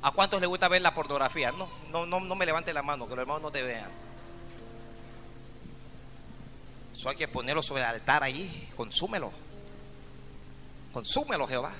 ¿A 0.01 0.11
cuántos 0.11 0.41
les 0.41 0.49
gusta 0.49 0.67
ver 0.67 0.81
la 0.81 0.95
pornografía? 0.95 1.51
No, 1.51 1.69
no, 1.91 2.07
no, 2.07 2.19
no 2.19 2.35
me 2.35 2.47
levante 2.47 2.73
la 2.73 2.81
mano, 2.81 3.05
que 3.07 3.11
los 3.15 3.21
hermanos 3.21 3.43
no 3.43 3.51
te 3.51 3.61
vean. 3.61 3.91
Eso 6.95 7.09
hay 7.09 7.15
que 7.15 7.27
ponerlo 7.27 7.61
sobre 7.61 7.83
el 7.83 7.89
altar 7.89 8.23
allí. 8.23 8.67
Consúmelo. 8.75 9.31
Consúmelo, 10.93 11.47
Jehová. 11.47 11.71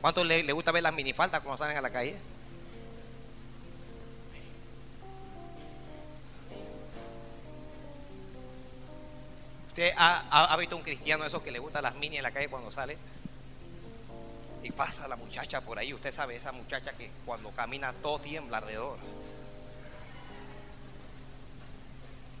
¿Cuántos 0.00 0.26
le, 0.26 0.52
gusta 0.52 0.72
ver 0.72 0.82
las 0.82 0.94
minifaldas 0.94 1.40
cuando 1.42 1.58
salen 1.58 1.76
a 1.76 1.80
la 1.80 1.90
calle? 1.90 2.16
¿Usted 9.68 9.92
ha, 9.96 10.52
ha, 10.52 10.56
visto 10.56 10.76
un 10.76 10.82
cristiano 10.82 11.24
eso 11.24 11.42
que 11.42 11.50
le 11.50 11.58
gusta 11.58 11.82
las 11.82 11.96
mini 11.96 12.18
en 12.18 12.22
la 12.22 12.30
calle 12.30 12.48
cuando 12.48 12.70
sale? 12.70 12.96
Y 14.62 14.70
pasa 14.70 15.08
la 15.08 15.16
muchacha 15.16 15.60
por 15.60 15.78
ahí. 15.78 15.92
Usted 15.92 16.14
sabe, 16.14 16.36
esa 16.36 16.52
muchacha 16.52 16.92
que 16.92 17.10
cuando 17.26 17.50
camina 17.50 17.92
todo 17.92 18.20
tiembla 18.20 18.58
alrededor. 18.58 18.98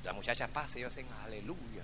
La 0.04 0.12
muchacha 0.12 0.48
pasa 0.48 0.78
y 0.78 0.82
ellos 0.82 0.92
hacen 0.92 1.06
aleluya, 1.24 1.82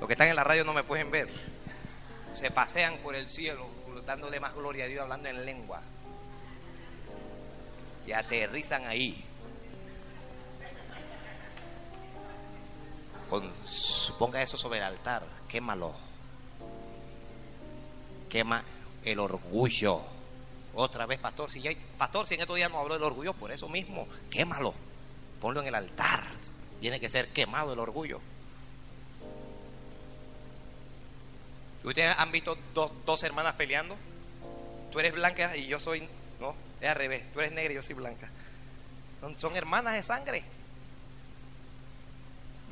Los 0.00 0.06
que 0.06 0.12
están 0.12 0.28
en 0.28 0.36
la 0.36 0.44
radio 0.44 0.64
no 0.64 0.74
me 0.74 0.84
pueden 0.84 1.10
ver. 1.10 1.28
Se 2.34 2.50
pasean 2.50 2.98
por 2.98 3.14
el 3.14 3.28
cielo, 3.28 3.66
dándole 4.04 4.40
más 4.40 4.54
gloria 4.54 4.84
a 4.84 4.88
Dios, 4.88 5.02
hablando 5.02 5.28
en 5.28 5.44
lengua. 5.46 5.80
Y 8.06 8.12
aterrizan 8.12 8.86
ahí. 8.86 9.24
Con, 13.30 13.52
ponga 14.18 14.42
eso 14.42 14.56
sobre 14.56 14.78
el 14.78 14.84
altar, 14.84 15.24
quémalo. 15.48 15.94
Quema 18.28 18.62
el 19.04 19.18
orgullo. 19.18 20.02
Otra 20.74 21.06
vez, 21.06 21.18
pastor, 21.18 21.50
si 21.50 21.62
ya 21.62 21.70
pastor, 21.96 22.26
si 22.26 22.34
en 22.34 22.42
estos 22.42 22.54
días 22.54 22.70
no 22.70 22.78
habló 22.78 22.94
del 22.94 23.02
orgullo, 23.02 23.32
por 23.32 23.50
eso 23.50 23.68
mismo, 23.68 24.06
quémalo. 24.30 24.74
Ponlo 25.40 25.62
en 25.62 25.68
el 25.68 25.74
altar. 25.74 26.24
Tiene 26.80 27.00
que 27.00 27.08
ser 27.08 27.28
quemado 27.28 27.72
el 27.72 27.78
orgullo. 27.78 28.20
¿Ustedes 31.84 32.16
han 32.18 32.32
visto 32.32 32.58
dos, 32.74 32.90
dos 33.04 33.22
hermanas 33.22 33.54
peleando? 33.54 33.96
Tú 34.90 35.00
eres 35.00 35.12
blanca 35.12 35.56
y 35.56 35.66
yo 35.66 35.78
soy, 35.78 36.08
no, 36.40 36.54
es 36.80 36.88
al 36.88 36.96
revés. 36.96 37.24
Tú 37.32 37.40
eres 37.40 37.52
negra 37.52 37.72
y 37.72 37.76
yo 37.76 37.82
soy 37.82 37.94
blanca. 37.94 38.30
Son, 39.38 39.56
hermanas 39.56 39.94
de 39.94 40.02
sangre. 40.02 40.44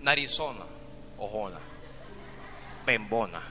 Narizona, 0.02 0.64
ojona, 1.18 1.58
bembona. 2.84 3.42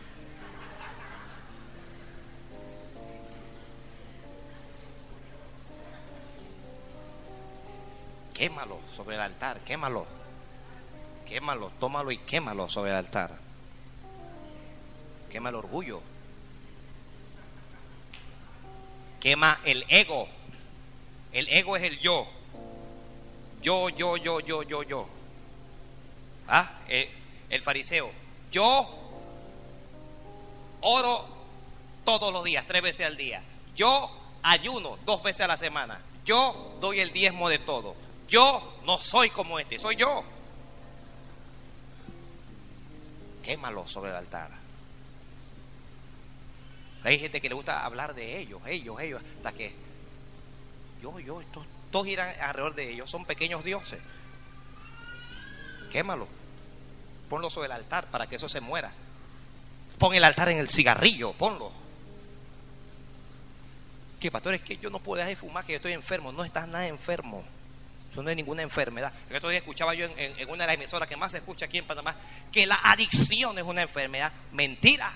quémalo 8.34 8.80
sobre 8.94 9.16
el 9.16 9.22
altar, 9.22 9.60
quémalo. 9.62 10.06
Quémalo, 11.26 11.72
tómalo 11.80 12.12
y 12.12 12.18
quémalo 12.18 12.68
sobre 12.68 12.92
el 12.92 12.98
altar. 12.98 13.32
Quema 15.34 15.50
el 15.50 15.56
orgullo. 15.56 16.00
Quema 19.20 19.60
el 19.66 19.84
ego. 19.90 20.28
El 21.32 21.50
ego 21.50 21.76
es 21.76 21.82
el 21.82 22.00
yo. 22.00 22.28
Yo, 23.64 23.90
yo, 23.90 24.16
yo, 24.18 24.40
yo, 24.42 24.62
yo, 24.62 24.84
yo. 24.84 25.08
¿Ah? 26.48 26.74
El, 26.88 27.10
el 27.50 27.64
fariseo. 27.64 28.12
Yo 28.52 28.88
oro 30.82 31.26
todos 32.06 32.32
los 32.32 32.44
días, 32.44 32.66
tres 32.68 32.84
veces 32.84 33.08
al 33.08 33.18
día. 33.18 33.42
Yo 33.76 34.12
ayuno 34.44 35.00
dos 35.04 35.24
veces 35.24 35.42
a 35.42 35.48
la 35.48 35.58
semana. 35.58 36.00
Yo 36.26 36.78
doy 36.80 37.00
el 37.00 37.12
diezmo 37.12 37.50
de 37.50 37.58
todo. 37.58 37.96
Yo 38.28 38.78
no 38.86 39.00
soy 39.00 39.32
como 39.32 39.58
este, 39.58 39.80
soy 39.80 39.96
yo. 39.96 40.24
Quémalo 43.42 43.88
sobre 43.88 44.12
el 44.12 44.18
altar. 44.18 44.63
Hay 47.04 47.20
gente 47.20 47.42
que 47.42 47.50
le 47.50 47.56
gusta 47.56 47.86
hablar 47.86 48.16
de 48.16 48.40
ellos, 48.40 48.62
ellos, 48.66 49.00
ellos, 49.00 49.22
hasta 49.38 49.52
que 49.52 49.74
yo, 51.02 51.20
yo, 51.20 51.42
todos, 51.52 51.68
todos 51.92 52.06
giran 52.06 52.34
alrededor 52.40 52.76
de 52.76 52.92
ellos, 52.92 53.12
son 53.12 53.26
pequeños 53.26 53.64
dioses. 53.64 54.00
Quémalo. 55.92 56.28
Ponlo 57.30 57.50
sobre 57.50 57.68
el 57.68 57.74
altar 57.74 58.08
para 58.08 58.28
que 58.28 58.36
eso 58.36 58.50
se 58.50 58.62
muera. 58.62 58.92
Pon 60.00 60.14
el 60.14 60.24
altar 60.24 60.50
en 60.50 60.58
el 60.58 60.70
cigarrillo, 60.70 61.34
ponlo. 61.34 61.72
Que 64.20 64.32
pastor, 64.32 64.56
es 64.56 64.62
que 64.62 64.78
yo 64.78 64.90
no 64.90 65.00
puedo 65.00 65.18
dejar 65.18 65.30
de 65.30 65.36
fumar, 65.36 65.66
que 65.66 65.74
yo 65.74 65.78
estoy 65.78 65.94
enfermo. 65.94 66.32
No 66.32 66.44
estás 66.44 66.68
nada 66.68 66.88
enfermo. 66.88 67.44
Eso 68.12 68.24
no 68.24 68.30
es 68.30 68.36
ninguna 68.36 68.62
enfermedad. 68.62 69.12
El 69.30 69.38
otro 69.38 69.50
día 69.50 69.60
escuchaba 69.60 69.94
yo 69.94 70.06
en, 70.06 70.50
una 70.50 70.64
de 70.64 70.68
las 70.68 70.76
emisoras 70.76 71.10
que 71.10 71.18
más 71.18 71.32
se 71.32 71.40
escucha 71.40 71.66
aquí 71.66 71.80
en 71.80 71.86
Panamá 71.86 72.16
que 72.52 72.66
la 72.68 72.80
adicción 72.84 73.58
es 73.58 73.64
una 73.64 73.82
enfermedad. 73.82 74.32
Mentira. 74.52 75.12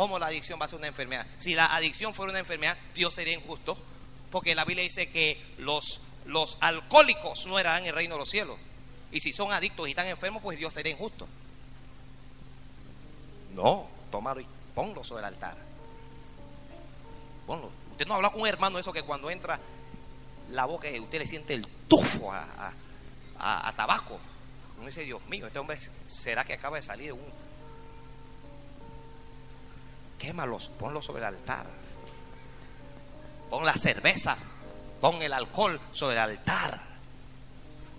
¿Cómo 0.00 0.18
la 0.18 0.28
adicción 0.28 0.58
va 0.58 0.64
a 0.64 0.68
ser 0.68 0.78
una 0.78 0.88
enfermedad? 0.88 1.26
Si 1.40 1.54
la 1.54 1.76
adicción 1.76 2.14
fuera 2.14 2.30
una 2.30 2.38
enfermedad, 2.38 2.74
Dios 2.94 3.12
sería 3.12 3.34
injusto. 3.34 3.76
Porque 4.30 4.54
la 4.54 4.64
Biblia 4.64 4.82
dice 4.82 5.10
que 5.10 5.38
los, 5.58 6.00
los 6.24 6.56
alcohólicos 6.62 7.44
no 7.44 7.58
eran 7.58 7.84
el 7.84 7.92
reino 7.94 8.14
de 8.14 8.20
los 8.20 8.30
cielos. 8.30 8.56
Y 9.12 9.20
si 9.20 9.34
son 9.34 9.52
adictos 9.52 9.86
y 9.86 9.90
están 9.90 10.06
enfermos, 10.06 10.40
pues 10.42 10.56
Dios 10.56 10.72
sería 10.72 10.90
injusto. 10.92 11.28
No, 13.54 13.88
tómalo 14.10 14.40
y 14.40 14.46
ponlo 14.74 15.04
sobre 15.04 15.20
el 15.20 15.26
altar. 15.34 15.54
Ponlo. 17.46 17.70
Usted 17.90 18.06
no 18.06 18.14
habla 18.14 18.30
con 18.30 18.40
un 18.40 18.48
hermano 18.48 18.78
eso 18.78 18.94
que 18.94 19.02
cuando 19.02 19.30
entra 19.30 19.60
la 20.50 20.64
boca 20.64 20.88
eh, 20.88 20.98
usted 20.98 21.18
le 21.18 21.26
siente 21.26 21.52
el 21.52 21.66
tufo 21.86 22.32
a, 22.32 22.40
a- 22.42 22.72
a- 23.38 23.68
a 23.68 23.72
tabaco. 23.76 24.18
Uno 24.78 24.86
dice, 24.86 25.02
Dios 25.04 25.20
mío, 25.26 25.46
este 25.46 25.58
hombre 25.58 25.78
será 26.08 26.42
que 26.42 26.54
acaba 26.54 26.76
de 26.78 26.82
salir 26.82 27.08
de 27.08 27.12
un... 27.12 27.49
Quémalos, 30.20 30.70
ponlos 30.78 31.06
sobre 31.06 31.20
el 31.20 31.28
altar. 31.28 31.66
Pon 33.48 33.64
la 33.64 33.72
cerveza, 33.72 34.36
pon 35.00 35.22
el 35.22 35.32
alcohol 35.32 35.80
sobre 35.92 36.14
el 36.14 36.20
altar. 36.20 36.78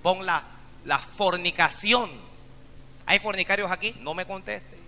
Pon 0.03 0.25
la, 0.25 0.43
la 0.85 0.99
fornicación. 0.99 2.11
¿Hay 3.07 3.17
fornicarios 3.19 3.71
aquí? 3.71 3.95
No 4.01 4.13
me 4.13 4.25
conteste. 4.25 4.79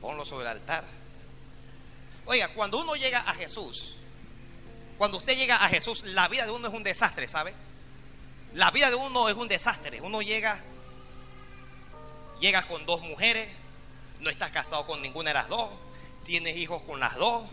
Ponlo 0.00 0.24
sobre 0.24 0.46
el 0.46 0.52
altar. 0.52 0.84
Oiga, 2.24 2.48
cuando 2.54 2.80
uno 2.80 2.96
llega 2.96 3.20
a 3.20 3.34
Jesús, 3.34 3.96
cuando 4.96 5.18
usted 5.18 5.36
llega 5.36 5.62
a 5.62 5.68
Jesús, 5.68 6.02
la 6.04 6.28
vida 6.28 6.46
de 6.46 6.50
uno 6.50 6.68
es 6.68 6.74
un 6.74 6.82
desastre, 6.82 7.28
¿sabe? 7.28 7.52
La 8.54 8.70
vida 8.70 8.90
de 8.90 8.96
uno 8.96 9.28
es 9.28 9.36
un 9.36 9.48
desastre. 9.48 10.00
Uno 10.00 10.20
llega, 10.20 10.60
llega 12.40 12.62
con 12.62 12.84
dos 12.84 13.00
mujeres, 13.00 13.48
no 14.20 14.28
estás 14.28 14.50
casado 14.50 14.86
con 14.86 15.00
ninguna 15.00 15.30
de 15.30 15.34
las 15.34 15.48
dos, 15.48 15.70
tienes 16.24 16.56
hijos 16.56 16.82
con 16.82 17.00
las 17.00 17.16
dos, 17.16 17.44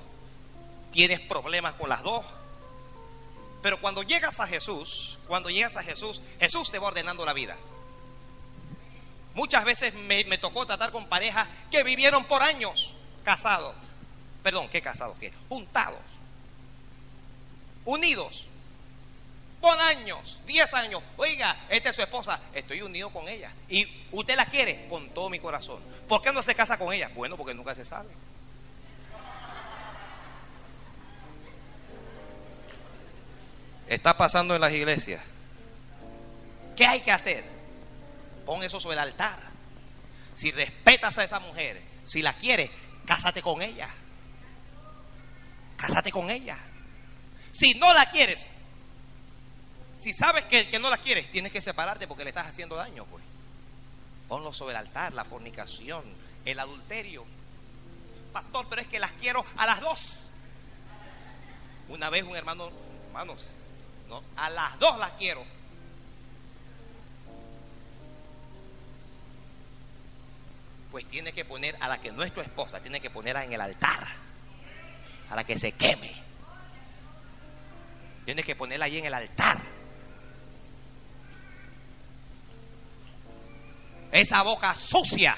tienes 0.91 1.21
problemas 1.21 1.73
con 1.75 1.89
las 1.89 2.03
dos. 2.03 2.25
Pero 3.61 3.79
cuando 3.79 4.03
llegas 4.03 4.39
a 4.39 4.47
Jesús, 4.47 5.19
cuando 5.27 5.49
llegas 5.49 5.75
a 5.77 5.83
Jesús, 5.83 6.21
Jesús 6.39 6.71
te 6.71 6.79
va 6.79 6.87
ordenando 6.87 7.25
la 7.25 7.33
vida. 7.33 7.55
Muchas 9.35 9.63
veces 9.63 9.93
me, 9.93 10.23
me 10.25 10.37
tocó 10.37 10.65
tratar 10.65 10.91
con 10.91 11.07
parejas 11.07 11.47
que 11.71 11.83
vivieron 11.83 12.25
por 12.25 12.41
años 12.41 12.93
casados. 13.23 13.75
Perdón, 14.43 14.69
¿qué 14.69 14.81
casados? 14.81 15.17
¿Qué? 15.19 15.31
Juntados. 15.47 16.01
Unidos. 17.85 18.48
Por 19.61 19.77
años, 19.79 20.39
10 20.45 20.73
años. 20.73 21.03
Oiga, 21.17 21.65
esta 21.69 21.89
es 21.89 21.95
su 21.95 22.01
esposa, 22.01 22.39
estoy 22.53 22.81
unido 22.81 23.09
con 23.09 23.27
ella. 23.27 23.51
Y 23.67 23.85
usted 24.11 24.35
la 24.35 24.45
quiere 24.45 24.87
con 24.87 25.09
todo 25.09 25.29
mi 25.29 25.39
corazón. 25.39 25.81
¿Por 26.07 26.21
qué 26.21 26.31
no 26.31 26.41
se 26.41 26.55
casa 26.55 26.77
con 26.77 26.93
ella? 26.93 27.09
Bueno, 27.13 27.35
porque 27.35 27.53
nunca 27.53 27.75
se 27.75 27.83
sabe. 27.83 28.09
Está 33.87 34.15
pasando 34.15 34.55
en 34.55 34.61
las 34.61 34.71
iglesias. 34.71 35.21
¿Qué 36.77 36.85
hay 36.85 37.01
que 37.01 37.11
hacer? 37.11 37.43
Pon 38.45 38.63
eso 38.63 38.79
sobre 38.79 38.93
el 38.93 38.99
altar. 38.99 39.39
Si 40.35 40.51
respetas 40.51 41.17
a 41.17 41.23
esa 41.25 41.39
mujer, 41.39 41.81
si 42.05 42.21
la 42.21 42.31
quieres, 42.33 42.69
cásate 43.05 43.41
con 43.41 43.61
ella. 43.61 43.89
Cásate 45.75 46.11
con 46.11 46.29
ella. 46.29 46.57
Si 47.51 47.73
no 47.73 47.93
la 47.93 48.09
quieres, 48.09 48.45
si 50.01 50.13
sabes 50.13 50.45
que, 50.45 50.69
que 50.69 50.79
no 50.79 50.89
la 50.89 50.97
quieres, 50.97 51.29
tienes 51.31 51.51
que 51.51 51.61
separarte 51.61 52.07
porque 52.07 52.23
le 52.23 52.29
estás 52.29 52.47
haciendo 52.47 52.75
daño, 52.75 53.05
pues. 53.05 53.23
Ponlo 54.27 54.53
sobre 54.53 54.71
el 54.71 54.77
altar, 54.77 55.13
la 55.13 55.25
fornicación, 55.25 56.03
el 56.45 56.59
adulterio. 56.59 57.25
Pastor, 58.31 58.65
pero 58.69 58.81
es 58.81 58.87
que 58.87 58.99
las 58.99 59.11
quiero 59.13 59.45
a 59.57 59.65
las 59.65 59.81
dos. 59.81 60.13
Una 61.89 62.09
vez 62.09 62.23
un 62.23 62.35
hermano, 62.35 62.71
hermanos, 63.07 63.45
no, 64.07 64.23
a 64.37 64.49
las 64.49 64.77
dos 64.79 64.97
las 64.99 65.11
quiero. 65.13 65.43
Pues 70.91 71.05
tiene 71.07 71.33
que 71.33 71.45
poner 71.45 71.75
a 71.79 71.87
la 71.87 71.99
que 71.99 72.11
no 72.11 72.23
es 72.23 72.33
tu 72.33 72.41
esposa, 72.41 72.79
tiene 72.79 73.01
que 73.01 73.09
ponerla 73.09 73.43
en 73.43 73.53
el 73.53 73.61
altar, 73.61 74.07
a 75.29 75.35
la 75.35 75.43
que 75.43 75.57
se 75.59 75.71
queme. 75.71 76.13
Tienes 78.25 78.45
que 78.45 78.55
ponerla 78.55 78.85
ahí 78.85 78.99
en 78.99 79.05
el 79.05 79.13
altar. 79.13 79.78
Esa 84.11 84.41
boca 84.41 84.73
sucia. 84.75 85.37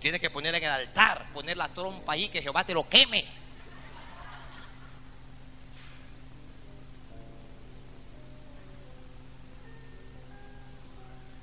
Tienes 0.00 0.20
que 0.20 0.30
ponerla 0.30 0.58
en 0.58 0.64
el 0.64 0.70
altar, 0.70 1.26
poner 1.32 1.56
la 1.56 1.68
trompa 1.68 2.12
ahí, 2.12 2.28
que 2.28 2.42
Jehová 2.42 2.64
te 2.64 2.74
lo 2.74 2.88
queme. 2.88 3.24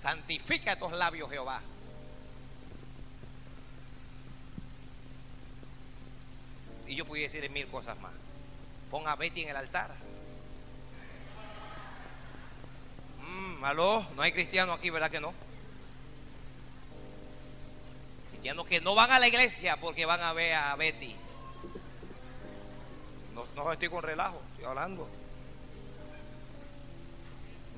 Santifica 0.01 0.73
estos 0.73 0.91
labios, 0.91 1.29
Jehová. 1.29 1.61
Y 6.85 6.95
yo 6.95 7.05
pudiera 7.05 7.31
decir 7.31 7.49
mil 7.49 7.67
cosas 7.67 7.97
más. 7.99 8.11
Pon 8.91 9.07
a 9.07 9.15
Betty 9.15 9.43
en 9.43 9.49
el 9.49 9.55
altar. 9.55 9.91
Mm, 13.21 13.63
¿Aló? 13.63 14.05
No 14.15 14.21
hay 14.21 14.31
cristianos 14.33 14.77
aquí, 14.77 14.89
¿verdad 14.89 15.09
que 15.09 15.19
no? 15.19 15.33
Cristianos 18.43 18.67
que 18.67 18.81
no 18.81 18.93
van 18.93 19.09
a 19.09 19.19
la 19.19 19.27
iglesia 19.29 19.77
porque 19.77 20.05
van 20.05 20.19
a 20.19 20.33
ver 20.33 20.53
a 20.53 20.75
Betty. 20.75 21.15
No, 23.33 23.45
no 23.55 23.71
estoy 23.71 23.87
con 23.87 24.03
relajo, 24.03 24.41
estoy 24.51 24.65
hablando. 24.65 25.07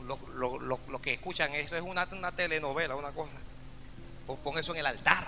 Lo, 0.07 0.18
lo- 0.59 0.80
lo- 0.88 1.01
que 1.03 1.13
escuchan 1.13 1.53
eso 1.53 1.76
es 1.76 1.84
una, 1.84 2.07
una 2.11 2.32
telenovela, 2.32 2.95
una 2.95 3.11
cosa. 3.11 3.34
Pon 4.43 4.57
eso 4.57 4.72
en 4.74 4.80
el 4.80 4.88
altar. 4.88 5.28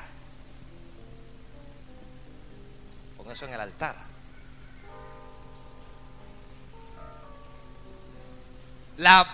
Pon 3.16 3.30
eso 3.30 3.46
en 3.46 3.54
el 3.54 3.62
altar. 3.62 3.96
La. 8.98 9.28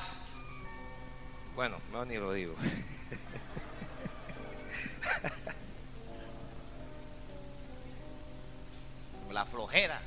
Bueno, 1.55 1.77
no 1.93 2.03
ni 2.03 2.17
lo 2.17 2.33
digo. 2.33 2.55
la 9.33 9.45
flojera, 9.45 9.99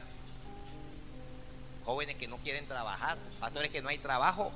jóvenes 1.84 2.16
que 2.16 2.28
no 2.28 2.36
quieren 2.38 2.66
trabajar, 2.66 3.18
pastores 3.40 3.70
que 3.70 3.82
no 3.82 3.88
hay 3.88 3.98
trabajo. 3.98 4.52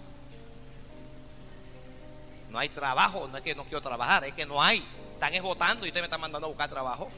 No 2.48 2.58
hay 2.58 2.68
trabajo, 2.68 3.28
no 3.28 3.36
es 3.38 3.44
que 3.44 3.54
no 3.54 3.64
quiero 3.64 3.80
trabajar, 3.80 4.24
es 4.24 4.34
que 4.34 4.46
no 4.46 4.60
hay. 4.62 4.84
Están 5.14 5.34
esgotando 5.34 5.86
y 5.86 5.90
ustedes 5.90 6.02
me 6.02 6.06
están 6.06 6.20
mandando 6.20 6.46
a 6.46 6.48
buscar 6.48 6.68
trabajo. 6.68 7.10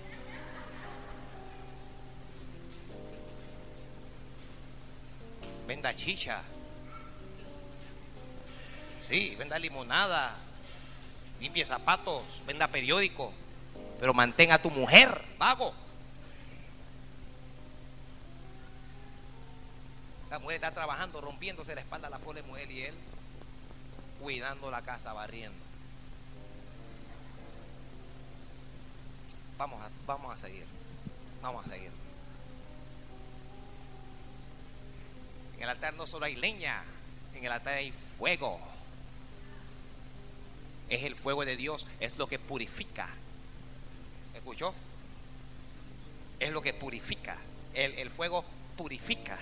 Venda 5.66 5.94
chicha. 5.96 6.42
Sí, 9.08 9.34
venda 9.36 9.58
limonada. 9.58 10.34
Limpie 11.40 11.64
zapatos, 11.64 12.24
venda 12.46 12.68
periódico. 12.68 13.32
Pero 13.98 14.12
mantén 14.12 14.52
a 14.52 14.60
tu 14.60 14.70
mujer, 14.70 15.24
vago. 15.38 15.72
La 20.32 20.38
mujer 20.38 20.54
está 20.54 20.70
trabajando, 20.70 21.20
rompiéndose 21.20 21.74
la 21.74 21.82
espalda 21.82 22.06
a 22.06 22.10
la 22.10 22.18
pobre 22.18 22.40
mujer 22.40 22.70
y 22.70 22.84
él 22.84 22.94
cuidando 24.18 24.70
la 24.70 24.80
casa, 24.80 25.12
barriendo. 25.12 25.58
Vamos 29.58 29.78
a, 29.82 29.90
vamos 30.06 30.34
a 30.34 30.38
seguir. 30.38 30.64
Vamos 31.42 31.66
a 31.66 31.68
seguir. 31.68 31.90
En 35.58 35.64
el 35.64 35.68
altar 35.68 35.92
no 35.92 36.06
solo 36.06 36.24
hay 36.24 36.34
leña, 36.34 36.82
en 37.34 37.44
el 37.44 37.52
altar 37.52 37.74
hay 37.74 37.92
fuego. 38.16 38.58
Es 40.88 41.02
el 41.02 41.14
fuego 41.14 41.44
de 41.44 41.56
Dios, 41.56 41.86
es 42.00 42.16
lo 42.16 42.26
que 42.26 42.38
purifica. 42.38 43.10
¿Escuchó? 44.34 44.72
Es 46.40 46.50
lo 46.50 46.62
que 46.62 46.72
purifica. 46.72 47.36
El, 47.74 47.92
el 47.98 48.10
fuego 48.10 48.46
purifica. 48.78 49.38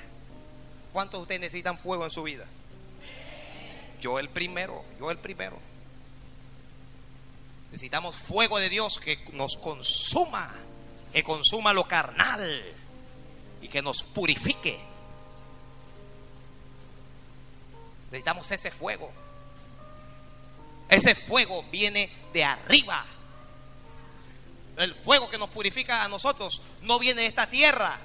¿Cuántos 0.93 1.21
de 1.21 1.23
ustedes 1.23 1.41
necesitan 1.41 1.79
fuego 1.79 2.05
en 2.05 2.11
su 2.11 2.23
vida? 2.23 2.47
Yo 4.01 4.19
el 4.19 4.29
primero, 4.29 4.85
yo 4.99 5.11
el 5.11 5.19
primero. 5.19 5.59
Necesitamos 7.71 8.17
fuego 8.17 8.59
de 8.59 8.69
Dios 8.69 8.99
que 8.99 9.19
nos 9.33 9.57
consuma, 9.57 10.53
que 11.13 11.23
consuma 11.23 11.73
lo 11.73 11.85
carnal 11.85 12.65
y 13.61 13.69
que 13.69 13.83
nos 13.83 14.03
purifique. 14.03 14.79
Necesitamos 18.11 18.51
ese 18.51 18.73
fuego. 18.73 19.13
Ese 20.89 21.15
fuego 21.15 21.63
viene 21.71 22.11
de 22.33 22.43
arriba. 22.43 23.07
El 24.77 24.95
fuego 24.95 25.31
que 25.31 25.39
nos 25.39 25.51
purifica 25.51 26.03
a 26.03 26.09
nosotros 26.09 26.61
no 26.83 26.99
viene 26.99 27.23
de 27.23 27.29
esta 27.29 27.49
tierra. 27.49 28.01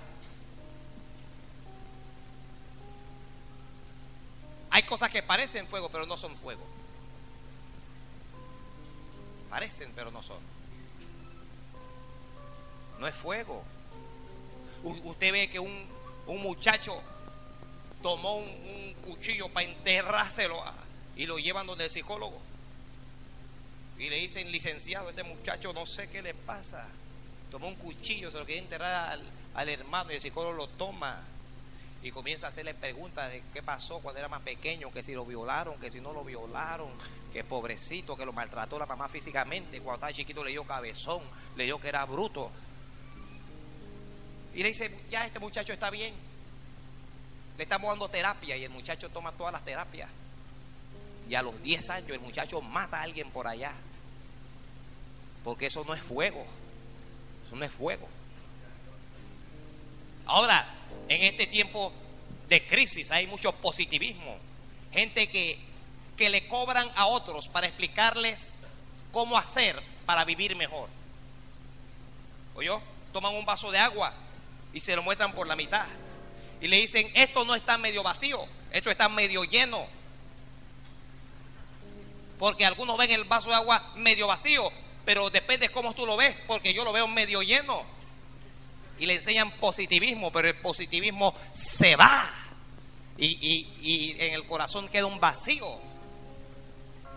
Hay 4.76 4.84
cosas 4.84 5.10
que 5.10 5.24
parecen 5.24 5.68
fuego, 5.68 5.88
pero 5.88 6.06
no 6.06 6.18
son 6.18 6.36
fuego. 6.36 6.62
Parecen, 9.50 9.90
pero 9.96 10.12
no 10.12 10.22
son. 10.22 10.40
No 13.00 13.08
es 13.08 13.16
fuego. 13.16 13.64
usted 14.84 15.32
ve 15.32 15.50
que 15.50 15.62
un, 15.62 15.88
muchacho 16.28 17.02
tomó 18.02 18.36
un, 18.36 18.94
cuchillo 19.06 19.48
para 19.48 19.66
enterrárselo 19.66 20.62
y 21.16 21.26
lo 21.26 21.40
llevan 21.40 21.68
donde 21.68 21.86
el 21.86 21.92
psicólogo. 21.92 22.42
Y 23.98 24.10
le 24.10 24.18
dicen, 24.18 24.52
licenciado, 24.52 25.10
este 25.10 25.24
muchacho 25.24 25.72
no 25.72 25.86
sé 25.86 26.10
qué 26.10 26.22
le 26.22 26.34
pasa. 26.34 26.86
Tomó 27.50 27.70
un 27.70 27.76
cuchillo, 27.76 28.30
se 28.30 28.40
lo 28.40 28.46
quiere 28.46 28.60
enterrar 28.60 29.14
al, 29.14 29.24
al 29.54 29.70
hermano 29.70 30.12
y 30.12 30.16
el 30.16 30.22
psicólogo 30.22 30.52
lo 30.52 30.68
toma 30.68 31.24
y 32.06 32.12
comienza 32.12 32.46
a 32.46 32.50
hacerle 32.50 32.76
preguntas 32.76 33.32
de 33.32 33.42
qué 33.52 33.64
pasó 33.64 34.00
cuando 34.00 34.20
era 34.20 34.30
más 34.30 34.44
pequeño, 34.44 34.92
que 34.92 35.02
si 35.02 35.14
lo 35.16 35.26
violaron, 35.26 35.80
que 35.80 35.90
si 35.90 36.00
no 36.00 36.14
lo 36.14 36.24
violaron, 36.24 36.90
que 37.34 37.44
pobrecito, 37.44 38.16
que 38.16 38.28
lo 38.28 38.32
maltrató 38.32 38.78
la 38.78 38.86
mamá 38.86 39.10
físicamente, 39.10 39.82
cuando 39.82 39.96
estaba 39.96 40.14
chiquito 40.14 40.44
le 40.44 40.52
dio 40.52 40.64
cabezón, 40.66 41.24
le 41.56 41.64
dio 41.64 41.82
que 41.82 41.88
era 41.90 42.06
bruto. 42.06 42.52
Y 44.54 44.62
le 44.62 44.70
dice, 44.70 44.96
ya 45.10 45.26
este 45.26 45.40
muchacho 45.40 45.74
está 45.74 45.90
bien, 45.90 46.14
le 47.58 47.64
estamos 47.64 47.90
dando 47.90 48.08
terapia 48.08 48.56
y 48.56 48.64
el 48.64 48.70
muchacho 48.70 49.10
toma 49.10 49.32
todas 49.32 49.54
las 49.54 49.66
terapias. 49.66 50.12
Y 51.28 51.34
a 51.34 51.42
los 51.42 51.60
10 51.64 51.90
años 51.90 52.12
el 52.12 52.20
muchacho 52.20 52.62
mata 52.62 53.00
a 53.00 53.02
alguien 53.02 53.32
por 53.32 53.48
allá. 53.48 53.72
Porque 55.44 55.66
eso 55.66 55.84
no 55.86 55.96
es 55.96 56.04
fuego. 56.04 56.46
Eso 57.48 57.56
no 57.56 57.66
es 57.66 57.72
fuego. 57.72 58.08
Ahora, 60.26 60.66
en 61.08 61.24
este 61.24 61.48
tiempo 61.48 61.92
de 62.48 62.66
crisis 62.66 63.12
hay 63.12 63.28
mucho 63.28 63.52
positivismo. 63.54 64.38
Gente 64.92 65.28
que, 65.28 65.60
que 66.18 66.30
le 66.30 66.48
cobran 66.48 66.90
a 66.96 67.06
otros 67.08 67.48
para 67.48 67.68
explicarles 67.68 68.40
cómo 69.12 69.38
hacer 69.38 69.82
para 70.06 70.26
vivir 70.26 70.56
mejor. 70.56 70.90
¿Oyó? 72.56 72.82
Toman 73.14 73.36
un 73.36 73.46
vaso 73.46 73.72
de 73.72 73.78
agua 73.78 74.14
y 74.74 74.80
se 74.80 74.96
lo 74.96 75.04
muestran 75.04 75.34
por 75.34 75.48
la 75.48 75.56
mitad. 75.56 75.86
Y 76.62 76.68
le 76.68 76.78
dicen, 76.78 77.10
esto 77.14 77.44
no 77.46 77.56
está 77.56 77.78
medio 77.78 78.02
vacío, 78.02 78.46
esto 78.72 78.90
está 78.90 79.10
medio 79.10 79.44
lleno. 79.44 79.86
Porque 82.40 82.66
algunos 82.66 82.98
ven 82.98 83.12
el 83.12 83.24
vaso 83.26 83.50
de 83.50 83.56
agua 83.56 83.92
medio 83.96 84.28
vacío, 84.28 84.72
pero 85.06 85.30
depende 85.30 85.68
de 85.68 85.74
cómo 85.74 85.94
tú 85.94 86.06
lo 86.06 86.18
ves, 86.18 86.36
porque 86.48 86.74
yo 86.74 86.84
lo 86.84 86.92
veo 86.92 87.08
medio 87.08 87.42
lleno 87.42 87.95
y 88.98 89.06
le 89.06 89.16
enseñan 89.16 89.52
positivismo, 89.52 90.32
pero 90.32 90.48
el 90.48 90.56
positivismo 90.56 91.36
se 91.54 91.96
va 91.96 92.30
y, 93.18 94.16
en 94.20 94.34
el 94.34 94.46
corazón 94.46 94.88
queda 94.90 95.06
un 95.06 95.20
vacío. 95.20 95.80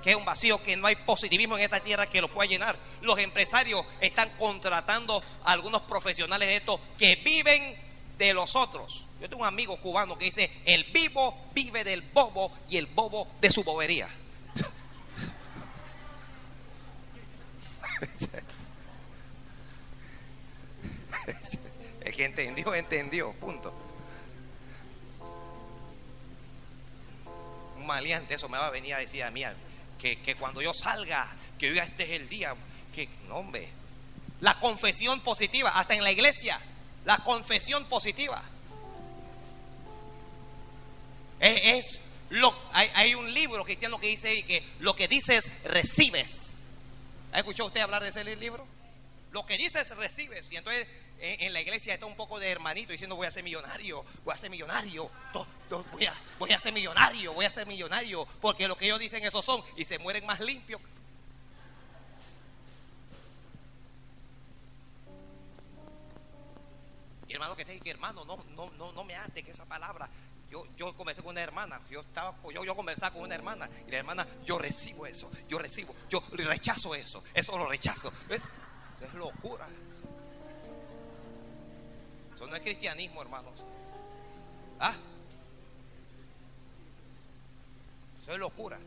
Queda 0.02 0.16
un 0.16 0.24
vacío 0.24 0.62
que 0.62 0.76
no 0.76 0.86
hay 0.86 0.96
positivismo 0.96 1.58
en 1.58 1.64
esta 1.64 1.80
tierra 1.80 2.06
que 2.06 2.20
lo 2.20 2.28
pueda 2.28 2.48
llenar. 2.48 2.76
Los 3.02 3.18
empresarios 3.18 3.84
están 4.00 4.30
contratando 4.38 5.22
a 5.44 5.52
algunos 5.52 5.82
profesionales 5.82 6.48
de 6.48 6.56
esto 6.56 6.80
que 6.96 7.16
viven 7.16 7.76
de 8.16 8.32
los 8.32 8.54
otros. 8.54 9.04
Yo 9.20 9.28
tengo 9.28 9.42
un 9.42 9.48
amigo 9.48 9.76
cubano 9.78 10.16
que 10.16 10.26
dice, 10.26 10.50
el 10.64 10.84
vivo 10.84 11.36
vive 11.52 11.82
del 11.82 12.02
bobo 12.02 12.52
y 12.70 12.76
el 12.76 12.86
bobo 12.86 13.26
de 13.40 13.50
su 13.50 13.64
bobería. 13.64 14.08
que 22.18 22.24
entendió, 22.24 22.74
entendió, 22.74 23.32
punto. 23.34 23.72
Un 27.76 27.86
maleante, 27.86 28.34
eso 28.34 28.48
me 28.48 28.58
va 28.58 28.66
a 28.66 28.70
venir 28.70 28.94
a 28.94 28.98
decir 28.98 29.22
a 29.22 29.30
mí, 29.30 29.44
que, 30.00 30.20
que 30.20 30.34
cuando 30.34 30.60
yo 30.60 30.74
salga, 30.74 31.28
que 31.56 31.70
hoy 31.70 31.78
este 31.78 32.02
es 32.02 32.10
el 32.20 32.28
día, 32.28 32.56
que, 32.92 33.08
no, 33.28 33.36
hombre, 33.36 33.68
la 34.40 34.58
confesión 34.58 35.20
positiva, 35.20 35.70
hasta 35.78 35.94
en 35.94 36.02
la 36.02 36.10
iglesia, 36.10 36.60
la 37.04 37.18
confesión 37.18 37.88
positiva. 37.88 38.42
Es, 41.38 42.00
lo, 42.30 42.52
hay, 42.72 42.90
hay, 42.96 43.14
un 43.14 43.32
libro 43.32 43.64
cristiano 43.64 44.00
que 44.00 44.08
dice 44.08 44.42
que 44.42 44.64
lo 44.80 44.96
que 44.96 45.06
dices 45.06 45.52
recibes. 45.62 46.36
¿Ha 47.30 47.38
escuchado 47.38 47.68
usted 47.68 47.80
hablar 47.80 48.02
de 48.02 48.08
ese 48.08 48.24
libro? 48.24 48.66
Lo 49.30 49.46
que 49.46 49.56
dices 49.56 49.88
recibes. 49.90 50.50
Y 50.50 50.56
entonces 50.56 50.88
en, 51.20 51.52
la 51.52 51.60
iglesia 51.60 51.94
está 51.94 52.06
un 52.06 52.16
poco 52.16 52.38
de 52.38 52.48
hermanito 52.48 52.92
diciendo 52.92 53.16
voy 53.16 53.26
a 53.26 53.30
ser 53.30 53.42
millonario, 53.42 54.04
voy 54.24 54.34
a 54.34 54.38
ser 54.38 54.50
millonario, 54.50 55.10
voy 55.92 56.06
a, 56.06 56.14
voy 56.38 56.52
a 56.52 56.60
ser 56.60 56.72
millonario, 56.72 57.32
voy 57.32 57.44
a 57.44 57.50
ser 57.50 57.66
millonario, 57.66 58.26
porque 58.40 58.68
lo 58.68 58.76
que 58.76 58.86
ellos 58.86 58.98
dicen 58.98 59.24
esos 59.24 59.44
son 59.44 59.62
y 59.76 59.84
se 59.84 59.98
mueren 59.98 60.24
más 60.26 60.40
limpios. 60.40 60.80
Hermano 67.28 67.54
que 67.54 67.64
te 67.64 67.72
dice, 67.72 67.90
hermano, 67.90 68.24
no, 68.24 68.36
no, 68.56 68.70
no, 68.72 68.92
no 68.92 69.04
me 69.04 69.14
hace 69.14 69.42
que 69.42 69.50
esa 69.50 69.64
palabra. 69.64 70.08
Yo, 70.50 70.66
yo 70.76 70.94
comencé 70.96 71.20
con 71.20 71.32
una 71.32 71.42
hermana, 71.42 71.78
yo 71.90 72.00
estaba, 72.00 72.34
yo, 72.54 72.64
yo 72.64 72.74
conversaba 72.74 73.12
con 73.12 73.22
una 73.22 73.34
hermana, 73.34 73.68
y 73.86 73.90
la 73.90 73.98
hermana, 73.98 74.26
yo 74.46 74.58
recibo 74.58 75.06
eso, 75.06 75.30
yo 75.46 75.58
recibo, 75.58 75.94
yo 76.08 76.22
rechazo 76.32 76.94
eso, 76.94 77.22
eso 77.34 77.58
lo 77.58 77.68
rechazo. 77.68 78.10
Es 78.30 79.14
locura. 79.14 79.68
Eso 82.38 82.46
no 82.46 82.54
es 82.54 82.62
cristianismo, 82.62 83.20
hermanos. 83.20 83.52
¿Ah? 84.78 84.94
Eso 88.22 88.32
es 88.32 88.38
locura. 88.38 88.78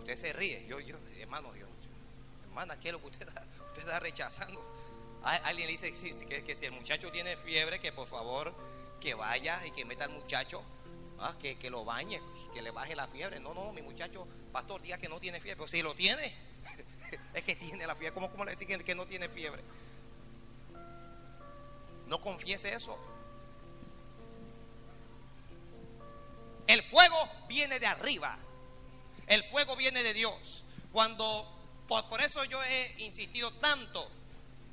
Usted 0.00 0.16
se 0.18 0.34
ríe. 0.34 0.66
Yo, 0.68 0.80
yo, 0.80 0.98
hermano, 1.18 1.50
Dios. 1.54 1.70
Hermana, 2.46 2.78
¿qué 2.78 2.88
es 2.88 2.92
lo 2.92 3.00
que 3.00 3.06
usted 3.06 3.26
está, 3.78 3.98
rechazando? 4.00 4.62
Alguien 5.22 5.66
dice 5.66 5.94
que, 5.94 6.44
que, 6.44 6.54
si 6.54 6.66
el 6.66 6.72
muchacho 6.72 7.10
tiene 7.10 7.38
fiebre, 7.38 7.80
que 7.80 7.90
por 7.92 8.06
favor 8.06 8.52
que 9.00 9.14
vaya 9.14 9.64
y 9.64 9.70
que 9.70 9.86
meta 9.86 10.04
al 10.04 10.10
muchacho, 10.10 10.62
ah, 11.20 11.34
que, 11.40 11.56
que 11.56 11.70
lo 11.70 11.86
bañe, 11.86 12.20
que 12.52 12.60
le 12.60 12.70
baje 12.70 12.94
la 12.94 13.06
fiebre. 13.06 13.40
No, 13.40 13.54
no, 13.54 13.72
mi 13.72 13.80
muchacho, 13.80 14.28
pastor, 14.52 14.82
diga 14.82 14.98
que 14.98 15.08
no 15.08 15.18
tiene 15.20 15.40
fiebre. 15.40 15.56
Pero 15.56 15.68
si 15.68 15.80
lo 15.80 15.94
tiene, 15.94 16.34
es 17.32 17.44
que 17.44 17.56
tiene 17.56 17.86
la 17.86 17.94
fiebre. 17.94 18.12
¿Cómo, 18.12 18.30
cómo 18.30 18.44
le 18.44 18.54
dicen 18.54 18.84
que 18.84 18.94
no 18.94 19.06
tiene 19.06 19.30
fiebre? 19.30 19.62
No 22.06 22.20
confiese 22.20 22.74
eso. 22.74 22.98
El 26.66 26.82
fuego 26.82 27.16
viene 27.48 27.78
de 27.78 27.86
arriba. 27.86 28.38
El 29.26 29.44
fuego 29.44 29.76
viene 29.76 30.02
de 30.02 30.14
Dios. 30.14 30.64
Cuando, 30.92 31.46
por, 31.88 32.20
eso 32.20 32.44
yo 32.44 32.62
he 32.62 32.94
insistido 32.98 33.52
tanto 33.52 34.08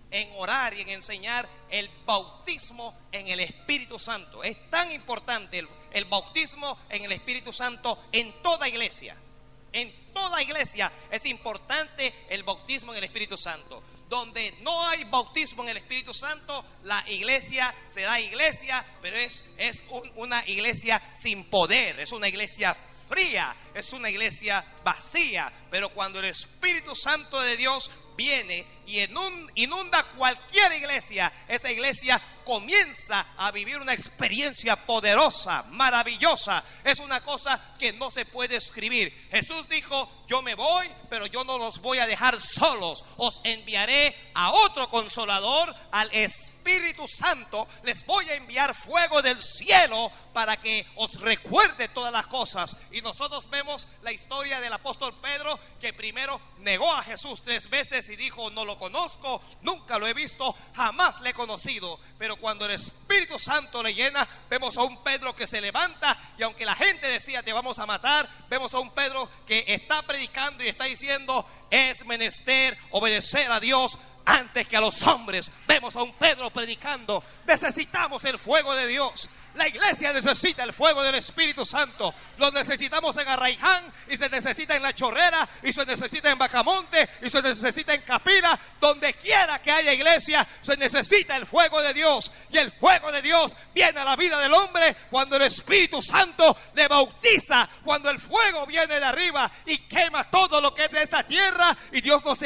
en 0.09 0.29
orar 0.37 0.73
y 0.73 0.81
en 0.81 0.89
enseñar 0.89 1.47
el 1.69 1.89
bautismo 2.05 2.95
en 3.11 3.27
el 3.27 3.39
Espíritu 3.39 3.97
Santo. 3.97 4.43
Es 4.43 4.69
tan 4.69 4.91
importante 4.91 5.59
el, 5.59 5.67
el 5.91 6.05
bautismo 6.05 6.77
en 6.89 7.03
el 7.03 7.11
Espíritu 7.13 7.53
Santo 7.53 7.97
en 8.11 8.41
toda 8.41 8.67
iglesia. 8.67 9.15
En 9.73 10.13
toda 10.13 10.41
iglesia 10.43 10.91
es 11.09 11.25
importante 11.25 12.13
el 12.29 12.43
bautismo 12.43 12.91
en 12.91 12.99
el 12.99 13.05
Espíritu 13.05 13.37
Santo. 13.37 13.81
Donde 14.11 14.53
no 14.59 14.85
hay 14.89 15.05
bautismo 15.05 15.63
en 15.63 15.69
el 15.69 15.77
Espíritu 15.77 16.13
Santo, 16.13 16.65
la 16.83 17.01
iglesia 17.09 17.73
será 17.93 18.19
iglesia, 18.19 18.85
pero 19.01 19.15
es, 19.15 19.45
es 19.55 19.79
un- 19.87 20.11
una 20.17 20.45
iglesia 20.49 21.01
sin 21.17 21.45
poder, 21.45 21.97
es 21.97 22.11
una 22.11 22.27
iglesia 22.27 22.75
fría, 23.07 23.55
es 23.73 23.93
una 23.93 24.09
iglesia 24.09 24.65
vacía. 24.83 25.49
Pero 25.69 25.91
cuando 25.91 26.19
el 26.19 26.25
Espíritu 26.25 26.93
Santo 26.93 27.39
de 27.39 27.55
Dios 27.55 27.89
viene 28.17 28.65
y 28.85 28.97
inun- 28.99 29.49
inunda 29.55 30.03
cualquier 30.03 30.73
iglesia, 30.73 31.31
esa 31.47 31.71
iglesia 31.71 32.21
comienza 32.43 33.27
a 33.37 33.51
vivir 33.51 33.77
una 33.77 33.93
experiencia 33.93 34.75
poderosa, 34.75 35.63
maravillosa. 35.69 36.63
Es 36.83 36.99
una 36.99 37.21
cosa 37.21 37.59
que 37.77 37.93
no 37.93 38.11
se 38.11 38.25
puede 38.25 38.57
escribir. 38.57 39.27
Jesús 39.31 39.67
dijo, 39.69 40.09
yo 40.27 40.41
me 40.41 40.55
voy, 40.55 40.87
pero 41.09 41.25
yo 41.25 41.43
no 41.43 41.57
los 41.57 41.81
voy 41.81 41.99
a 41.99 42.07
dejar 42.07 42.39
solos. 42.41 43.03
Os 43.17 43.39
enviaré 43.43 44.15
a 44.33 44.51
otro 44.51 44.89
consolador, 44.89 45.73
al 45.91 46.11
Espíritu 46.13 46.50
Santo. 47.07 47.67
Les 47.83 48.05
voy 48.05 48.29
a 48.29 48.35
enviar 48.35 48.75
fuego 48.75 49.21
del 49.21 49.41
cielo 49.41 50.11
para 50.33 50.57
que 50.57 50.85
os 50.95 51.19
recuerde 51.19 51.89
todas 51.89 52.11
las 52.11 52.27
cosas. 52.27 52.75
Y 52.91 53.01
nosotros 53.01 53.49
vemos 53.49 53.87
la 54.01 54.11
historia 54.11 54.59
del 54.59 54.73
apóstol 54.73 55.13
Pedro 55.21 55.59
que 55.79 55.93
primero 55.93 56.39
negó 56.59 56.91
a 56.91 57.03
Jesús 57.03 57.41
tres 57.43 57.69
veces 57.69 58.07
y 58.09 58.15
dijo, 58.15 58.49
no 58.49 58.65
lo 58.65 58.77
conozco, 58.77 59.41
nunca 59.61 59.97
lo 59.97 60.07
he 60.07 60.13
visto, 60.13 60.55
jamás 60.75 61.19
le 61.21 61.31
he 61.31 61.33
conocido. 61.33 61.99
Pero 62.17 62.37
cuando 62.37 62.65
el 62.65 62.71
Espíritu 62.71 63.37
Santo 63.39 63.83
le 63.83 63.93
llena, 63.93 64.27
vemos 64.49 64.77
a 64.77 64.83
un 64.83 65.03
Pedro 65.03 65.35
que 65.35 65.47
se 65.47 65.61
levanta 65.61 66.17
y 66.37 66.43
aunque 66.43 66.65
la 66.65 66.75
gente 66.75 67.07
decía, 67.07 67.43
te 67.43 67.53
vamos 67.53 67.79
a 67.79 67.85
matar, 67.85 68.29
vemos 68.49 68.73
a 68.73 68.79
un 68.79 68.91
Pedro 68.91 69.29
que 69.45 69.65
está 69.67 70.01
predicando 70.03 70.63
y 70.63 70.69
está 70.69 70.85
diciendo, 70.85 71.45
es 71.69 72.05
menester 72.05 72.77
obedecer 72.91 73.51
a 73.51 73.59
Dios 73.59 73.97
antes 74.25 74.67
que 74.67 74.77
a 74.77 74.81
los 74.81 75.01
hombres. 75.03 75.51
Vemos 75.67 75.95
a 75.95 76.03
un 76.03 76.13
Pedro 76.13 76.49
predicando. 76.49 77.23
Necesitamos 77.45 78.23
el 78.25 78.37
fuego 78.39 78.73
de 78.75 78.87
Dios. 78.87 79.29
La 79.55 79.67
iglesia 79.67 80.13
necesita 80.13 80.63
el 80.63 80.71
fuego 80.71 81.03
del 81.03 81.15
Espíritu 81.15 81.65
Santo. 81.65 82.13
Lo 82.37 82.51
necesitamos 82.51 83.17
en 83.17 83.27
Arraiján 83.27 83.83
y 84.07 84.15
se 84.15 84.29
necesita 84.29 84.75
en 84.75 84.81
La 84.81 84.93
Chorrera 84.93 85.47
y 85.61 85.73
se 85.73 85.85
necesita 85.85 86.31
en 86.31 86.37
Bacamonte 86.37 87.09
y 87.21 87.29
se 87.29 87.41
necesita 87.41 87.93
en 87.93 88.01
Capira. 88.01 88.57
Donde 88.79 89.13
quiera 89.15 89.59
que 89.59 89.71
haya 89.71 89.93
iglesia, 89.93 90.47
se 90.61 90.77
necesita 90.77 91.35
el 91.35 91.45
fuego 91.45 91.81
de 91.81 91.93
Dios. 91.93 92.31
Y 92.49 92.59
el 92.59 92.71
fuego 92.71 93.11
de 93.11 93.21
Dios 93.21 93.51
viene 93.73 93.99
a 93.99 94.05
la 94.05 94.15
vida 94.15 94.39
del 94.39 94.53
hombre 94.53 94.95
cuando 95.09 95.35
el 95.35 95.43
Espíritu 95.43 96.01
Santo 96.01 96.55
le 96.73 96.87
bautiza. 96.87 97.67
Cuando 97.83 98.09
el 98.09 98.19
fuego 98.19 98.65
viene 98.65 98.99
de 98.99 99.05
arriba 99.05 99.51
y 99.65 99.79
quema 99.79 100.23
todo 100.29 100.61
lo 100.61 100.73
que 100.73 100.85
es 100.85 100.91
de 100.91 101.03
esta 101.03 101.23
tierra 101.23 101.75
y 101.91 101.99
Dios 101.99 102.23
nos 102.23 102.41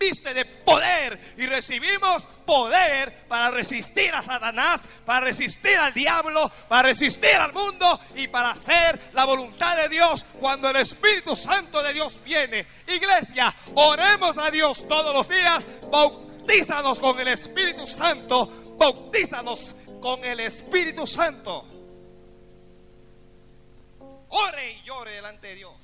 enviste 0.00 0.32
de 0.32 0.44
poder 0.44 1.34
y 1.36 1.46
recibimos 1.46 2.22
poder 2.46 3.26
para 3.28 3.50
resistir 3.50 4.14
a 4.14 4.22
Satanás, 4.22 4.80
para 5.04 5.20
resistir 5.20 5.76
al 5.76 5.92
diablo, 5.92 6.50
para 6.68 6.88
resistir 6.88 7.34
al 7.34 7.52
mundo 7.52 8.00
y 8.16 8.28
para 8.28 8.50
hacer 8.50 8.98
la 9.12 9.24
voluntad 9.24 9.76
de 9.76 9.88
Dios 9.88 10.24
cuando 10.40 10.70
el 10.70 10.76
Espíritu 10.76 11.36
Santo 11.36 11.82
de 11.82 11.92
Dios 11.92 12.14
viene. 12.24 12.66
Iglesia, 12.88 13.54
oremos 13.74 14.38
a 14.38 14.50
Dios 14.50 14.88
todos 14.88 15.14
los 15.14 15.28
días, 15.28 15.64
bautízanos 15.90 16.98
con 16.98 17.20
el 17.20 17.28
Espíritu 17.28 17.86
Santo, 17.86 18.74
bautízanos 18.78 19.74
con 20.00 20.24
el 20.24 20.40
Espíritu 20.40 21.06
Santo. 21.06 21.66
Ore 24.32 24.72
y 24.72 24.82
llore 24.84 25.12
delante 25.12 25.48
de 25.48 25.54
Dios, 25.56 25.74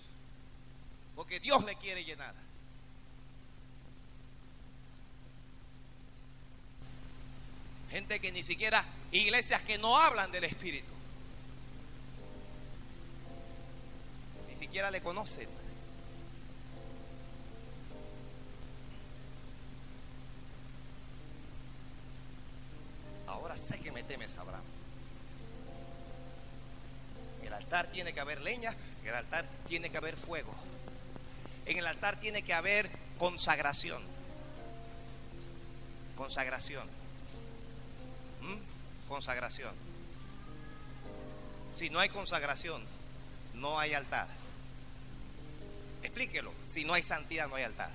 porque 1.15 1.39
Dios 1.41 1.65
le 1.65 1.77
quiere 1.77 2.05
llenar. 2.05 2.46
Gente 7.91 8.21
que 8.21 8.33
ni 8.33 8.43
siquiera, 8.43 8.85
iglesias 9.13 9.63
que 9.63 9.79
no 9.79 9.97
hablan 9.97 10.33
del 10.33 10.45
Espíritu. 10.45 10.93
Ni 14.49 14.57
siquiera 14.57 14.91
le 14.91 15.01
conocen. 15.01 15.49
Ahora 23.27 23.57
sé 23.57 23.79
que 23.79 23.93
me 23.93 24.03
temes, 24.03 24.37
Abraham. 24.37 24.65
En 27.41 27.47
el 27.47 27.53
altar 27.53 27.87
tiene 27.93 28.13
que 28.13 28.21
haber 28.21 28.41
leña, 28.41 28.75
en 29.03 29.09
el 29.09 29.15
altar 29.15 29.47
tiene 29.69 29.91
que 29.91 29.97
haber 29.97 30.17
fuego. 30.17 30.53
En 31.65 31.79
el 31.79 31.87
altar 31.87 32.19
tiene 32.21 32.43
que 32.43 32.55
haber 32.55 32.91
consagración. 33.19 34.03
Consagración. 36.17 37.06
Consagración. 39.09 39.73
Si 41.77 41.91
no 41.91 41.99
hay 41.99 42.09
consagración, 42.09 42.83
no 43.55 43.79
hay 43.79 43.95
altar. 43.95 44.29
Explíquelo. 46.03 46.53
Si 46.71 46.85
no 46.85 46.95
hay 46.95 47.03
santidad, 47.03 47.49
no 47.49 47.57
hay 47.57 47.65
altar. 47.65 47.91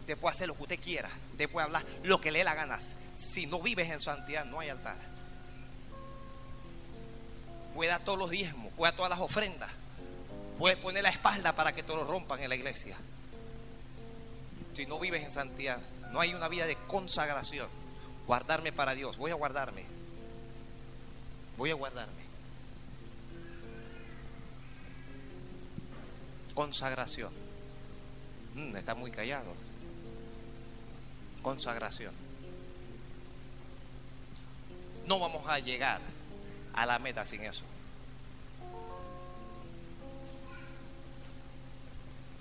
Usted 0.00 0.18
puede 0.18 0.34
hacer 0.34 0.48
lo 0.48 0.54
que 0.54 0.62
usted 0.62 0.80
quiera. 0.80 1.10
Usted 1.32 1.48
puede 1.48 1.64
hablar 1.64 1.82
lo 2.02 2.20
que 2.20 2.30
le 2.30 2.40
dé 2.40 2.44
la 2.44 2.54
gana. 2.54 2.78
Si 3.14 3.46
no 3.46 3.62
vives 3.62 3.90
en 3.90 4.00
santidad, 4.00 4.44
no 4.44 4.60
hay 4.60 4.68
altar. 4.68 4.96
Puede 7.74 7.90
dar 7.90 8.04
todos 8.04 8.18
los 8.18 8.30
diezmos, 8.30 8.72
puede 8.74 8.92
dar 8.92 8.96
todas 8.96 9.10
las 9.10 9.20
ofrendas. 9.20 9.70
Puede 10.58 10.76
poner 10.76 11.02
la 11.02 11.08
espalda 11.08 11.54
para 11.54 11.72
que 11.72 11.82
te 11.82 11.94
lo 11.94 12.04
rompan 12.04 12.40
en 12.42 12.48
la 12.48 12.54
iglesia. 12.54 12.96
Si 14.74 14.86
no 14.86 15.00
vives 15.00 15.24
en 15.24 15.30
santidad, 15.30 15.78
no 16.12 16.20
hay 16.20 16.34
una 16.34 16.48
vida 16.48 16.66
de 16.66 16.76
consagración. 16.86 17.68
Guardarme 18.26 18.72
para 18.72 18.94
Dios. 18.94 19.16
Voy 19.16 19.30
a 19.30 19.34
guardarme. 19.34 19.84
Voy 21.56 21.70
a 21.70 21.74
guardarme. 21.74 22.24
Consagración. 26.54 27.32
Mm, 28.54 28.76
está 28.76 28.94
muy 28.94 29.10
callado. 29.10 29.52
Consagración. 31.42 32.14
No 35.06 35.18
vamos 35.18 35.46
a 35.46 35.58
llegar 35.58 36.00
a 36.72 36.86
la 36.86 36.98
meta 36.98 37.26
sin 37.26 37.42
eso. 37.42 37.64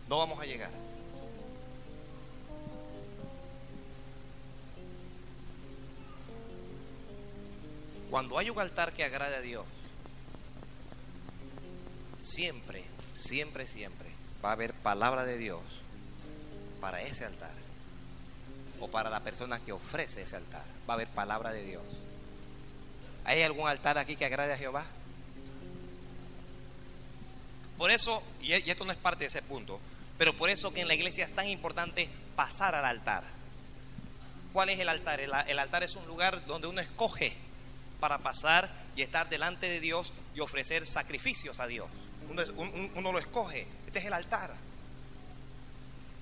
No 0.08 0.18
vamos 0.18 0.40
a 0.40 0.46
llegar. 0.46 0.72
Cuando 8.14 8.38
hay 8.38 8.52
un 8.52 8.60
altar 8.60 8.94
que 8.94 9.04
agrade 9.04 9.38
a 9.38 9.42
Dios, 9.42 9.66
siempre, 12.22 12.84
siempre, 13.18 13.68
siempre 13.68 14.08
va 14.46 14.50
a 14.50 14.52
haber 14.52 14.72
palabra 14.76 15.26
de 15.26 15.40
Dios 15.40 15.62
para 16.80 17.02
ese 17.02 17.26
altar. 17.26 17.50
O 18.80 18.88
para 18.88 19.10
la 19.10 19.22
persona 19.22 19.60
que 19.62 19.72
ofrece 19.72 20.22
ese 20.22 20.36
altar. 20.36 20.62
Va 20.88 20.94
a 20.94 20.98
haber 20.98 21.08
palabra 21.08 21.52
de 21.54 21.64
Dios. 21.64 21.82
¿Hay 23.26 23.42
algún 23.42 23.68
altar 23.68 23.98
aquí 23.98 24.16
que 24.16 24.26
agrade 24.26 24.54
a 24.54 24.58
Jehová? 24.58 24.86
Por 27.80 27.90
eso, 27.90 28.22
y 28.44 28.54
y 28.54 28.70
esto 28.70 28.86
no 28.86 28.92
es 28.92 29.00
parte 29.00 29.22
de 29.22 29.30
ese 29.30 29.42
punto, 29.42 29.80
pero 30.20 30.38
por 30.38 30.52
eso 30.52 30.72
que 30.72 30.82
en 30.82 30.88
la 30.88 30.94
iglesia 30.94 31.26
es 31.26 31.34
tan 31.34 31.48
importante 31.48 32.08
pasar 32.36 32.76
al 32.76 32.86
altar. 32.86 33.24
¿Cuál 34.54 34.70
es 34.70 34.80
el 34.80 34.90
altar? 34.90 35.20
El, 35.20 35.32
el 35.48 35.58
altar 35.58 35.82
es 35.82 35.96
un 35.96 36.06
lugar 36.06 36.46
donde 36.46 36.68
uno 36.68 36.80
escoge 36.80 37.36
para 38.04 38.18
pasar 38.18 38.70
y 38.98 39.02
estar 39.02 39.30
delante 39.30 39.66
de 39.66 39.80
Dios 39.80 40.12
y 40.36 40.42
ofrecer 40.42 40.86
sacrificios 40.86 41.62
a 41.62 41.68
Dios. 41.68 41.88
Uno, 42.96 43.14
lo 43.14 43.18
escoge. 43.18 43.66
Este 43.88 44.00
es 44.00 44.06
el 44.08 44.12
altar. 44.12 44.54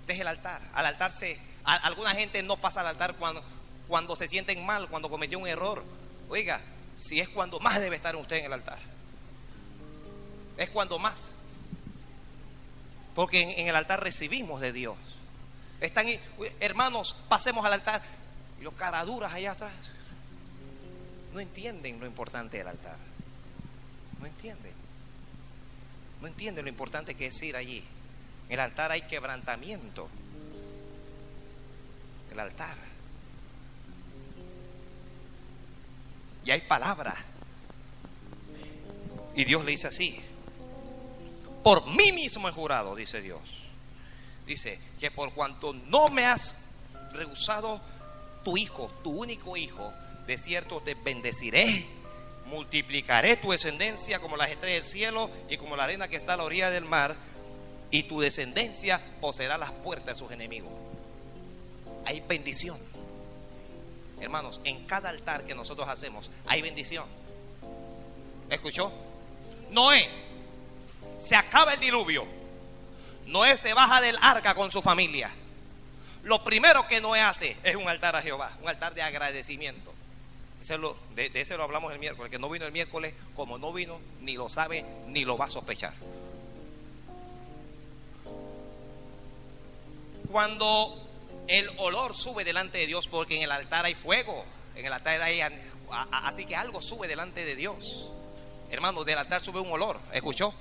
Este 0.01 0.13
es 0.13 0.19
el 0.19 0.27
altar. 0.27 0.61
Al 0.75 0.86
altar 0.86 1.11
se... 1.11 1.39
alguna 1.63 2.11
gente 2.11 2.43
no 2.43 2.57
pasa 2.57 2.82
al 2.82 2.86
altar 2.86 3.15
cuando, 3.15 3.41
cuando 3.88 4.15
se 4.15 4.27
sienten 4.27 4.63
mal, 4.63 4.89
cuando 4.89 5.09
cometió 5.09 5.39
un 5.39 5.47
error. 5.47 5.84
Oiga, 6.29 6.61
si 6.95 7.19
es 7.19 7.29
cuando 7.29 7.59
más 7.59 7.79
debe 7.79 7.95
estar 7.95 8.15
usted 8.15 8.36
en 8.36 8.45
el 8.45 8.53
altar. 8.53 8.77
Es 10.57 10.69
cuando 10.69 10.99
más. 10.99 11.17
Porque 13.15 13.41
en, 13.41 13.49
en 13.59 13.67
el 13.69 13.75
altar 13.75 14.03
recibimos 14.03 14.61
de 14.61 14.71
Dios. 14.71 14.97
Están, 15.79 16.05
hermanos, 16.59 17.15
pasemos 17.27 17.65
al 17.65 17.73
altar. 17.73 18.03
Y 18.59 18.63
los 18.65 18.75
caraduras 18.75 19.34
allá 19.34 19.53
atrás. 19.53 19.73
No 21.34 21.39
entienden 21.39 21.99
lo 21.99 22.05
importante 22.05 22.57
del 22.57 22.67
altar. 22.67 22.97
No 24.19 24.25
entienden. 24.25 24.73
No 26.21 26.27
entienden 26.27 26.65
lo 26.65 26.69
importante 26.69 27.15
que 27.15 27.27
es 27.27 27.41
ir 27.41 27.55
allí. 27.55 27.84
En 28.47 28.53
el 28.53 28.59
altar 28.59 28.91
hay 28.91 29.03
quebrantamiento. 29.03 30.09
el 32.32 32.39
altar. 32.39 32.77
Y 36.45 36.51
hay 36.51 36.61
palabra. 36.61 37.15
Y 39.36 39.43
Dios 39.45 39.63
le 39.63 39.71
dice 39.71 39.88
así, 39.88 40.21
por 41.63 41.86
mí 41.88 42.11
mismo 42.11 42.49
he 42.49 42.51
jurado, 42.51 42.95
dice 42.95 43.21
Dios. 43.21 43.41
Dice 44.45 44.79
que 44.99 45.11
por 45.11 45.34
cuanto 45.34 45.73
no 45.73 46.09
me 46.09 46.25
has 46.25 46.57
rehusado 47.13 47.79
tu 48.43 48.57
hijo, 48.57 48.91
tu 49.03 49.11
único 49.11 49.55
hijo, 49.55 49.93
de 50.28 50.38
cierto 50.38 50.82
te 50.82 50.95
bendeciré, 50.95 51.86
multiplicaré 52.45 53.38
tu 53.38 53.51
descendencia 53.51 54.19
como 54.19 54.38
las 54.38 54.49
estrellas 54.49 54.84
del 54.84 54.91
cielo 54.91 55.30
y 55.49 55.57
como 55.57 55.76
la 55.76 55.86
arena 55.86 56.07
que 56.07 56.15
está 56.15 56.34
a 56.34 56.38
la 56.38 56.43
orilla 56.43 56.69
del 56.69 56.86
mar, 56.86 57.15
y 57.91 58.03
tu 58.03 58.22
descendencia 58.22 59.01
poseerá 59.19 59.57
las 59.57 59.72
puertas 59.72 60.15
de 60.15 60.15
sus 60.15 60.32
enemigos. 60.32 60.72
Hay 62.05 62.22
bendición. 62.22 62.80
Hermanos, 64.19 64.61
en 64.63 64.86
cada 64.86 65.09
altar 65.09 65.43
que 65.43 65.55
nosotros 65.55 65.88
hacemos 65.89 66.32
hay 66.47 66.61
bendición. 66.61 67.05
¿Escuchó? 68.49 68.91
Noé, 69.72 70.09
se 71.19 71.36
acaba 71.36 71.74
el 71.74 71.80
diluvio. 71.80 72.26
Noé 73.26 73.57
se 73.57 73.74
baja 73.74 74.01
del 74.01 74.17
arca 74.22 74.55
con 74.55 74.72
su 74.72 74.82
familia. 74.82 75.32
Lo 76.24 76.43
primero 76.43 76.88
que 76.88 77.01
Noé 77.01 77.22
hace 77.22 77.57
es 77.63 77.76
un 77.76 77.88
altar 77.88 78.15
a 78.15 78.22
Jehová, 78.22 78.57
un 78.61 78.69
altar 78.69 78.93
de 78.93 79.01
agradecimiento. 79.01 79.93
De, 80.68 81.30
de 81.30 81.41
ese 81.41 81.57
lo 81.57 81.64
hablamos 81.64 81.91
el 81.91 81.99
miércoles, 81.99 82.32
que 82.32 82.39
no 82.39 82.49
vino 82.49 82.66
el 82.66 82.72
miércoles, 82.72 83.14
como 83.36 83.57
no 83.57 83.74
vino, 83.74 83.99
ni 84.22 84.34
lo 84.34 84.49
sabe, 84.49 84.86
ni 85.07 85.26
lo 85.26 85.38
va 85.38 85.45
a 85.45 85.49
sospechar. 85.49 85.93
Cuando 90.32 90.97
el 91.47 91.70
olor 91.78 92.16
sube 92.16 92.43
delante 92.43 92.78
de 92.78 92.88
Dios, 92.88 93.07
porque 93.07 93.38
en 93.38 93.43
el 93.43 93.51
altar 93.51 93.86
hay 93.86 93.95
fuego, 93.95 94.45
en 94.76 94.86
el 94.86 94.93
altar 94.93 95.22
hay, 95.22 95.41
así 96.12 96.45
que 96.45 96.55
algo 96.55 96.82
sube 96.82 97.07
delante 97.07 97.43
de 97.43 97.55
Dios. 97.55 98.09
Hermano, 98.70 99.03
del 99.03 99.18
altar 99.18 99.41
sube 99.41 99.59
un 99.59 99.72
olor, 99.72 99.99
¿escuchó? 100.14 100.53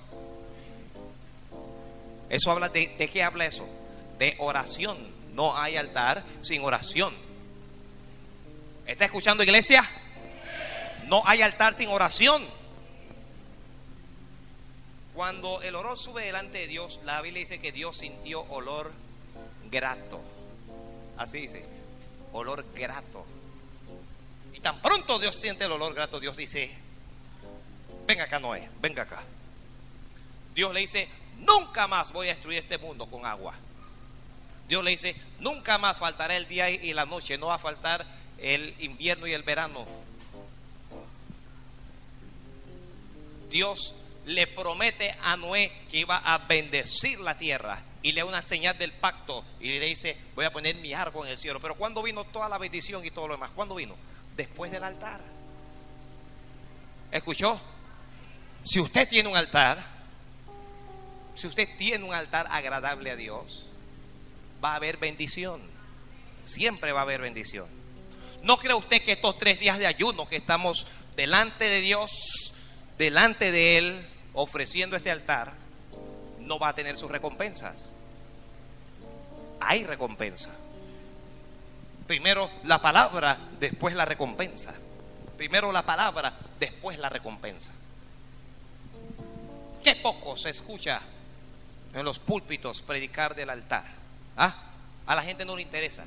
Eso 2.28 2.50
habla 2.50 2.68
de, 2.68 2.88
¿de 2.96 3.08
qué 3.08 3.22
habla 3.22 3.46
eso? 3.46 3.68
De 4.18 4.34
oración. 4.38 5.20
No 5.34 5.56
hay 5.56 5.76
altar 5.76 6.24
sin 6.42 6.64
oración. 6.64 7.14
¿Está 8.90 9.04
escuchando 9.04 9.44
iglesia? 9.44 9.88
No 11.06 11.22
hay 11.24 11.42
altar 11.42 11.74
sin 11.74 11.90
oración. 11.90 12.44
Cuando 15.14 15.62
el 15.62 15.76
olor 15.76 15.96
sube 15.96 16.24
delante 16.24 16.58
de 16.58 16.66
Dios, 16.66 16.98
la 17.04 17.22
Biblia 17.22 17.42
dice 17.42 17.60
que 17.60 17.70
Dios 17.70 17.98
sintió 17.98 18.40
olor 18.48 18.90
grato. 19.70 20.20
Así 21.16 21.42
dice, 21.42 21.64
olor 22.32 22.66
grato. 22.74 23.24
Y 24.54 24.58
tan 24.58 24.82
pronto 24.82 25.20
Dios 25.20 25.36
siente 25.36 25.66
el 25.66 25.72
olor 25.72 25.94
grato, 25.94 26.18
Dios 26.18 26.36
dice, 26.36 26.68
venga 28.08 28.24
acá 28.24 28.40
Noé, 28.40 28.68
venga 28.80 29.04
acá. 29.04 29.22
Dios 30.52 30.74
le 30.74 30.80
dice, 30.80 31.08
nunca 31.38 31.86
más 31.86 32.12
voy 32.12 32.26
a 32.26 32.34
destruir 32.34 32.58
este 32.58 32.76
mundo 32.76 33.06
con 33.06 33.24
agua. 33.24 33.54
Dios 34.66 34.82
le 34.82 34.90
dice, 34.90 35.14
nunca 35.38 35.78
más 35.78 35.96
faltará 35.96 36.36
el 36.36 36.48
día 36.48 36.68
y 36.70 36.92
la 36.92 37.06
noche, 37.06 37.38
no 37.38 37.46
va 37.46 37.54
a 37.54 37.58
faltar 37.60 38.04
el 38.40 38.74
invierno 38.80 39.26
y 39.26 39.32
el 39.32 39.42
verano. 39.42 39.86
Dios 43.50 43.96
le 44.26 44.46
promete 44.46 45.14
a 45.22 45.36
Noé 45.36 45.72
que 45.90 45.98
iba 45.98 46.18
a 46.18 46.38
bendecir 46.38 47.18
la 47.20 47.36
tierra 47.36 47.82
y 48.02 48.12
le 48.12 48.20
da 48.20 48.26
una 48.26 48.42
señal 48.42 48.78
del 48.78 48.92
pacto 48.92 49.44
y 49.58 49.78
le 49.78 49.86
dice, 49.86 50.16
voy 50.34 50.44
a 50.44 50.52
poner 50.52 50.76
mi 50.76 50.94
arco 50.94 51.24
en 51.24 51.32
el 51.32 51.38
cielo. 51.38 51.60
Pero 51.60 51.74
¿cuándo 51.74 52.02
vino 52.02 52.24
toda 52.24 52.48
la 52.48 52.58
bendición 52.58 53.04
y 53.04 53.10
todo 53.10 53.28
lo 53.28 53.34
demás? 53.34 53.50
¿Cuándo 53.54 53.74
vino? 53.74 53.94
Después 54.36 54.70
del 54.70 54.84
altar. 54.84 55.20
¿Escuchó? 57.10 57.60
Si 58.62 58.80
usted 58.80 59.08
tiene 59.08 59.28
un 59.28 59.36
altar, 59.36 59.84
si 61.34 61.46
usted 61.46 61.68
tiene 61.76 62.04
un 62.04 62.14
altar 62.14 62.46
agradable 62.50 63.10
a 63.10 63.16
Dios, 63.16 63.66
va 64.64 64.72
a 64.72 64.76
haber 64.76 64.98
bendición. 64.98 65.60
Siempre 66.44 66.92
va 66.92 67.00
a 67.00 67.02
haber 67.02 67.20
bendición. 67.20 67.79
¿No 68.42 68.56
cree 68.58 68.74
usted 68.74 69.02
que 69.02 69.12
estos 69.12 69.38
tres 69.38 69.60
días 69.60 69.78
de 69.78 69.86
ayuno 69.86 70.28
que 70.28 70.36
estamos 70.36 70.86
delante 71.16 71.64
de 71.64 71.80
Dios, 71.80 72.54
delante 72.96 73.52
de 73.52 73.78
Él, 73.78 74.08
ofreciendo 74.32 74.96
este 74.96 75.10
altar, 75.10 75.52
no 76.40 76.58
va 76.58 76.68
a 76.68 76.74
tener 76.74 76.96
sus 76.96 77.10
recompensas. 77.10 77.90
Hay 79.60 79.84
recompensa. 79.84 80.50
Primero 82.06 82.50
la 82.64 82.80
palabra, 82.80 83.38
después 83.58 83.94
la 83.94 84.04
recompensa. 84.04 84.74
Primero 85.36 85.70
la 85.72 85.82
palabra, 85.82 86.32
después 86.58 86.98
la 86.98 87.08
recompensa. 87.08 87.70
Qué 89.84 89.96
poco 89.96 90.36
se 90.36 90.50
escucha 90.50 91.00
en 91.94 92.04
los 92.04 92.18
púlpitos 92.18 92.80
predicar 92.80 93.34
del 93.34 93.50
altar. 93.50 93.84
¿Ah? 94.36 94.54
A 95.06 95.14
la 95.14 95.22
gente 95.22 95.44
no 95.44 95.56
le 95.56 95.62
interesa. 95.62 96.04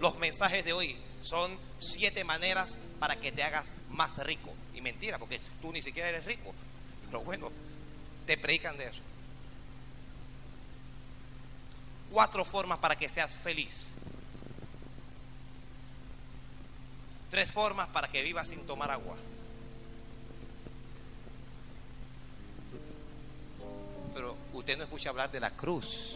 Los 0.00 0.16
mensajes 0.18 0.64
de 0.64 0.72
hoy 0.72 0.96
son 1.22 1.56
siete 1.78 2.24
maneras 2.24 2.78
para 2.98 3.16
que 3.16 3.32
te 3.32 3.42
hagas 3.42 3.72
más 3.90 4.16
rico. 4.18 4.52
Y 4.74 4.80
mentira, 4.80 5.18
porque 5.18 5.40
tú 5.60 5.72
ni 5.72 5.82
siquiera 5.82 6.08
eres 6.08 6.24
rico. 6.24 6.54
Pero 7.06 7.22
bueno, 7.22 7.50
te 8.26 8.36
predican 8.36 8.76
de 8.78 8.88
eso 8.88 9.00
cuatro 12.12 12.44
formas 12.44 12.78
para 12.78 12.96
que 12.96 13.08
seas 13.08 13.34
feliz. 13.34 13.70
Tres 17.30 17.50
formas 17.50 17.88
para 17.88 18.08
que 18.08 18.22
vivas 18.22 18.48
sin 18.48 18.66
tomar 18.66 18.90
agua. 18.90 19.16
Pero 24.14 24.36
usted 24.52 24.76
no 24.76 24.84
escucha 24.84 25.08
hablar 25.08 25.30
de 25.32 25.40
la 25.40 25.50
cruz. 25.50 26.14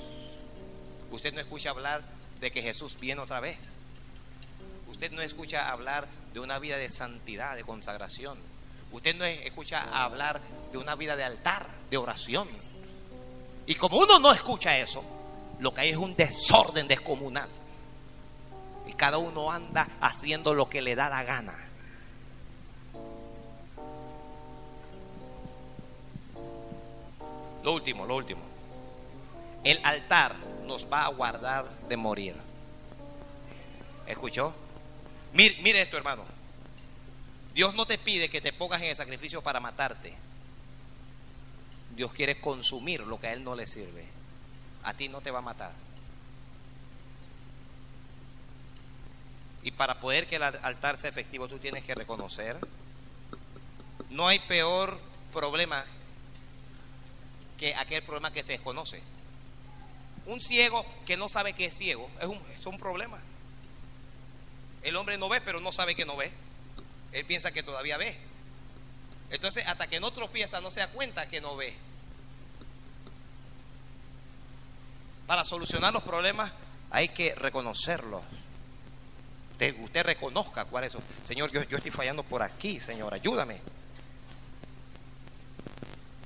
Usted 1.11 1.33
no 1.33 1.41
escucha 1.41 1.71
hablar 1.71 2.03
de 2.41 2.53
que 2.53 2.61
Jesús 2.61 2.99
viene 3.01 3.23
otra 3.23 3.41
vez. 3.41 3.57
Usted 4.97 5.13
no 5.13 5.21
escucha 5.21 5.71
hablar 5.71 6.09
de 6.33 6.41
una 6.41 6.59
vida 6.59 6.79
de 6.79 6.89
santidad, 6.89 7.55
de 7.55 7.65
consagración. 7.65 8.39
Usted 8.93 9.15
no 9.15 9.27
escucha 9.27 9.83
hablar 10.03 10.41
de 10.73 10.79
una 10.79 10.95
vida 10.95 11.17
de 11.17 11.23
altar, 11.23 11.67
de 11.91 11.99
oración. 11.99 12.49
Y 13.67 13.75
como 13.75 13.99
uno 13.99 14.19
no 14.19 14.33
escucha 14.33 14.79
eso, 14.79 15.05
lo 15.61 15.75
que 15.75 15.83
hay 15.83 15.91
es 15.91 15.99
un 15.99 16.17
desorden 16.17 16.89
descomunal. 16.89 17.51
Y 18.87 18.95
cada 18.95 19.19
uno 19.19 19.53
anda 19.53 19.87
haciendo 20.01 20.55
lo 20.55 20.71
que 20.71 20.81
le 20.81 20.95
da 20.95 21.11
la 21.11 21.25
gana. 21.25 21.59
Lo 27.63 27.75
último, 27.75 28.07
lo 28.07 28.17
último. 28.17 28.41
El 29.63 29.79
altar 29.85 30.37
nos 30.65 30.91
va 30.91 31.05
a 31.05 31.09
guardar 31.09 31.69
de 31.87 31.99
morir. 31.99 32.35
¿Escuchó? 34.07 34.55
Mire, 35.37 35.83
esto, 35.83 35.97
hermano. 35.97 36.25
Dios 37.55 37.75
no 37.75 37.87
te 37.87 37.99
pide 37.99 38.29
que 38.29 38.41
te 38.41 38.53
pongas 38.53 38.83
en 38.83 38.89
el 38.89 38.97
sacrificio 38.97 39.43
para 39.43 39.61
matarte. 39.61 40.15
Dios 41.95 42.13
quiere 42.13 42.41
consumir 42.41 43.01
lo 43.01 43.21
que 43.21 43.29
a 43.29 43.33
Él 43.33 43.45
no 43.45 43.55
le 43.55 43.67
sirve 43.67 44.17
a 44.87 44.95
ti 44.95 45.09
no 45.09 45.21
te 45.21 45.33
va 45.33 45.41
a 45.41 45.43
matar. 45.43 45.73
Y 49.65 49.73
para 49.73 49.99
poder 49.99 50.29
que 50.29 50.37
el 50.37 50.45
altar 50.45 50.97
sea 50.97 51.11
efectivo, 51.11 51.49
tú 51.49 51.59
tienes 51.59 51.85
que 51.85 51.95
reconocer. 51.97 52.57
No 54.11 54.29
hay 54.29 54.39
peor 54.39 54.97
problema 55.33 55.85
que 57.59 57.75
aquel 57.75 58.05
problema 58.05 58.33
que 58.33 58.45
se 58.45 58.53
desconoce. 58.53 59.03
Un 60.27 60.41
ciego 60.41 60.87
que 61.05 61.17
no 61.17 61.29
sabe 61.29 61.53
que 61.53 61.67
es 61.67 61.77
ciego 61.77 62.09
es 62.21 62.29
un, 62.29 62.41
es 62.57 62.65
un 62.65 62.79
problema. 62.79 63.19
El 64.87 64.95
hombre 64.95 65.19
no 65.19 65.29
ve, 65.29 65.41
pero 65.41 65.59
no 65.59 65.73
sabe 65.73 65.97
que 65.97 66.05
no 66.05 66.17
ve. 66.17 66.31
Él 67.11 67.25
piensa 67.25 67.51
que 67.51 67.65
todavía 67.65 67.97
ve. 67.97 68.17
Entonces, 69.31 69.67
hasta 69.67 69.89
que 69.89 69.99
no 69.99 70.13
tropieza, 70.13 70.61
no 70.61 70.71
se 70.71 70.79
da 70.79 70.87
cuenta 70.93 71.29
que 71.29 71.41
no 71.41 71.57
ve. 71.57 71.75
Para 75.27 75.45
solucionar 75.45 75.93
los 75.93 76.05
problemas 76.05 76.53
hay 76.93 77.09
que 77.09 77.35
reconocerlos. 77.35 78.23
Usted, 79.51 79.75
usted 79.81 80.05
reconozca 80.05 80.67
cuál 80.67 80.85
es. 80.85 80.97
Señor, 81.25 81.51
yo, 81.51 81.65
yo 81.65 81.79
estoy 81.79 81.91
fallando 81.91 82.23
por 82.23 82.45
aquí, 82.45 82.79
Señor, 82.79 83.13
ayúdame. 83.13 83.61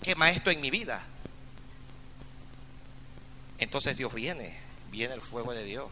¿Qué 0.02 0.14
maestro 0.14 0.52
en 0.52 0.60
mi 0.60 0.68
vida? 0.68 1.02
Entonces 3.56 3.96
Dios 3.96 4.12
viene, 4.12 4.54
viene 4.90 5.14
el 5.14 5.22
fuego 5.22 5.54
de 5.54 5.64
Dios. 5.64 5.88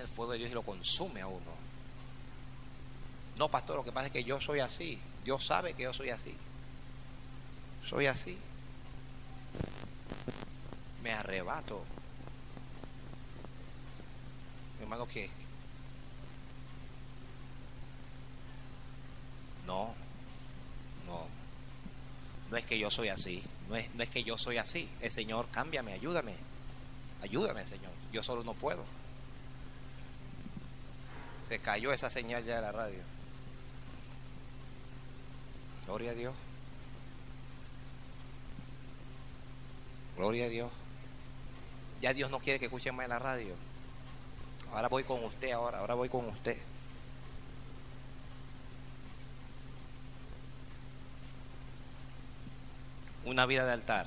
El 0.00 0.08
fuego 0.08 0.32
de 0.32 0.38
Dios 0.38 0.50
y 0.50 0.54
lo 0.54 0.62
consume 0.62 1.20
a 1.20 1.26
uno. 1.26 1.52
No, 3.36 3.48
pastor, 3.48 3.76
lo 3.76 3.84
que 3.84 3.92
pasa 3.92 4.06
es 4.06 4.12
que 4.12 4.24
yo 4.24 4.40
soy 4.40 4.60
así. 4.60 4.98
Dios 5.24 5.44
sabe 5.44 5.74
que 5.74 5.84
yo 5.84 5.92
soy 5.92 6.10
así. 6.10 6.34
Soy 7.84 8.06
así 8.06 8.38
me 11.02 11.12
arrebato 11.12 11.82
hermano, 14.80 15.06
¿qué? 15.06 15.30
No, 19.64 19.94
no, 21.06 21.26
no 22.50 22.56
es 22.56 22.66
que 22.66 22.78
yo 22.78 22.90
soy 22.90 23.08
así, 23.08 23.42
no 23.68 23.76
es, 23.76 23.94
no 23.94 24.02
es 24.02 24.10
que 24.10 24.24
yo 24.24 24.36
soy 24.36 24.56
así. 24.56 24.88
El 25.00 25.12
Señor, 25.12 25.46
cámbiame, 25.52 25.92
ayúdame, 25.92 26.34
ayúdame, 27.22 27.64
Señor. 27.64 27.92
Yo 28.12 28.24
solo 28.24 28.42
no 28.42 28.54
puedo. 28.54 28.84
Se 31.52 31.58
cayó 31.58 31.92
esa 31.92 32.08
señal 32.08 32.42
ya 32.46 32.56
de 32.56 32.62
la 32.62 32.72
radio. 32.72 33.02
Gloria 35.84 36.12
a 36.12 36.14
Dios. 36.14 36.34
Gloria 40.16 40.46
a 40.46 40.48
Dios. 40.48 40.70
Ya 42.00 42.14
Dios 42.14 42.30
no 42.30 42.40
quiere 42.40 42.58
que 42.58 42.64
escuchen 42.64 42.96
más 42.96 43.04
en 43.04 43.10
la 43.10 43.18
radio. 43.18 43.54
Ahora 44.72 44.88
voy 44.88 45.04
con 45.04 45.22
usted, 45.24 45.50
ahora, 45.50 45.80
ahora 45.80 45.92
voy 45.92 46.08
con 46.08 46.26
usted. 46.26 46.56
Una 53.26 53.44
vida 53.44 53.66
de 53.66 53.72
altar 53.72 54.06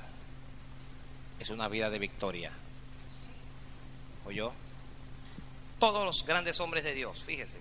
es 1.38 1.50
una 1.50 1.68
vida 1.68 1.90
de 1.90 2.00
victoria. 2.00 2.50
¿Oyó? 4.24 4.52
Todos 5.78 6.06
los 6.06 6.24
grandes 6.24 6.58
hombres 6.60 6.84
de 6.84 6.94
Dios, 6.94 7.22
fíjese. 7.22 7.58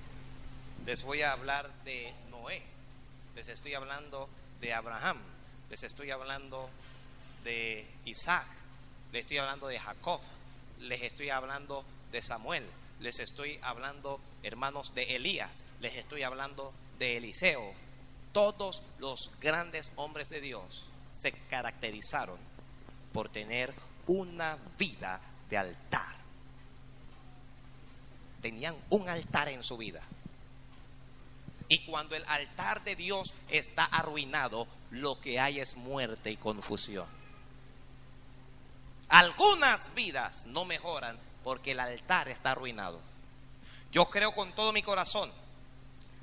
Les 0.86 1.04
voy 1.04 1.22
a 1.22 1.34
hablar 1.34 1.70
de 1.84 2.14
Noé. 2.32 2.62
Les 3.36 3.50
estoy 3.50 3.74
hablando 3.74 4.30
de 4.62 4.74
Abraham. 4.74 5.22
Les 5.70 5.84
estoy 5.84 6.12
hablando 6.12 6.70
de 7.44 7.86
Isaac. 8.06 8.48
Les 9.12 9.22
estoy 9.22 9.40
hablando 9.40 9.68
de 9.68 9.80
Jacob. 9.80 10.22
Les 10.80 11.02
estoy 11.02 11.30
hablando 11.30 11.84
de 12.14 12.22
Samuel. 12.22 12.66
Les 13.02 13.20
estoy 13.20 13.60
hablando, 13.62 14.22
hermanos, 14.44 14.96
de 14.96 15.18
Elías. 15.18 15.66
Les 15.82 15.96
estoy 15.96 16.24
hablando 16.24 16.74
de 16.98 17.18
Eliseo. 17.18 17.74
Todos 18.32 18.82
los 19.00 19.30
grandes 19.42 19.92
hombres 19.98 20.30
de 20.30 20.40
Dios 20.40 20.86
se 21.14 21.34
caracterizaron 21.50 22.38
por 23.12 23.28
tener 23.28 23.74
una 24.08 24.58
vida 24.78 25.20
de 25.50 25.58
altar. 25.58 26.15
Tenían 28.46 28.76
un 28.92 29.10
altar 29.10 29.50
en 29.50 29.64
su 29.64 29.76
vida. 29.76 30.04
Y 31.68 31.80
cuando 31.80 32.16
el 32.16 32.24
altar 32.28 32.84
de 32.84 32.96
Dios 32.96 33.34
está 33.50 33.86
arruinado, 33.86 34.68
lo 34.92 35.20
que 35.20 35.40
hay 35.40 35.60
es 35.60 35.76
muerte 35.76 36.30
y 36.30 36.38
confusión. 36.38 37.08
Algunas 39.10 39.96
vidas 39.96 40.46
no 40.46 40.64
mejoran 40.64 41.18
porque 41.44 41.72
el 41.72 41.80
altar 41.80 42.30
está 42.30 42.52
arruinado. 42.52 43.02
Yo 43.92 44.12
creo 44.12 44.32
con 44.32 44.52
todo 44.52 44.72
mi 44.72 44.84
corazón 44.84 45.32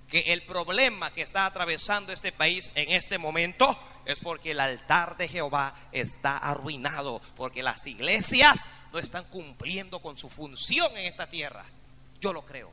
que 0.09 0.33
el 0.33 0.43
problema 0.43 1.11
que 1.11 1.23
está 1.23 1.45
atravesando 1.45 2.13
este 2.13 2.31
país 2.31 2.71
en 2.77 2.93
este 2.93 3.19
momento 3.19 3.77
es 4.05 4.21
porque 4.21 4.53
el 4.53 4.61
altar 4.61 5.17
de 5.17 5.27
Jehová 5.27 5.75
está 5.91 6.39
arruinado, 6.39 7.21
porque 7.37 7.65
las 7.65 7.85
iglesias 7.89 8.61
no 8.93 9.01
están 9.01 9.25
cumpliendo 9.25 9.99
con 9.99 10.17
su 10.17 10.29
función 10.29 10.97
en 10.97 11.07
esta 11.07 11.29
tierra. 11.29 11.65
Yo 12.23 12.33
lo 12.33 12.47
creo. 12.47 12.71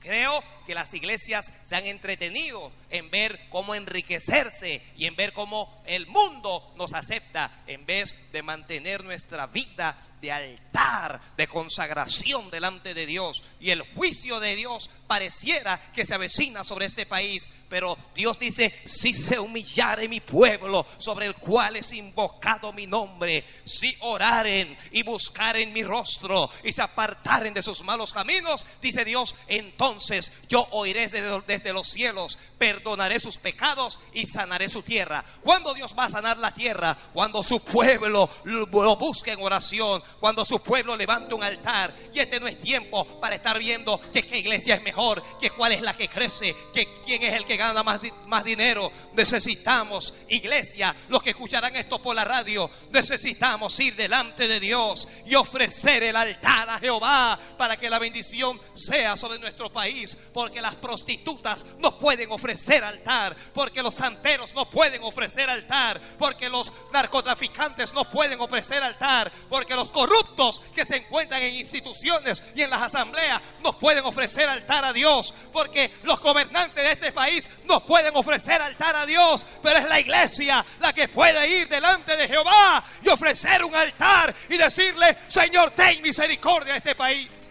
Creo 0.00 0.42
que 0.66 0.74
las 0.74 0.92
iglesias 0.92 1.50
se 1.64 1.76
han 1.76 1.86
entretenido 1.86 2.72
en 2.90 3.10
ver 3.10 3.38
cómo 3.48 3.74
enriquecerse 3.74 4.82
y 4.96 5.06
en 5.06 5.16
ver 5.16 5.32
cómo 5.32 5.82
el 5.86 6.06
mundo 6.08 6.74
nos 6.76 6.92
acepta 6.92 7.50
en 7.66 7.86
vez 7.86 8.30
de 8.32 8.42
mantener 8.42 9.02
nuestra 9.02 9.46
vida 9.46 9.96
de 10.24 10.32
altar, 10.32 11.20
de 11.36 11.46
consagración 11.46 12.50
delante 12.50 12.94
de 12.94 13.04
Dios. 13.04 13.42
Y 13.60 13.70
el 13.70 13.82
juicio 13.82 14.40
de 14.40 14.56
Dios 14.56 14.88
pareciera 15.06 15.92
que 15.92 16.06
se 16.06 16.14
avecina 16.14 16.64
sobre 16.64 16.86
este 16.86 17.04
país. 17.04 17.50
Pero 17.68 17.98
Dios 18.14 18.38
dice, 18.38 18.74
si 18.86 19.12
se 19.12 19.38
humillare 19.38 20.08
mi 20.08 20.20
pueblo 20.20 20.86
sobre 20.98 21.26
el 21.26 21.34
cual 21.34 21.76
es 21.76 21.92
invocado 21.92 22.72
mi 22.72 22.86
nombre, 22.86 23.44
si 23.64 23.94
oraren 24.00 24.76
y 24.92 25.02
buscaren 25.02 25.72
mi 25.72 25.82
rostro 25.82 26.48
y 26.62 26.72
se 26.72 26.82
apartaren 26.82 27.52
de 27.52 27.62
sus 27.62 27.82
malos 27.82 28.12
caminos, 28.12 28.66
dice 28.80 29.04
Dios, 29.04 29.34
entonces 29.46 30.32
yo 30.48 30.66
oiré 30.70 31.08
desde, 31.08 31.40
desde 31.42 31.72
los 31.72 31.88
cielos, 31.88 32.38
perdonaré 32.56 33.20
sus 33.20 33.36
pecados 33.36 34.00
y 34.14 34.24
sanaré 34.26 34.70
su 34.70 34.82
tierra. 34.82 35.22
¿Cuándo 35.42 35.74
Dios 35.74 35.94
va 35.98 36.04
a 36.04 36.10
sanar 36.10 36.38
la 36.38 36.54
tierra? 36.54 36.96
Cuando 37.12 37.42
su 37.42 37.60
pueblo 37.60 38.30
lo 38.44 38.96
busque 38.96 39.32
en 39.32 39.42
oración, 39.42 40.02
cuando 40.20 40.44
su 40.44 40.62
pueblo 40.62 40.96
levante 40.96 41.34
un 41.34 41.42
altar. 41.42 41.94
Y 42.12 42.20
este 42.20 42.40
no 42.40 42.46
es 42.46 42.60
tiempo 42.60 43.04
para 43.20 43.36
estar 43.36 43.58
viendo 43.58 44.00
que 44.12 44.26
qué 44.26 44.38
iglesia 44.38 44.76
es 44.76 44.82
mejor, 44.82 45.22
que 45.40 45.50
cuál 45.50 45.72
es 45.72 45.80
la 45.80 45.96
que 45.96 46.08
crece, 46.08 46.54
que 46.72 47.00
quién 47.04 47.22
es 47.22 47.34
el 47.34 47.44
que 47.44 47.56
gana 47.56 47.82
más, 47.82 48.00
más 48.26 48.44
dinero. 48.44 48.90
Necesitamos, 49.14 50.14
iglesia, 50.28 50.94
los 51.08 51.22
que 51.22 51.30
escucharán 51.30 51.76
esto 51.76 52.00
por 52.00 52.16
la 52.16 52.24
radio, 52.24 52.70
necesitamos 52.90 53.78
ir 53.80 53.96
delante 53.96 54.48
de 54.48 54.60
Dios 54.60 55.08
y 55.26 55.34
ofrecer 55.34 56.02
el 56.04 56.16
altar 56.16 56.70
a 56.70 56.78
Jehová 56.78 57.38
para 57.56 57.76
que 57.76 57.90
la 57.90 57.98
bendición 57.98 58.60
sea 58.74 59.16
sobre 59.16 59.38
nuestro 59.38 59.70
país. 59.72 60.16
Porque 60.32 60.60
las 60.60 60.74
prostitutas 60.74 61.64
no 61.78 61.98
pueden 61.98 62.30
ofrecer 62.30 62.84
altar, 62.84 63.36
porque 63.52 63.82
los 63.82 63.94
santeros 63.94 64.54
no 64.54 64.68
pueden 64.68 65.02
ofrecer 65.02 65.48
altar, 65.50 66.00
porque 66.18 66.48
los 66.48 66.72
narcotraficantes 66.92 67.92
no 67.92 68.04
pueden 68.10 68.40
ofrecer 68.40 68.82
altar, 68.82 69.30
porque 69.48 69.74
los 69.74 69.92
corruptos 70.04 70.60
que 70.74 70.84
se 70.84 70.96
encuentran 70.96 71.42
en 71.42 71.54
instituciones 71.54 72.42
y 72.54 72.60
en 72.60 72.68
las 72.68 72.82
asambleas 72.82 73.40
no 73.62 73.78
pueden 73.78 74.04
ofrecer 74.04 74.48
altar 74.48 74.84
a 74.84 74.92
Dios, 74.92 75.32
porque 75.50 75.92
los 76.02 76.20
gobernantes 76.20 76.84
de 76.84 76.92
este 76.92 77.12
país 77.12 77.48
no 77.64 77.84
pueden 77.86 78.14
ofrecer 78.14 78.60
altar 78.60 78.96
a 78.96 79.06
Dios, 79.06 79.46
pero 79.62 79.78
es 79.78 79.88
la 79.88 80.00
iglesia 80.00 80.64
la 80.80 80.92
que 80.92 81.08
puede 81.08 81.48
ir 81.48 81.68
delante 81.68 82.16
de 82.18 82.28
Jehová 82.28 82.84
y 83.02 83.08
ofrecer 83.08 83.64
un 83.64 83.74
altar 83.74 84.34
y 84.50 84.58
decirle, 84.58 85.16
Señor, 85.26 85.70
ten 85.70 86.02
misericordia 86.02 86.74
a 86.74 86.76
este 86.76 86.94
país. 86.94 87.50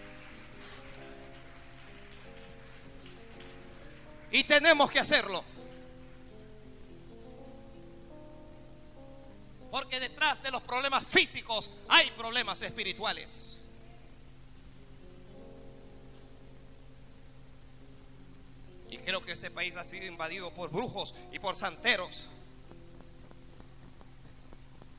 Y 4.32 4.44
tenemos 4.44 4.92
que 4.92 5.00
hacerlo. 5.00 5.44
Porque 9.74 10.00
detrás 10.00 10.44
de 10.44 10.52
los 10.52 10.62
problemas 10.62 11.04
físicos 11.08 11.68
hay 11.90 12.12
problemas 12.12 12.62
espirituales. 12.62 13.60
Y 18.92 19.00
creo 19.00 19.26
que 19.26 19.32
este 19.32 19.50
país 19.50 19.76
ha 19.76 19.84
sido 19.84 20.06
invadido 20.06 20.54
por 20.54 20.70
brujos 20.70 21.16
y 21.32 21.40
por 21.40 21.56
santeros. 21.56 22.28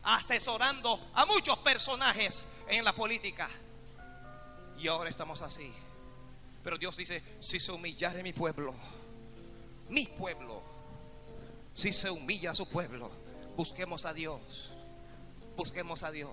Asesorando 0.03 1.09
a 1.15 1.25
muchos 1.25 1.57
personajes 1.59 2.49
en 2.67 2.83
la 2.83 2.93
política. 2.93 3.49
Y 4.81 4.89
ahora 4.89 5.09
estamos 5.09 5.41
así. 5.41 5.73
Pero 6.65 6.79
Dios 6.79 6.97
dice, 6.97 7.23
si 7.39 7.61
se 7.61 7.71
humillare 7.71 8.25
mi 8.25 8.33
pueblo, 8.33 8.75
mi 9.91 10.09
pueblo, 10.09 10.65
si 11.75 11.93
se 11.93 12.11
humilla 12.11 12.53
su 12.55 12.69
pueblo, 12.69 13.24
busquemos 13.57 14.05
a 14.05 14.13
Dios, 14.13 14.41
busquemos 15.57 16.03
a 16.03 16.11
Dios. 16.11 16.33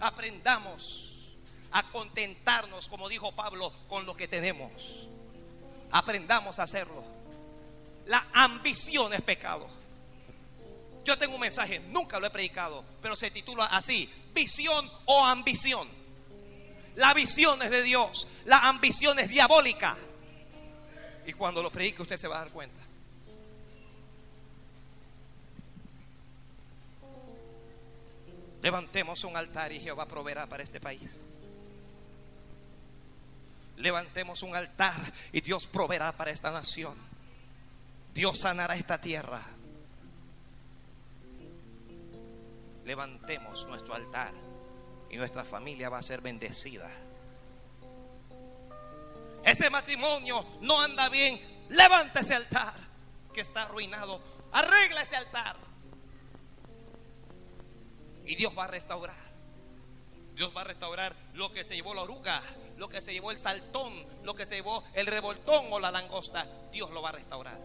Aprendamos 0.00 1.34
a 1.70 1.82
contentarnos, 1.90 2.88
como 2.88 3.08
dijo 3.08 3.32
Pablo, 3.32 3.72
con 3.88 4.06
lo 4.06 4.16
que 4.16 4.28
tenemos. 4.28 4.70
Aprendamos 5.90 6.58
a 6.58 6.64
hacerlo. 6.64 7.04
La 8.06 8.26
ambición 8.32 9.12
es 9.14 9.22
pecado. 9.22 9.68
Yo 11.04 11.18
tengo 11.18 11.34
un 11.34 11.40
mensaje, 11.40 11.80
nunca 11.80 12.18
lo 12.18 12.26
he 12.26 12.30
predicado, 12.30 12.84
pero 13.02 13.14
se 13.14 13.30
titula 13.30 13.66
así, 13.66 14.10
visión 14.32 14.90
o 15.04 15.24
ambición. 15.24 15.88
La 16.96 17.12
visión 17.12 17.60
es 17.62 17.70
de 17.70 17.82
Dios, 17.82 18.28
la 18.44 18.68
ambición 18.68 19.18
es 19.18 19.28
diabólica. 19.28 19.96
Y 21.26 21.32
cuando 21.32 21.62
lo 21.62 21.70
predique 21.70 22.02
usted 22.02 22.16
se 22.16 22.28
va 22.28 22.36
a 22.36 22.40
dar 22.40 22.50
cuenta. 22.50 22.80
Levantemos 28.64 29.22
un 29.24 29.36
altar 29.36 29.72
y 29.72 29.80
Jehová 29.80 30.08
proveerá 30.08 30.46
para 30.46 30.62
este 30.62 30.80
país. 30.80 31.20
Levantemos 33.76 34.42
un 34.42 34.56
altar 34.56 35.12
y 35.32 35.42
Dios 35.42 35.66
proveerá 35.66 36.12
para 36.12 36.30
esta 36.30 36.50
nación. 36.50 36.94
Dios 38.14 38.38
sanará 38.38 38.74
esta 38.74 38.96
tierra. 38.96 39.42
Levantemos 42.86 43.66
nuestro 43.66 43.92
altar 43.92 44.32
y 45.10 45.18
nuestra 45.18 45.44
familia 45.44 45.90
va 45.90 45.98
a 45.98 46.02
ser 46.02 46.22
bendecida. 46.22 46.90
Ese 49.44 49.68
matrimonio 49.68 50.42
no 50.62 50.80
anda 50.80 51.10
bien. 51.10 51.38
Levanta 51.68 52.20
ese 52.20 52.32
altar 52.32 52.72
que 53.30 53.42
está 53.42 53.64
arruinado. 53.64 54.22
Arregla 54.52 55.02
ese 55.02 55.16
altar. 55.16 55.73
Y 58.24 58.36
Dios 58.36 58.52
va 58.56 58.64
a 58.64 58.68
restaurar. 58.68 59.34
Dios 60.34 60.52
va 60.56 60.62
a 60.62 60.64
restaurar 60.64 61.14
lo 61.34 61.52
que 61.52 61.62
se 61.64 61.76
llevó 61.76 61.94
la 61.94 62.02
oruga, 62.02 62.42
lo 62.76 62.88
que 62.88 63.00
se 63.00 63.12
llevó 63.12 63.30
el 63.30 63.38
saltón, 63.38 63.92
lo 64.24 64.34
que 64.34 64.46
se 64.46 64.56
llevó 64.56 64.82
el 64.94 65.06
revoltón 65.06 65.66
o 65.70 65.78
la 65.78 65.90
langosta. 65.90 66.46
Dios 66.72 66.90
lo 66.90 67.02
va 67.02 67.10
a 67.10 67.12
restaurar. 67.12 67.58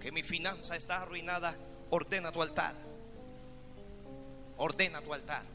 Que 0.00 0.10
mi 0.12 0.22
finanza 0.22 0.76
está 0.76 1.02
arruinada, 1.02 1.54
ordena 1.90 2.32
tu 2.32 2.40
altar. 2.42 2.74
Ordena 4.56 5.02
tu 5.02 5.12
altar. 5.12 5.53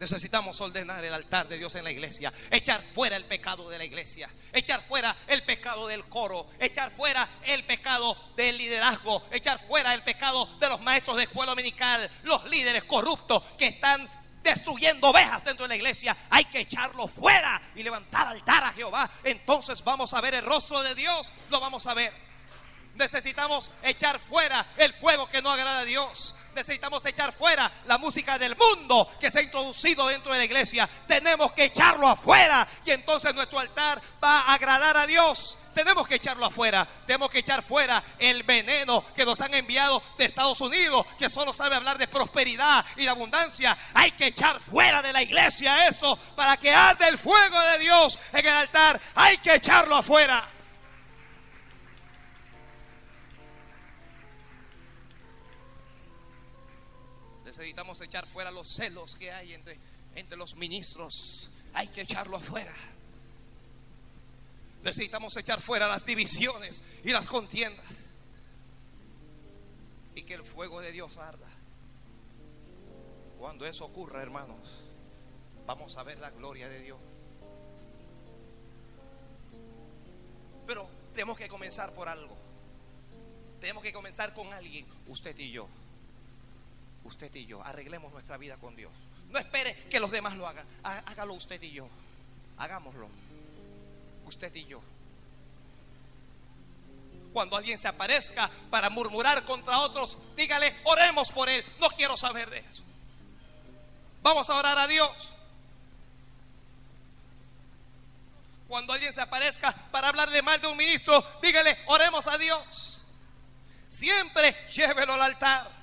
Necesitamos 0.00 0.58
ordenar 0.62 1.04
el 1.04 1.12
altar 1.12 1.46
de 1.46 1.58
Dios 1.58 1.74
en 1.74 1.84
la 1.84 1.90
iglesia, 1.90 2.32
echar 2.50 2.82
fuera 2.94 3.16
el 3.16 3.26
pecado 3.26 3.68
de 3.68 3.76
la 3.76 3.84
iglesia, 3.84 4.30
echar 4.50 4.80
fuera 4.88 5.14
el 5.26 5.42
pecado 5.42 5.86
del 5.86 6.06
coro, 6.06 6.46
echar 6.58 6.90
fuera 6.92 7.28
el 7.44 7.64
pecado 7.64 8.16
del 8.34 8.56
liderazgo, 8.56 9.22
echar 9.30 9.60
fuera 9.68 9.92
el 9.92 10.02
pecado 10.02 10.46
de 10.58 10.70
los 10.70 10.80
maestros 10.80 11.18
de 11.18 11.24
escuela 11.24 11.50
dominical, 11.50 12.10
los 12.22 12.48
líderes 12.48 12.84
corruptos 12.84 13.42
que 13.58 13.66
están 13.66 14.08
destruyendo 14.42 15.08
ovejas 15.08 15.44
dentro 15.44 15.64
de 15.64 15.68
la 15.68 15.76
iglesia. 15.76 16.16
Hay 16.30 16.46
que 16.46 16.60
echarlo 16.60 17.06
fuera 17.06 17.60
y 17.74 17.82
levantar 17.82 18.26
altar 18.26 18.64
a 18.64 18.72
Jehová. 18.72 19.10
Entonces 19.22 19.84
vamos 19.84 20.14
a 20.14 20.22
ver 20.22 20.34
el 20.34 20.46
rostro 20.46 20.82
de 20.82 20.94
Dios, 20.94 21.30
lo 21.50 21.60
vamos 21.60 21.86
a 21.86 21.92
ver. 21.92 22.10
Necesitamos 22.94 23.70
echar 23.82 24.18
fuera 24.18 24.66
el 24.78 24.94
fuego 24.94 25.28
que 25.28 25.42
no 25.42 25.50
agrada 25.50 25.80
a 25.80 25.84
Dios 25.84 26.36
necesitamos 26.54 27.04
echar 27.06 27.32
fuera 27.32 27.70
la 27.86 27.98
música 27.98 28.38
del 28.38 28.56
mundo 28.56 29.10
que 29.18 29.30
se 29.30 29.40
ha 29.40 29.42
introducido 29.42 30.06
dentro 30.06 30.32
de 30.32 30.38
la 30.38 30.44
iglesia. 30.44 30.88
Tenemos 31.06 31.52
que 31.52 31.64
echarlo 31.64 32.08
afuera 32.08 32.66
y 32.84 32.90
entonces 32.90 33.34
nuestro 33.34 33.58
altar 33.58 34.00
va 34.22 34.40
a 34.40 34.54
agradar 34.54 34.96
a 34.96 35.06
Dios. 35.06 35.56
Tenemos 35.74 36.08
que 36.08 36.16
echarlo 36.16 36.46
afuera. 36.46 36.86
Tenemos 37.06 37.30
que 37.30 37.38
echar 37.38 37.62
fuera 37.62 38.02
el 38.18 38.42
veneno 38.42 39.04
que 39.14 39.24
nos 39.24 39.40
han 39.40 39.54
enviado 39.54 40.02
de 40.18 40.24
Estados 40.24 40.60
Unidos, 40.60 41.06
que 41.18 41.30
solo 41.30 41.52
sabe 41.52 41.76
hablar 41.76 41.98
de 41.98 42.08
prosperidad 42.08 42.84
y 42.96 43.02
de 43.02 43.08
abundancia. 43.08 43.76
Hay 43.94 44.12
que 44.12 44.26
echar 44.26 44.60
fuera 44.60 45.02
de 45.02 45.12
la 45.12 45.22
iglesia 45.22 45.86
eso 45.86 46.18
para 46.34 46.56
que 46.56 46.72
ande 46.72 47.08
el 47.08 47.18
fuego 47.18 47.60
de 47.60 47.78
Dios 47.78 48.18
en 48.32 48.46
el 48.46 48.52
altar. 48.52 49.00
Hay 49.14 49.38
que 49.38 49.54
echarlo 49.54 49.96
afuera. 49.96 50.48
Necesitamos 57.60 58.00
echar 58.00 58.26
fuera 58.26 58.50
los 58.50 58.68
celos 58.68 59.14
que 59.14 59.30
hay 59.30 59.52
entre, 59.52 59.78
entre 60.14 60.36
los 60.38 60.56
ministros. 60.56 61.50
Hay 61.74 61.88
que 61.88 62.00
echarlo 62.00 62.38
afuera. 62.38 62.74
Necesitamos 64.82 65.36
echar 65.36 65.60
fuera 65.60 65.86
las 65.86 66.06
divisiones 66.06 66.82
y 67.04 67.10
las 67.10 67.28
contiendas. 67.28 67.84
Y 70.14 70.22
que 70.22 70.34
el 70.34 70.42
fuego 70.42 70.80
de 70.80 70.90
Dios 70.90 71.18
arda. 71.18 71.48
Cuando 73.38 73.66
eso 73.66 73.84
ocurra, 73.84 74.22
hermanos, 74.22 74.66
vamos 75.66 75.98
a 75.98 76.02
ver 76.02 76.18
la 76.18 76.30
gloria 76.30 76.66
de 76.68 76.80
Dios. 76.80 76.98
Pero 80.66 80.88
tenemos 81.12 81.36
que 81.36 81.48
comenzar 81.48 81.92
por 81.92 82.08
algo. 82.08 82.36
Tenemos 83.60 83.82
que 83.82 83.92
comenzar 83.92 84.32
con 84.32 84.50
alguien, 84.54 84.86
usted 85.08 85.38
y 85.38 85.50
yo 85.50 85.68
usted 87.10 87.34
y 87.34 87.46
yo. 87.46 87.62
Arreglemos 87.62 88.12
nuestra 88.12 88.36
vida 88.36 88.56
con 88.56 88.74
Dios. 88.74 88.92
No 89.28 89.38
espere 89.38 89.74
que 89.90 90.00
los 90.00 90.10
demás 90.10 90.36
lo 90.36 90.46
hagan. 90.46 90.66
Hágalo 90.82 91.34
usted 91.34 91.60
y 91.62 91.72
yo. 91.72 91.88
Hagámoslo. 92.56 93.08
Usted 94.26 94.54
y 94.54 94.64
yo. 94.64 94.80
Cuando 97.32 97.56
alguien 97.56 97.78
se 97.78 97.86
aparezca 97.86 98.50
para 98.70 98.90
murmurar 98.90 99.44
contra 99.44 99.80
otros, 99.80 100.18
dígale, 100.36 100.74
oremos 100.84 101.30
por 101.30 101.48
él. 101.48 101.64
No 101.78 101.88
quiero 101.90 102.16
saber 102.16 102.50
de 102.50 102.58
eso. 102.58 102.82
Vamos 104.22 104.48
a 104.50 104.56
orar 104.56 104.78
a 104.78 104.86
Dios. 104.86 105.32
Cuando 108.66 108.92
alguien 108.92 109.12
se 109.12 109.20
aparezca 109.20 109.72
para 109.90 110.08
hablarle 110.08 110.42
mal 110.42 110.60
de 110.60 110.66
un 110.66 110.76
ministro, 110.76 111.24
dígale, 111.42 111.78
oremos 111.86 112.26
a 112.26 112.38
Dios. 112.38 113.02
Siempre 113.88 114.68
llévelo 114.72 115.14
al 115.14 115.22
altar. 115.22 115.79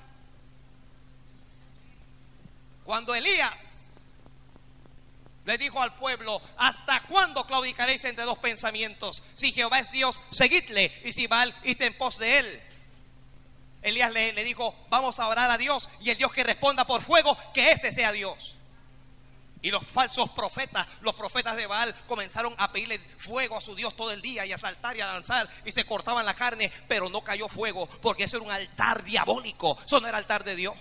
Cuando 2.88 3.14
Elías 3.14 3.90
le 5.44 5.58
dijo 5.58 5.78
al 5.78 5.94
pueblo, 5.96 6.40
¿hasta 6.56 7.00
cuándo 7.00 7.44
claudicaréis 7.46 8.02
entre 8.06 8.24
dos 8.24 8.38
pensamientos? 8.38 9.22
Si 9.34 9.52
Jehová 9.52 9.80
es 9.80 9.92
Dios, 9.92 10.18
seguidle, 10.30 10.90
y 11.04 11.12
si 11.12 11.26
Baal, 11.26 11.54
id 11.64 11.82
en 11.82 11.98
pos 11.98 12.16
de 12.16 12.38
él. 12.38 12.62
Elías 13.82 14.10
le, 14.10 14.32
le, 14.32 14.42
dijo, 14.42 14.74
vamos 14.88 15.20
a 15.20 15.28
orar 15.28 15.50
a 15.50 15.58
Dios, 15.58 15.90
y 16.00 16.08
el 16.08 16.16
Dios 16.16 16.32
que 16.32 16.42
responda 16.42 16.86
por 16.86 17.02
fuego, 17.02 17.36
que 17.52 17.72
ese 17.72 17.92
sea 17.92 18.10
Dios. 18.10 18.56
Y 19.60 19.70
los 19.70 19.86
falsos 19.86 20.30
profetas, 20.30 20.86
los 21.02 21.14
profetas 21.14 21.56
de 21.56 21.66
Baal, 21.66 21.94
comenzaron 22.06 22.54
a 22.56 22.72
pedirle 22.72 22.98
fuego 23.18 23.58
a 23.58 23.60
su 23.60 23.74
Dios 23.74 23.94
todo 23.96 24.12
el 24.12 24.22
día 24.22 24.46
y 24.46 24.52
a 24.52 24.58
saltar 24.58 24.96
y 24.96 25.02
a 25.02 25.06
danzar 25.08 25.46
y 25.66 25.72
se 25.72 25.84
cortaban 25.84 26.24
la 26.24 26.32
carne, 26.32 26.72
pero 26.88 27.10
no 27.10 27.20
cayó 27.20 27.48
fuego, 27.48 27.86
porque 28.00 28.24
eso 28.24 28.38
era 28.38 28.46
un 28.46 28.50
altar 28.52 29.04
diabólico, 29.04 29.78
eso 29.84 30.00
no 30.00 30.08
era 30.08 30.16
altar 30.16 30.42
de 30.42 30.56
Dios. 30.56 30.74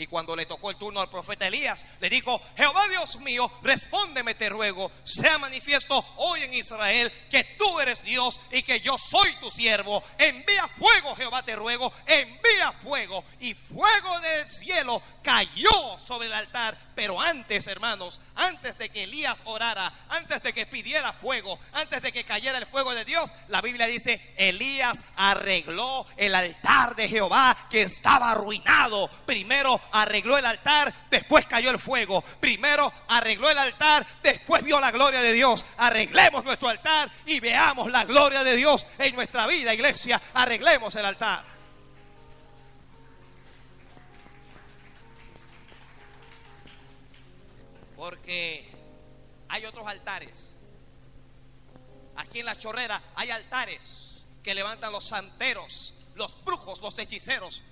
Y 0.00 0.06
cuando 0.06 0.34
le 0.34 0.46
tocó 0.46 0.70
el 0.70 0.78
turno 0.78 1.02
al 1.02 1.10
profeta 1.10 1.46
Elías, 1.46 1.84
le 2.00 2.08
dijo, 2.08 2.40
Jehová 2.56 2.88
Dios 2.88 3.20
mío, 3.20 3.52
respóndeme 3.60 4.34
te 4.34 4.48
ruego, 4.48 4.90
sea 5.04 5.36
manifiesto 5.36 6.02
hoy 6.16 6.40
en 6.40 6.54
Israel 6.54 7.12
que 7.30 7.44
tú 7.44 7.78
eres 7.80 8.02
Dios 8.02 8.40
y 8.50 8.62
que 8.62 8.80
yo 8.80 8.96
soy 8.96 9.34
tu 9.36 9.50
siervo. 9.50 10.02
Envía 10.16 10.66
fuego, 10.68 11.14
Jehová 11.14 11.42
te 11.42 11.54
ruego, 11.54 11.92
envía 12.06 12.72
fuego. 12.82 13.22
Y 13.40 13.52
fuego 13.52 14.20
del 14.20 14.48
cielo 14.48 15.02
cayó 15.22 15.98
sobre 15.98 16.28
el 16.28 16.32
altar. 16.32 16.78
Pero 16.94 17.20
antes, 17.20 17.66
hermanos, 17.66 18.22
antes 18.36 18.78
de 18.78 18.88
que 18.88 19.04
Elías 19.04 19.40
orara, 19.44 19.92
antes 20.08 20.42
de 20.42 20.54
que 20.54 20.64
pidiera 20.64 21.12
fuego, 21.12 21.58
antes 21.74 22.00
de 22.00 22.10
que 22.10 22.24
cayera 22.24 22.56
el 22.56 22.66
fuego 22.66 22.94
de 22.94 23.04
Dios, 23.04 23.30
la 23.48 23.60
Biblia 23.60 23.86
dice, 23.86 24.34
Elías 24.38 24.98
arregló 25.16 26.06
el 26.16 26.34
altar 26.34 26.96
de 26.96 27.08
Jehová 27.08 27.54
que 27.68 27.82
estaba 27.82 28.32
arruinado. 28.32 29.08
Primero 29.26 29.80
arregló 29.92 30.38
el 30.38 30.46
altar, 30.46 30.92
después 31.10 31.46
cayó 31.46 31.70
el 31.70 31.78
fuego. 31.78 32.22
Primero 32.40 32.92
arregló 33.08 33.50
el 33.50 33.58
altar, 33.58 34.06
después 34.22 34.62
vio 34.62 34.80
la 34.80 34.90
gloria 34.90 35.20
de 35.20 35.32
Dios. 35.32 35.64
Arreglemos 35.78 36.44
nuestro 36.44 36.68
altar 36.68 37.10
y 37.26 37.40
veamos 37.40 37.90
la 37.90 38.04
gloria 38.04 38.44
de 38.44 38.56
Dios 38.56 38.86
en 38.98 39.14
nuestra 39.14 39.46
vida, 39.46 39.74
iglesia. 39.74 40.20
Arreglemos 40.34 40.94
el 40.94 41.04
altar. 41.04 41.44
Porque 47.96 48.70
hay 49.48 49.64
otros 49.66 49.86
altares. 49.86 50.56
Aquí 52.16 52.40
en 52.40 52.46
la 52.46 52.58
chorrera 52.58 53.00
hay 53.14 53.30
altares 53.30 54.24
que 54.42 54.54
levantan 54.54 54.92
los 54.92 55.04
santeros, 55.04 55.94
los 56.14 56.42
brujos, 56.44 56.80
los 56.80 56.98
hechiceros, 56.98 57.62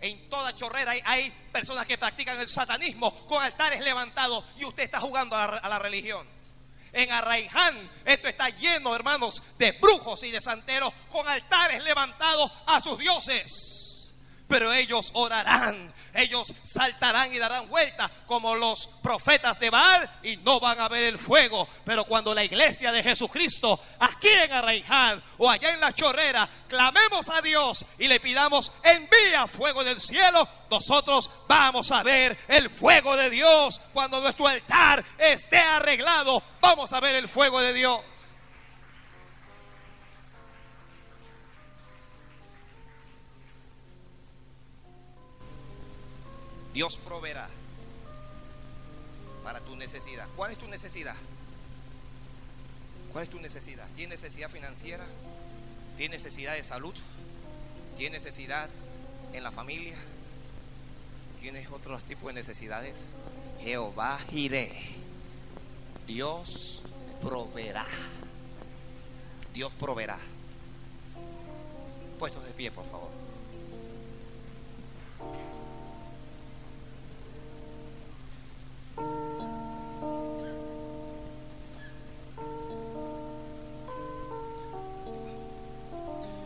en 0.00 0.28
toda 0.28 0.54
chorrera 0.54 0.92
hay, 1.04 1.30
personas 1.52 1.86
que 1.86 1.98
practican 1.98 2.40
el 2.40 2.48
satanismo 2.48 3.26
con 3.26 3.42
altares 3.42 3.80
levantados 3.80 4.44
y 4.58 4.64
usted 4.64 4.84
está 4.84 5.00
jugando 5.00 5.36
a 5.36 5.46
la, 5.46 5.56
a 5.58 5.68
la 5.68 5.78
religión. 5.78 6.26
En 6.92 7.10
Arraiján, 7.10 7.90
esto 8.04 8.28
está 8.28 8.48
lleno, 8.50 8.94
hermanos, 8.94 9.42
de 9.58 9.72
brujos 9.72 10.22
y 10.22 10.30
de 10.30 10.40
santeros 10.40 10.92
con 11.10 11.26
altares 11.26 11.82
levantados 11.82 12.50
a 12.66 12.80
sus 12.80 12.98
dioses 12.98 13.74
pero 14.48 14.72
ellos 14.72 15.10
orarán, 15.14 15.92
ellos 16.14 16.52
saltarán 16.64 17.32
y 17.32 17.38
darán 17.38 17.68
vuelta 17.68 18.10
como 18.26 18.54
los 18.54 18.88
profetas 19.02 19.58
de 19.58 19.70
Baal 19.70 20.10
y 20.22 20.36
no 20.38 20.60
van 20.60 20.80
a 20.80 20.88
ver 20.88 21.04
el 21.04 21.18
fuego. 21.18 21.68
Pero 21.84 22.04
cuando 22.04 22.34
la 22.34 22.44
iglesia 22.44 22.92
de 22.92 23.02
Jesucristo, 23.02 23.80
aquí 23.98 24.28
en 24.28 24.52
Arraiján 24.52 25.22
o 25.38 25.50
allá 25.50 25.74
en 25.74 25.80
la 25.80 25.92
chorrera, 25.92 26.48
clamemos 26.68 27.28
a 27.28 27.42
Dios 27.42 27.84
y 27.98 28.08
le 28.08 28.20
pidamos, 28.20 28.72
envía 28.82 29.46
fuego 29.46 29.84
del 29.84 30.00
cielo, 30.00 30.48
nosotros 30.70 31.30
vamos 31.48 31.90
a 31.90 32.02
ver 32.02 32.36
el 32.48 32.70
fuego 32.70 33.16
de 33.16 33.30
Dios. 33.30 33.80
Cuando 33.92 34.20
nuestro 34.20 34.46
altar 34.46 35.04
esté 35.18 35.58
arreglado, 35.58 36.42
vamos 36.60 36.92
a 36.92 37.00
ver 37.00 37.16
el 37.16 37.28
fuego 37.28 37.60
de 37.60 37.72
Dios. 37.72 38.00
Dios 46.74 46.96
proveerá 46.96 47.48
para 49.44 49.60
tu 49.60 49.76
necesidad. 49.76 50.26
¿Cuál 50.34 50.50
es 50.50 50.58
tu 50.58 50.66
necesidad? 50.66 51.14
¿Cuál 53.12 53.22
es 53.22 53.30
tu 53.30 53.38
necesidad? 53.40 53.86
¿Tienes 53.94 54.20
necesidad 54.20 54.50
financiera? 54.50 55.04
¿Tienes 55.96 56.24
necesidad 56.24 56.54
de 56.54 56.64
salud? 56.64 56.92
¿Tienes 57.96 58.24
necesidad 58.24 58.68
en 59.32 59.44
la 59.44 59.52
familia? 59.52 59.96
¿Tienes 61.40 61.70
otros 61.70 62.02
tipos 62.04 62.26
de 62.26 62.32
necesidades? 62.32 63.06
Jehová 63.60 64.18
iré. 64.32 64.96
Dios 66.08 66.82
proveerá. 67.22 67.86
Dios 69.52 69.72
proveerá. 69.78 70.18
Puestos 72.18 72.44
de 72.44 72.50
pie, 72.50 72.72
por 72.72 72.84
favor. 72.90 73.23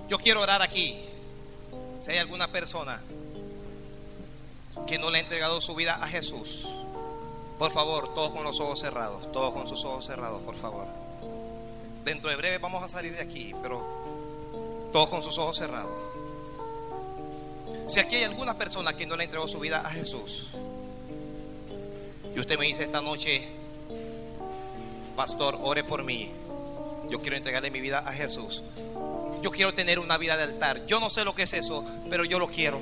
Yo 0.09 0.19
quiero 0.19 0.41
orar 0.41 0.63
aquí. 0.63 0.99
Si 2.01 2.11
hay 2.11 2.19
alguna 2.19 2.49
persona 2.49 3.03
que 4.87 4.99
no 4.99 5.11
le 5.11 5.19
ha 5.19 5.21
entregado 5.21 5.61
su 5.61 5.75
vida 5.75 5.99
a 6.01 6.09
Jesús, 6.09 6.67
por 7.59 7.73
favor, 7.73 8.15
todos 8.15 8.31
con 8.31 8.45
los 8.45 8.59
ojos 8.61 8.81
cerrados, 8.81 9.31
todos 9.33 9.53
con 9.53 9.69
sus 9.69 9.85
ojos 9.85 10.07
cerrados, 10.07 10.41
por 10.43 10.57
favor. 10.57 10.87
Dentro 12.05 12.31
de 12.31 12.37
breve 12.37 12.59
vamos 12.59 12.83
a 12.83 12.89
salir 12.89 13.15
de 13.15 13.21
aquí, 13.21 13.53
pero 13.61 14.89
todos 14.93 15.11
con 15.11 15.23
sus 15.23 15.37
ojos 15.37 15.59
cerrados. 15.59 15.93
Si 17.89 18.01
aquí 18.01 18.17
hay 18.17 18.25
alguna 18.25 18.57
persona 18.57 18.97
que 18.97 19.07
no 19.07 19.17
le 19.17 19.25
entregó 19.25 19.47
su 19.47 19.59
vida 19.59 19.83
a 19.85 19.91
Jesús, 19.91 20.49
y 22.35 22.41
usted 22.41 22.59
me 22.59 22.67
dice 22.67 22.85
esta 22.85 23.01
noche, 23.01 23.47
pastor, 25.17 25.59
ore 25.63 25.85
por 25.85 26.05
mí, 26.05 26.31
yo 27.09 27.21
quiero 27.21 27.37
entregarle 27.37 27.71
mi 27.71 27.81
vida 27.81 28.01
a 28.01 28.13
Jesús. 28.13 28.63
Yo 29.41 29.51
quiero 29.51 29.73
tener 29.73 29.99
una 29.99 30.19
vida 30.19 30.37
de 30.37 30.43
altar. 30.43 30.85
Yo 30.87 31.01
no 31.01 31.11
sé 31.11 31.25
lo 31.25 31.35
que 31.35 31.45
es 31.45 31.53
eso, 31.53 31.85
pero 32.11 32.25
yo 32.25 32.39
lo 32.39 32.49
quiero. 32.49 32.79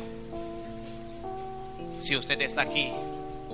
Si 2.00 2.16
usted 2.16 2.40
está 2.40 2.62
aquí, 2.62 2.92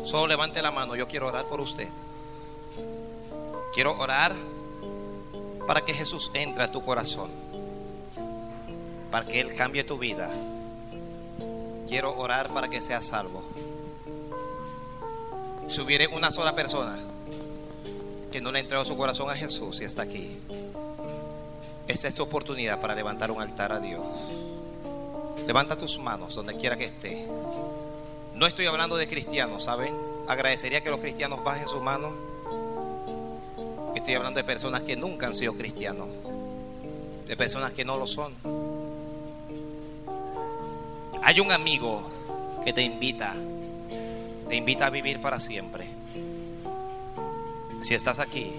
solo 0.04 0.26
levante 0.26 0.62
la 0.62 0.70
mano. 0.70 0.96
Yo 0.96 1.08
quiero 1.08 1.28
orar 1.28 1.46
por 1.46 1.60
usted. 1.60 1.88
Quiero 3.74 3.98
orar 3.98 4.32
para 5.66 5.84
que 5.84 5.94
Jesús 5.94 6.30
entre 6.34 6.64
a 6.64 6.70
tu 6.70 6.82
corazón. 6.82 7.30
Para 9.10 9.26
que 9.26 9.40
Él 9.40 9.54
cambie 9.54 9.84
tu 9.84 9.98
vida. 9.98 10.30
Quiero 11.88 12.16
orar 12.16 12.48
para 12.48 12.68
que 12.68 12.80
seas 12.80 13.06
salvo. 13.06 13.42
Si 15.68 15.80
hubiera 15.80 16.08
una 16.08 16.30
sola 16.30 16.54
persona 16.54 16.98
que 18.30 18.40
no 18.40 18.52
le 18.52 18.58
ha 18.58 18.60
entregado 18.60 18.84
su 18.84 18.96
corazón 18.96 19.30
a 19.30 19.34
Jesús 19.34 19.80
y 19.80 19.84
está 19.84 20.02
aquí, 20.02 20.38
esta 21.88 22.08
es 22.08 22.14
tu 22.14 22.22
oportunidad 22.22 22.80
para 22.80 22.94
levantar 22.94 23.30
un 23.30 23.40
altar 23.40 23.72
a 23.72 23.80
Dios. 23.80 24.02
Levanta 25.46 25.76
tus 25.76 25.98
manos 25.98 26.34
donde 26.34 26.56
quiera 26.56 26.76
que 26.76 26.84
esté. 26.84 27.26
No 28.34 28.46
estoy 28.46 28.66
hablando 28.66 28.96
de 28.96 29.08
cristianos, 29.08 29.64
¿saben? 29.64 29.94
Agradecería 30.28 30.82
que 30.82 30.90
los 30.90 31.00
cristianos 31.00 31.42
bajen 31.44 31.68
sus 31.68 31.82
manos. 31.82 32.12
Estoy 33.94 34.14
hablando 34.14 34.38
de 34.38 34.44
personas 34.44 34.82
que 34.82 34.96
nunca 34.96 35.26
han 35.26 35.34
sido 35.34 35.54
cristianos. 35.54 36.08
De 37.26 37.36
personas 37.36 37.72
que 37.72 37.84
no 37.84 37.96
lo 37.96 38.06
son. 38.06 38.32
Hay 41.22 41.40
un 41.40 41.52
amigo 41.52 42.02
que 42.64 42.72
te 42.72 42.82
invita. 42.82 43.34
Te 44.52 44.56
invita 44.56 44.84
a 44.84 44.90
vivir 44.90 45.18
para 45.18 45.40
siempre. 45.40 45.86
Si 47.80 47.94
estás 47.94 48.18
aquí, 48.18 48.52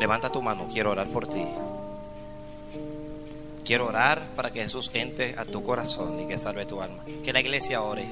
levanta 0.00 0.30
tu 0.30 0.40
mano. 0.40 0.70
Quiero 0.72 0.92
orar 0.92 1.06
por 1.08 1.26
ti. 1.26 1.44
Quiero 3.62 3.88
orar 3.88 4.22
para 4.34 4.54
que 4.54 4.62
Jesús 4.62 4.90
entre 4.94 5.38
a 5.38 5.44
tu 5.44 5.62
corazón 5.62 6.18
y 6.18 6.26
que 6.26 6.38
salve 6.38 6.64
tu 6.64 6.80
alma. 6.80 7.04
Que 7.22 7.34
la 7.34 7.40
iglesia 7.40 7.82
ore. 7.82 8.06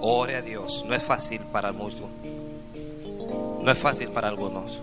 Ore 0.00 0.36
a 0.36 0.42
Dios. 0.42 0.84
No 0.86 0.94
es 0.94 1.02
fácil 1.02 1.40
para 1.50 1.72
muchos. 1.72 2.08
No 3.60 3.68
es 3.68 3.76
fácil 3.76 4.10
para 4.10 4.28
algunos. 4.28 4.78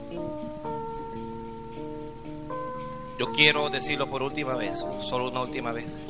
Yo 3.18 3.32
quiero 3.32 3.70
decirlo 3.70 4.08
por 4.08 4.22
última 4.22 4.56
vez, 4.56 4.84
solo 5.06 5.30
una 5.30 5.44
última 5.44 5.72
vez. 5.72 6.02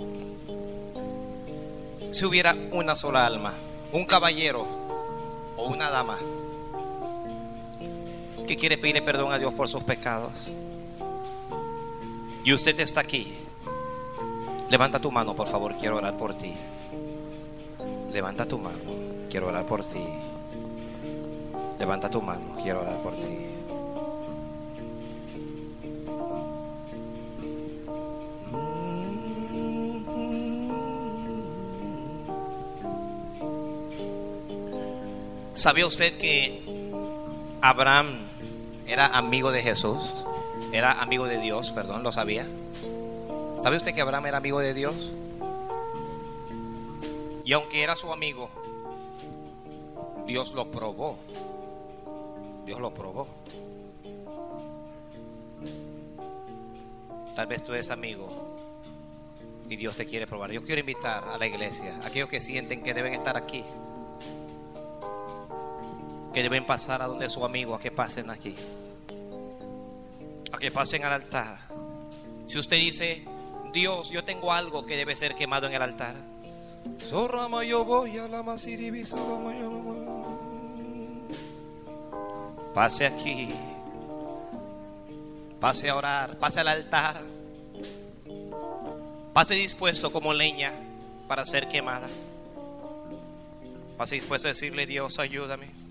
Si 2.10 2.26
hubiera 2.26 2.56
una 2.72 2.96
sola 2.96 3.24
alma, 3.24 3.54
un 3.92 4.06
caballero 4.06 4.68
o 5.56 5.68
una 5.68 5.90
dama 5.90 6.20
que 8.48 8.58
quiere 8.58 8.78
pedirle 8.78 9.02
perdón 9.02 9.32
a 9.34 9.40
Dios 9.40 9.54
por 9.54 9.68
sus 9.68 9.84
pecados, 9.84 10.34
y 12.44 12.54
usted 12.54 12.80
está 12.80 13.02
aquí, 13.02 13.34
levanta 14.70 15.02
tu 15.02 15.12
mano, 15.12 15.36
por 15.36 15.50
favor, 15.50 15.76
quiero 15.78 15.98
orar 15.98 16.16
por 16.16 16.34
ti. 16.34 16.54
Levanta 18.12 18.46
tu 18.46 18.58
mano, 18.58 18.78
quiero 19.30 19.48
orar 19.48 19.66
por 19.66 19.84
ti. 19.84 20.00
Levanta 21.78 22.10
tu 22.10 22.22
mano, 22.22 22.56
quiero 22.64 22.82
orar 22.82 22.98
por 23.04 23.14
ti. 23.14 23.57
¿Sabía 35.58 35.88
usted 35.88 36.16
que 36.20 36.62
Abraham 37.64 38.16
era 38.86 39.08
amigo 39.08 39.52
de 39.52 39.64
Jesús? 39.64 39.98
Era 40.72 41.02
amigo 41.02 41.26
de 41.26 41.40
Dios, 41.40 41.72
perdón, 41.72 42.04
¿lo 42.04 42.12
sabía? 42.12 42.46
¿Sabe 43.58 43.78
usted 43.78 43.96
que 43.96 44.02
Abraham 44.02 44.28
era 44.28 44.38
amigo 44.38 44.60
de 44.60 44.76
Dios? 44.76 44.94
Y 47.44 47.54
aunque 47.54 47.82
era 47.82 47.96
su 47.96 48.14
amigo, 48.14 48.52
Dios 50.28 50.52
lo 50.52 50.70
probó. 50.70 51.18
Dios 52.68 52.80
lo 52.80 52.94
probó. 52.94 53.28
Tal 57.36 57.48
vez 57.48 57.64
tú 57.64 57.74
eres 57.74 57.90
amigo 57.90 58.30
y 59.68 59.76
Dios 59.76 59.96
te 59.96 60.06
quiere 60.06 60.28
probar. 60.28 60.52
Yo 60.52 60.64
quiero 60.64 60.82
invitar 60.82 61.24
a 61.24 61.40
la 61.40 61.48
iglesia, 61.48 62.00
a 62.04 62.08
aquellos 62.08 62.30
que 62.30 62.42
sienten 62.42 62.84
que 62.84 62.94
deben 62.94 63.16
estar 63.16 63.36
aquí, 63.38 63.64
que 66.38 66.44
deben 66.44 66.68
pasar 66.68 67.02
a 67.02 67.08
donde 67.08 67.32
su 67.32 67.44
amigo, 67.44 67.74
a 67.74 67.80
que 67.80 67.90
pasen 67.90 68.30
aquí, 68.30 68.56
a 70.52 70.58
que 70.60 70.70
pasen 70.70 71.04
al 71.04 71.14
altar. 71.14 71.58
Si 72.48 72.60
usted 72.60 72.78
dice, 72.78 73.26
Dios, 73.74 74.12
yo 74.12 74.24
tengo 74.24 74.54
algo 74.54 74.86
que 74.86 74.96
debe 74.96 75.16
ser 75.16 75.34
quemado 75.34 75.66
en 75.66 75.74
el 75.74 75.82
altar. 75.82 76.14
Pase 82.76 83.08
aquí. 83.08 83.50
Pase 85.60 85.90
a 85.90 85.96
orar, 85.96 86.38
pase 86.38 86.60
al 86.60 86.68
altar. 86.68 87.20
Pase 89.34 89.56
dispuesto 89.56 90.12
como 90.12 90.36
leña 90.36 90.72
para 91.28 91.46
ser 91.46 91.68
quemada. 91.68 92.08
Pase 93.98 94.14
dispuesto 94.14 94.48
a 94.48 94.50
decirle, 94.50 94.86
Dios, 94.86 95.18
ayúdame. 95.18 95.87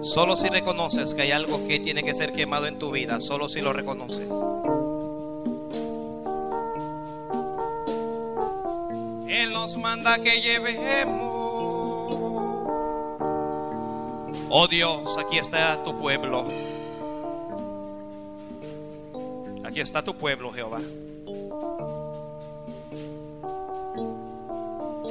Solo 0.00 0.36
si 0.36 0.48
reconoces 0.48 1.14
que 1.14 1.22
hay 1.22 1.32
algo 1.32 1.66
que 1.66 1.80
tiene 1.80 2.02
que 2.02 2.14
ser 2.14 2.32
quemado 2.32 2.66
en 2.66 2.78
tu 2.78 2.90
vida, 2.90 3.20
solo 3.20 3.48
si 3.48 3.60
lo 3.60 3.72
reconoces. 3.72 4.28
Él 9.28 9.52
nos 9.52 9.76
manda 9.76 10.18
que 10.18 10.40
llevemos. 10.40 11.32
Oh 14.50 14.66
Dios, 14.68 15.16
aquí 15.18 15.38
está 15.38 15.82
tu 15.82 15.96
pueblo. 15.98 16.46
Aquí 19.64 19.80
está 19.80 20.02
tu 20.02 20.14
pueblo, 20.14 20.52
Jehová. 20.52 20.80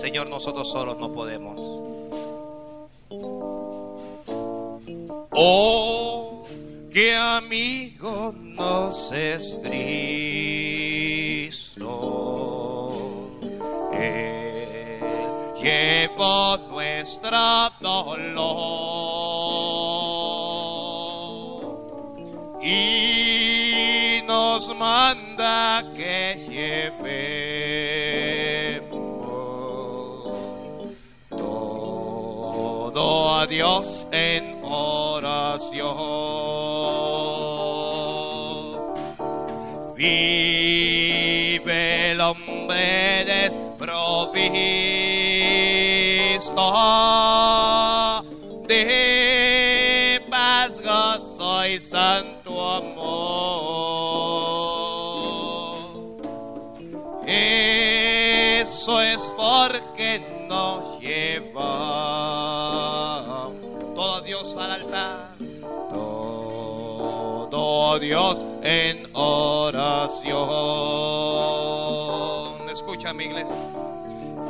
Señor, 0.01 0.27
nosotros 0.27 0.71
solos 0.71 0.97
no 0.97 1.13
podemos. 1.13 1.59
Oh, 5.29 6.43
qué 6.91 7.15
amigo 7.15 8.33
nos 8.35 9.11
es 9.11 9.59
Cristo. 9.61 10.17
Él 13.93 14.99
llevó 15.61 16.57
nuestra 16.71 17.71
dolor 17.79 18.41
y 22.63 24.23
nos 24.25 24.75
manda 24.75 25.20
en 34.11 34.59
oración. 34.63 35.91
Vive 39.95 41.61
el 42.11 42.21
hombre 42.21 43.25
desprovisto 43.25 43.71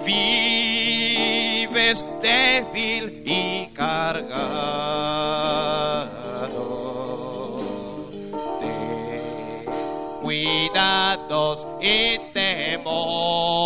Vives 0.05 1.99
débil 2.21 3.23
y 3.25 3.67
cargado 3.67 4.31
de 8.61 9.65
cuidados 10.21 11.67
y 11.79 12.19
temor. 12.33 13.60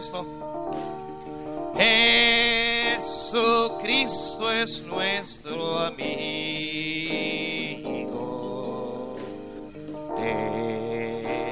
Esto. 0.00 0.24
Jesucristo 2.96 4.50
es 4.50 4.82
nuestro 4.82 5.78
amigo. 5.78 6.00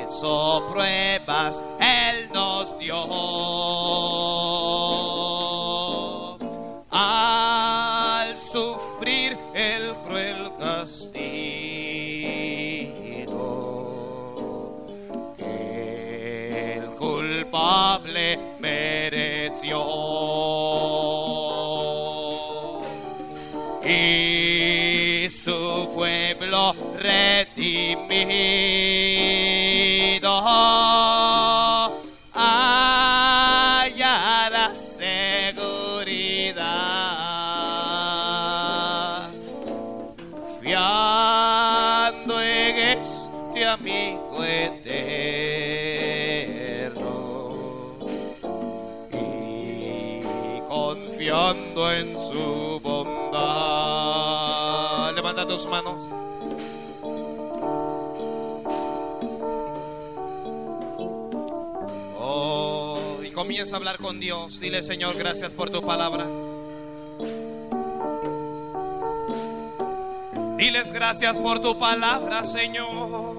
Eso 0.04 0.66
manos. 55.66 56.02
Oh, 62.18 63.18
y 63.24 63.30
comienza 63.30 63.76
a 63.76 63.78
hablar 63.78 63.98
con 63.98 64.20
Dios. 64.20 64.60
Dile, 64.60 64.82
Señor, 64.82 65.16
gracias 65.16 65.52
por 65.52 65.70
tu 65.70 65.82
palabra. 65.82 66.26
Diles 70.58 70.92
gracias 70.92 71.38
por 71.38 71.60
tu 71.60 71.78
palabra, 71.78 72.44
Señor. 72.44 73.36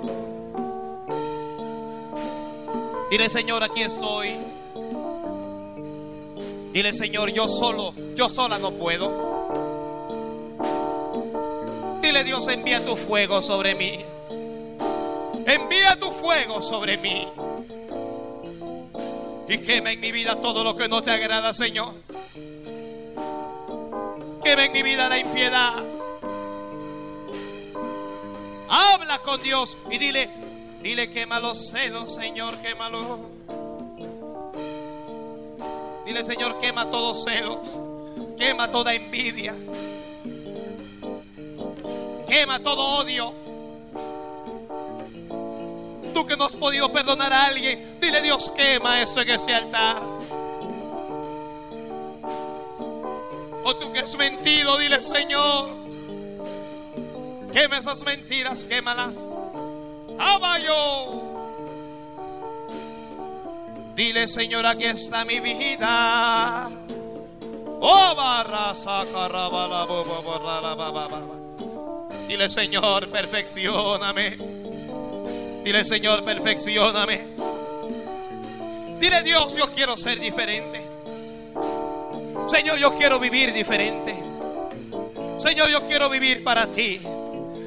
Dile, 3.12 3.30
Señor, 3.30 3.62
aquí 3.64 3.82
estoy. 3.82 4.36
Dile, 6.72 6.94
Señor, 6.94 7.32
yo 7.32 7.48
solo, 7.48 7.94
yo 8.16 8.30
sola 8.30 8.58
no 8.58 8.72
puedo. 8.72 9.28
Dios, 12.24 12.48
envía 12.48 12.86
tu 12.86 12.96
fuego 12.96 13.41
sobre 13.41 13.76
mí. 13.76 14.06
Envía 15.46 15.98
tu 16.00 16.12
fuego 16.12 16.62
sobre 16.62 16.98
mí. 16.98 17.28
Y 19.48 19.58
quema 19.60 19.91
en 19.91 20.00
mi 20.00 20.12
vida 20.12 20.40
todo 20.41 20.64
lo 20.64 20.76
que 20.76 20.88
no 20.88 21.02
te 21.02 21.12
agrada, 21.12 21.54
Señor. 21.54 21.94
Quema 24.44 24.66
en 24.66 24.72
mi 24.72 24.84
vida 24.84 25.10
la 25.10 25.18
impiedad. 25.18 25.84
Habla 28.70 29.20
con 29.20 29.41
Dios 29.41 29.78
y 29.90 29.98
dile, 29.98 30.30
dile, 30.84 31.10
quema 31.10 31.40
los 31.40 31.70
celos, 31.72 32.14
Señor, 32.14 32.58
quémalo. 32.62 33.20
Dile, 36.06 36.24
Señor, 36.24 36.60
quema 36.60 36.90
todo 36.90 37.16
celo, 37.16 37.64
quema 38.38 38.70
toda 38.70 38.94
envidia, 38.94 39.56
quema 42.30 42.60
todo 42.60 42.81
odio. 42.99 43.34
Tú 46.14 46.26
que 46.26 46.38
no 46.38 46.45
has 46.45 46.56
podido 46.56 46.91
perdonar 46.91 47.34
a 47.34 47.45
alguien, 47.45 47.97
dile, 47.99 48.22
Dios, 48.22 48.49
quema 48.51 49.01
esto 49.01 49.22
en 49.22 49.30
este 49.31 49.53
altar. 49.53 50.01
O 53.64 53.76
tú 53.76 53.91
que 53.91 53.99
has 53.99 54.15
mentido, 54.15 54.77
dile, 54.77 55.01
Señor, 55.01 55.69
quema 57.51 57.80
esas 57.80 58.03
mentiras, 58.03 58.64
quémalas. 58.64 59.18
Abayo. 60.18 61.30
Dile, 63.95 64.27
Señor, 64.27 64.65
aquí 64.65 64.85
está 64.85 65.26
mi 65.26 65.39
vida. 65.39 66.69
Oh, 67.81 68.15
barra, 68.15 68.76
saca, 68.76 69.27
Dile, 72.30 72.47
Señor, 72.47 73.10
perfeccioname. 73.10 74.38
Dile, 75.64 75.84
Señor, 75.84 76.23
perfeccioname. 76.23 77.26
Dile, 78.99 79.23
Dios, 79.23 79.56
yo 79.56 79.73
quiero 79.73 79.97
ser 79.97 80.19
diferente. 80.19 80.80
Señor, 82.47 82.77
yo 82.77 82.95
quiero 82.95 83.19
vivir 83.19 83.51
diferente. 83.51 84.15
Señor, 85.39 85.72
yo 85.72 85.88
quiero 85.88 86.07
vivir 86.07 86.43
para 86.43 86.68
ti. 86.68 87.01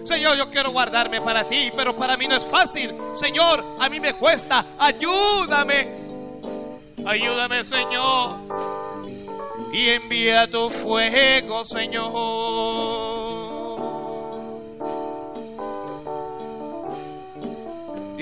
Señor, 0.05 0.36
yo 0.36 0.48
quiero 0.48 0.70
guardarme 0.70 1.20
para 1.20 1.43
ti, 1.43 1.72
pero 1.74 1.97
para 1.97 2.16
mí 2.16 2.28
no 2.28 2.36
es 2.36 2.47
fácil. 2.47 2.94
Señor, 3.16 3.64
a 3.80 3.89
mí 3.89 3.98
me 3.98 4.14
cuesta. 4.14 4.64
Ayúdame. 4.78 5.89
Ayúdame, 7.05 7.64
Señor. 7.64 8.36
Y 9.72 9.89
envía 9.89 10.48
tu 10.48 10.70
fuego, 10.70 11.64
Señor. 11.64 13.41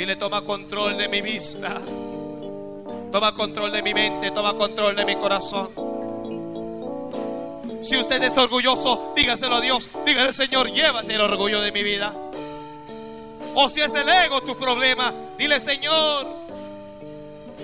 Dile, 0.01 0.17
toma 0.17 0.41
control 0.41 0.97
de 0.97 1.09
mi 1.09 1.21
vista. 1.21 1.79
Toma 3.13 3.35
control 3.35 3.71
de 3.71 3.83
mi 3.83 3.93
mente, 3.93 4.31
toma 4.31 4.55
control 4.55 4.97
de 4.97 5.05
mi 5.05 5.15
corazón. 5.17 5.69
Si 7.83 7.99
usted 7.99 8.23
es 8.23 8.35
orgulloso, 8.39 9.13
dígaselo 9.15 9.57
a 9.57 9.61
Dios. 9.61 9.91
Dígale, 10.07 10.33
Señor, 10.33 10.73
llévate 10.73 11.13
el 11.13 11.21
orgullo 11.21 11.61
de 11.61 11.71
mi 11.71 11.83
vida. 11.83 12.15
O 13.55 13.69
si 13.69 13.83
es 13.83 13.93
el 13.93 14.09
ego 14.09 14.41
tu 14.41 14.57
problema, 14.57 15.13
dile, 15.37 15.61
Señor, 15.61 16.27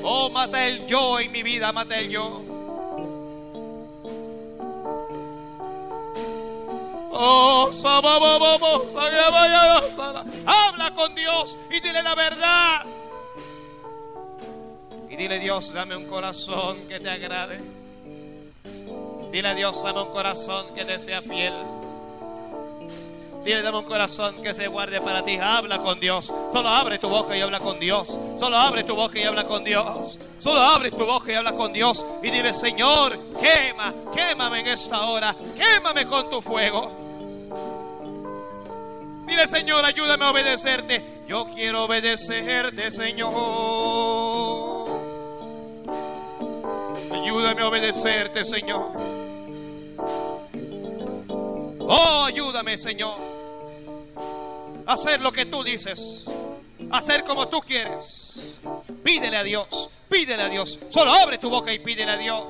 oh, 0.02 0.28
mata 0.28 0.66
el 0.66 0.86
yo 0.86 1.18
en 1.18 1.32
mi 1.32 1.42
vida, 1.42 1.72
mata 1.72 1.98
el 1.98 2.10
yo. 2.10 2.55
Oh, 7.18 7.70
habla 10.46 10.92
con 10.94 11.14
Dios 11.14 11.56
y 11.70 11.80
dile 11.80 12.02
la 12.02 12.14
verdad. 12.14 12.84
Y 15.08 15.16
dile, 15.16 15.38
Dios, 15.38 15.72
dame 15.72 15.96
un 15.96 16.06
corazón 16.06 16.86
que 16.88 17.00
te 17.00 17.08
agrade. 17.08 17.60
Dile 19.32 19.54
Dios, 19.54 19.82
dame 19.82 20.02
un 20.02 20.10
corazón 20.10 20.74
que 20.74 20.84
te 20.84 20.98
sea 20.98 21.22
fiel. 21.22 21.54
Dile, 23.44 23.62
dame 23.62 23.78
un 23.78 23.84
corazón 23.84 24.42
que 24.42 24.52
se 24.52 24.66
guarde 24.66 25.00
para 25.00 25.24
ti. 25.24 25.38
Habla 25.40 25.78
con 25.78 25.98
Dios. 25.98 26.30
Solo 26.52 26.68
abre 26.68 26.98
tu 26.98 27.08
boca 27.08 27.34
y 27.34 27.40
habla 27.40 27.60
con 27.60 27.80
Dios. 27.80 28.18
Solo 28.36 28.58
abre 28.58 28.84
tu 28.84 28.94
boca 28.94 29.18
y 29.18 29.22
habla 29.22 29.44
con 29.44 29.64
Dios. 29.64 30.18
Solo 30.36 30.60
abre 30.60 30.90
tu 30.90 31.06
boca 31.06 31.32
y 31.32 31.34
habla 31.34 31.52
con 31.52 31.72
Dios. 31.72 32.04
Y 32.22 32.30
dile, 32.30 32.52
Señor, 32.52 33.18
quema, 33.40 33.94
quémame 34.14 34.60
en 34.60 34.66
esta 34.66 35.06
hora. 35.06 35.34
Quémame 35.56 36.06
con 36.06 36.28
tu 36.28 36.42
fuego. 36.42 37.05
Dile, 39.26 39.48
Señor, 39.48 39.84
ayúdame 39.84 40.24
a 40.24 40.30
obedecerte. 40.30 41.04
Yo 41.26 41.46
quiero 41.54 41.84
obedecerte, 41.84 42.90
Señor. 42.90 43.32
Ayúdame 47.12 47.62
a 47.62 47.68
obedecerte, 47.68 48.44
Señor. 48.44 48.92
Oh, 51.80 52.24
ayúdame, 52.26 52.78
Señor 52.78 53.36
hacer 54.86 55.20
lo 55.20 55.32
que 55.32 55.46
tú 55.46 55.62
dices, 55.62 56.26
hacer 56.90 57.24
como 57.24 57.48
tú 57.48 57.60
quieres. 57.60 58.40
Pídele 59.02 59.36
a 59.36 59.42
Dios, 59.42 59.90
pídele 60.08 60.42
a 60.42 60.48
Dios. 60.48 60.78
Solo 60.88 61.12
abre 61.12 61.38
tu 61.38 61.50
boca 61.50 61.72
y 61.72 61.80
pídele 61.80 62.12
a 62.12 62.16
Dios. 62.16 62.46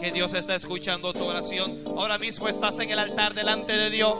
Que 0.00 0.10
Dios 0.10 0.32
está 0.32 0.54
escuchando 0.54 1.12
tu 1.12 1.22
oración. 1.24 1.84
Ahora 1.86 2.16
mismo 2.16 2.48
estás 2.48 2.78
en 2.78 2.90
el 2.90 2.98
altar 2.98 3.34
delante 3.34 3.76
de 3.76 3.90
Dios. 3.90 4.16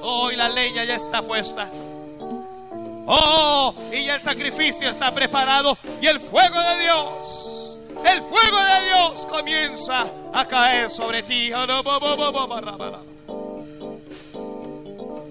Hoy 0.00 0.36
la 0.36 0.48
leña 0.48 0.84
ya 0.84 0.94
está 0.94 1.22
puesta. 1.22 1.68
Oh, 3.10 3.74
y 3.92 4.04
ya 4.04 4.14
el 4.14 4.22
sacrificio 4.22 4.88
está 4.88 5.12
preparado. 5.12 5.76
Y 6.00 6.06
el 6.06 6.20
fuego 6.20 6.60
de 6.60 6.82
Dios, 6.82 7.80
el 8.06 8.22
fuego 8.22 8.58
de 8.62 8.86
Dios 8.86 9.26
comienza 9.26 10.06
a 10.32 10.46
caer 10.46 10.88
sobre 10.88 11.24
ti. 11.24 11.50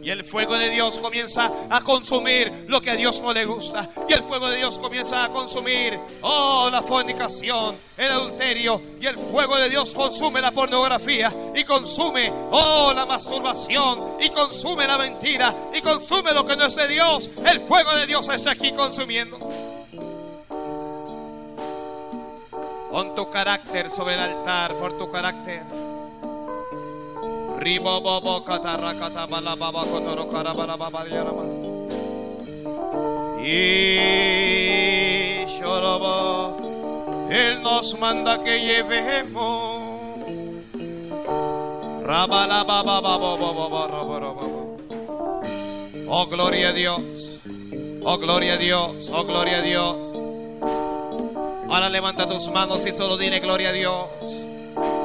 Y 0.07 0.09
el 0.09 0.23
fuego 0.23 0.57
de 0.57 0.69
Dios 0.69 0.99
comienza 0.99 1.51
a 1.69 1.81
consumir 1.81 2.63
lo 2.69 2.79
que 2.79 2.91
a 2.91 2.95
Dios 2.95 3.19
no 3.19 3.34
le 3.34 3.43
gusta. 3.43 3.89
Y 4.07 4.13
el 4.13 4.23
fuego 4.23 4.49
de 4.49 4.55
Dios 4.55 4.79
comienza 4.79 5.25
a 5.25 5.27
consumir, 5.27 5.99
oh, 6.21 6.69
la 6.71 6.81
fornicación, 6.81 7.77
el 7.97 8.11
adulterio. 8.13 8.81
Y 9.01 9.05
el 9.05 9.17
fuego 9.17 9.57
de 9.57 9.69
Dios 9.69 9.93
consume 9.93 10.39
la 10.39 10.51
pornografía. 10.51 11.35
Y 11.53 11.65
consume, 11.65 12.31
oh, 12.51 12.93
la 12.95 13.05
masturbación. 13.05 14.15
Y 14.21 14.29
consume 14.29 14.88
la 14.88 14.97
mentira. 14.97 15.53
Y 15.73 15.81
consume 15.81 16.31
lo 16.31 16.45
que 16.45 16.55
no 16.55 16.67
es 16.67 16.75
de 16.75 16.88
Dios. 16.88 17.29
El 17.45 17.59
fuego 17.59 17.93
de 17.93 18.07
Dios 18.07 18.29
está 18.29 18.51
aquí 18.51 18.71
consumiendo. 18.71 19.38
Pon 22.89 23.13
tu 23.13 23.29
carácter 23.29 23.91
sobre 23.91 24.13
el 24.13 24.21
altar 24.21 24.73
por 24.77 24.97
tu 24.97 25.11
carácter. 25.11 25.63
Ribo 27.57 28.01
bobo 28.01 28.43
katarakata 28.45 29.27
bala 29.27 29.55
baba 29.55 29.84
kotoro 29.85 30.25
karabala 30.29 30.77
baba 30.77 31.05
yarama. 31.09 31.43
Y 33.43 35.45
shorobo, 35.57 36.57
Él 37.29 37.61
nos 37.61 37.97
manda 37.99 38.43
que 38.43 38.59
llevemos. 38.59 39.88
Oh 46.09 46.25
gloria 46.29 46.69
a 46.69 46.73
Dios. 46.73 47.41
Oh 48.03 48.17
gloria 48.17 48.53
a 48.53 48.57
Dios. 48.57 49.11
Oh 49.13 49.25
gloria 49.25 49.57
a 49.57 49.61
Dios. 49.61 50.13
Ahora 51.69 51.89
levanta 51.89 52.27
tus 52.27 52.47
manos 52.47 52.85
y 52.85 52.93
solo 52.93 53.17
dile 53.17 53.41
gloria 53.41 53.69
a 53.69 53.73
Dios. 53.73 54.05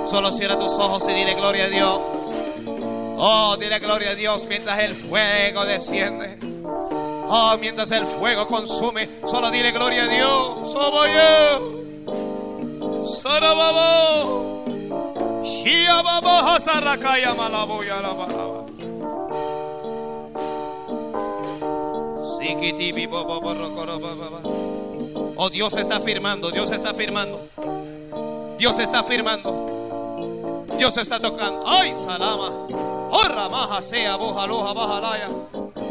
Solo 0.07 0.31
cierra 0.31 0.57
tus 0.59 0.79
ojos 0.79 1.05
y 1.09 1.13
dile 1.13 1.35
gloria 1.35 1.65
a 1.65 1.69
Dios. 1.69 2.01
Oh, 3.17 3.57
dile 3.59 3.79
gloria 3.79 4.11
a 4.11 4.15
Dios 4.15 4.45
mientras 4.49 4.79
el 4.79 4.95
fuego 4.95 5.65
desciende. 5.65 6.39
Oh, 6.65 7.57
mientras 7.59 7.91
el 7.91 8.07
fuego 8.07 8.47
consume, 8.47 9.09
solo 9.29 9.51
dile 9.51 9.73
gloria 9.73 10.05
a 10.05 10.09
Dios. 10.09 10.75
Oh, 10.75 10.91
voy 10.91 11.11
Sarababo. 13.03 14.63
Shiababo 15.45 16.29
Hasarakaya 16.29 17.35
Malaba. 17.35 17.73
Oh, 25.37 25.51
Dios 25.51 25.77
está 25.77 26.01
firmando, 26.01 26.51
Dios 26.51 26.71
está 26.71 26.95
firmando. 26.95 27.49
Dios 28.59 28.79
está 28.79 29.03
firmando. 29.03 30.67
Dios 30.77 30.97
está 30.97 31.19
tocando. 31.19 31.63
¡Ay, 31.67 31.95
salama! 31.97 32.67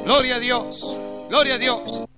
Gloria 0.03 0.37
a 0.37 0.39
Dios, 0.39 0.97
gloria 1.29 1.53
a 1.53 1.57
Dios. 1.59 2.10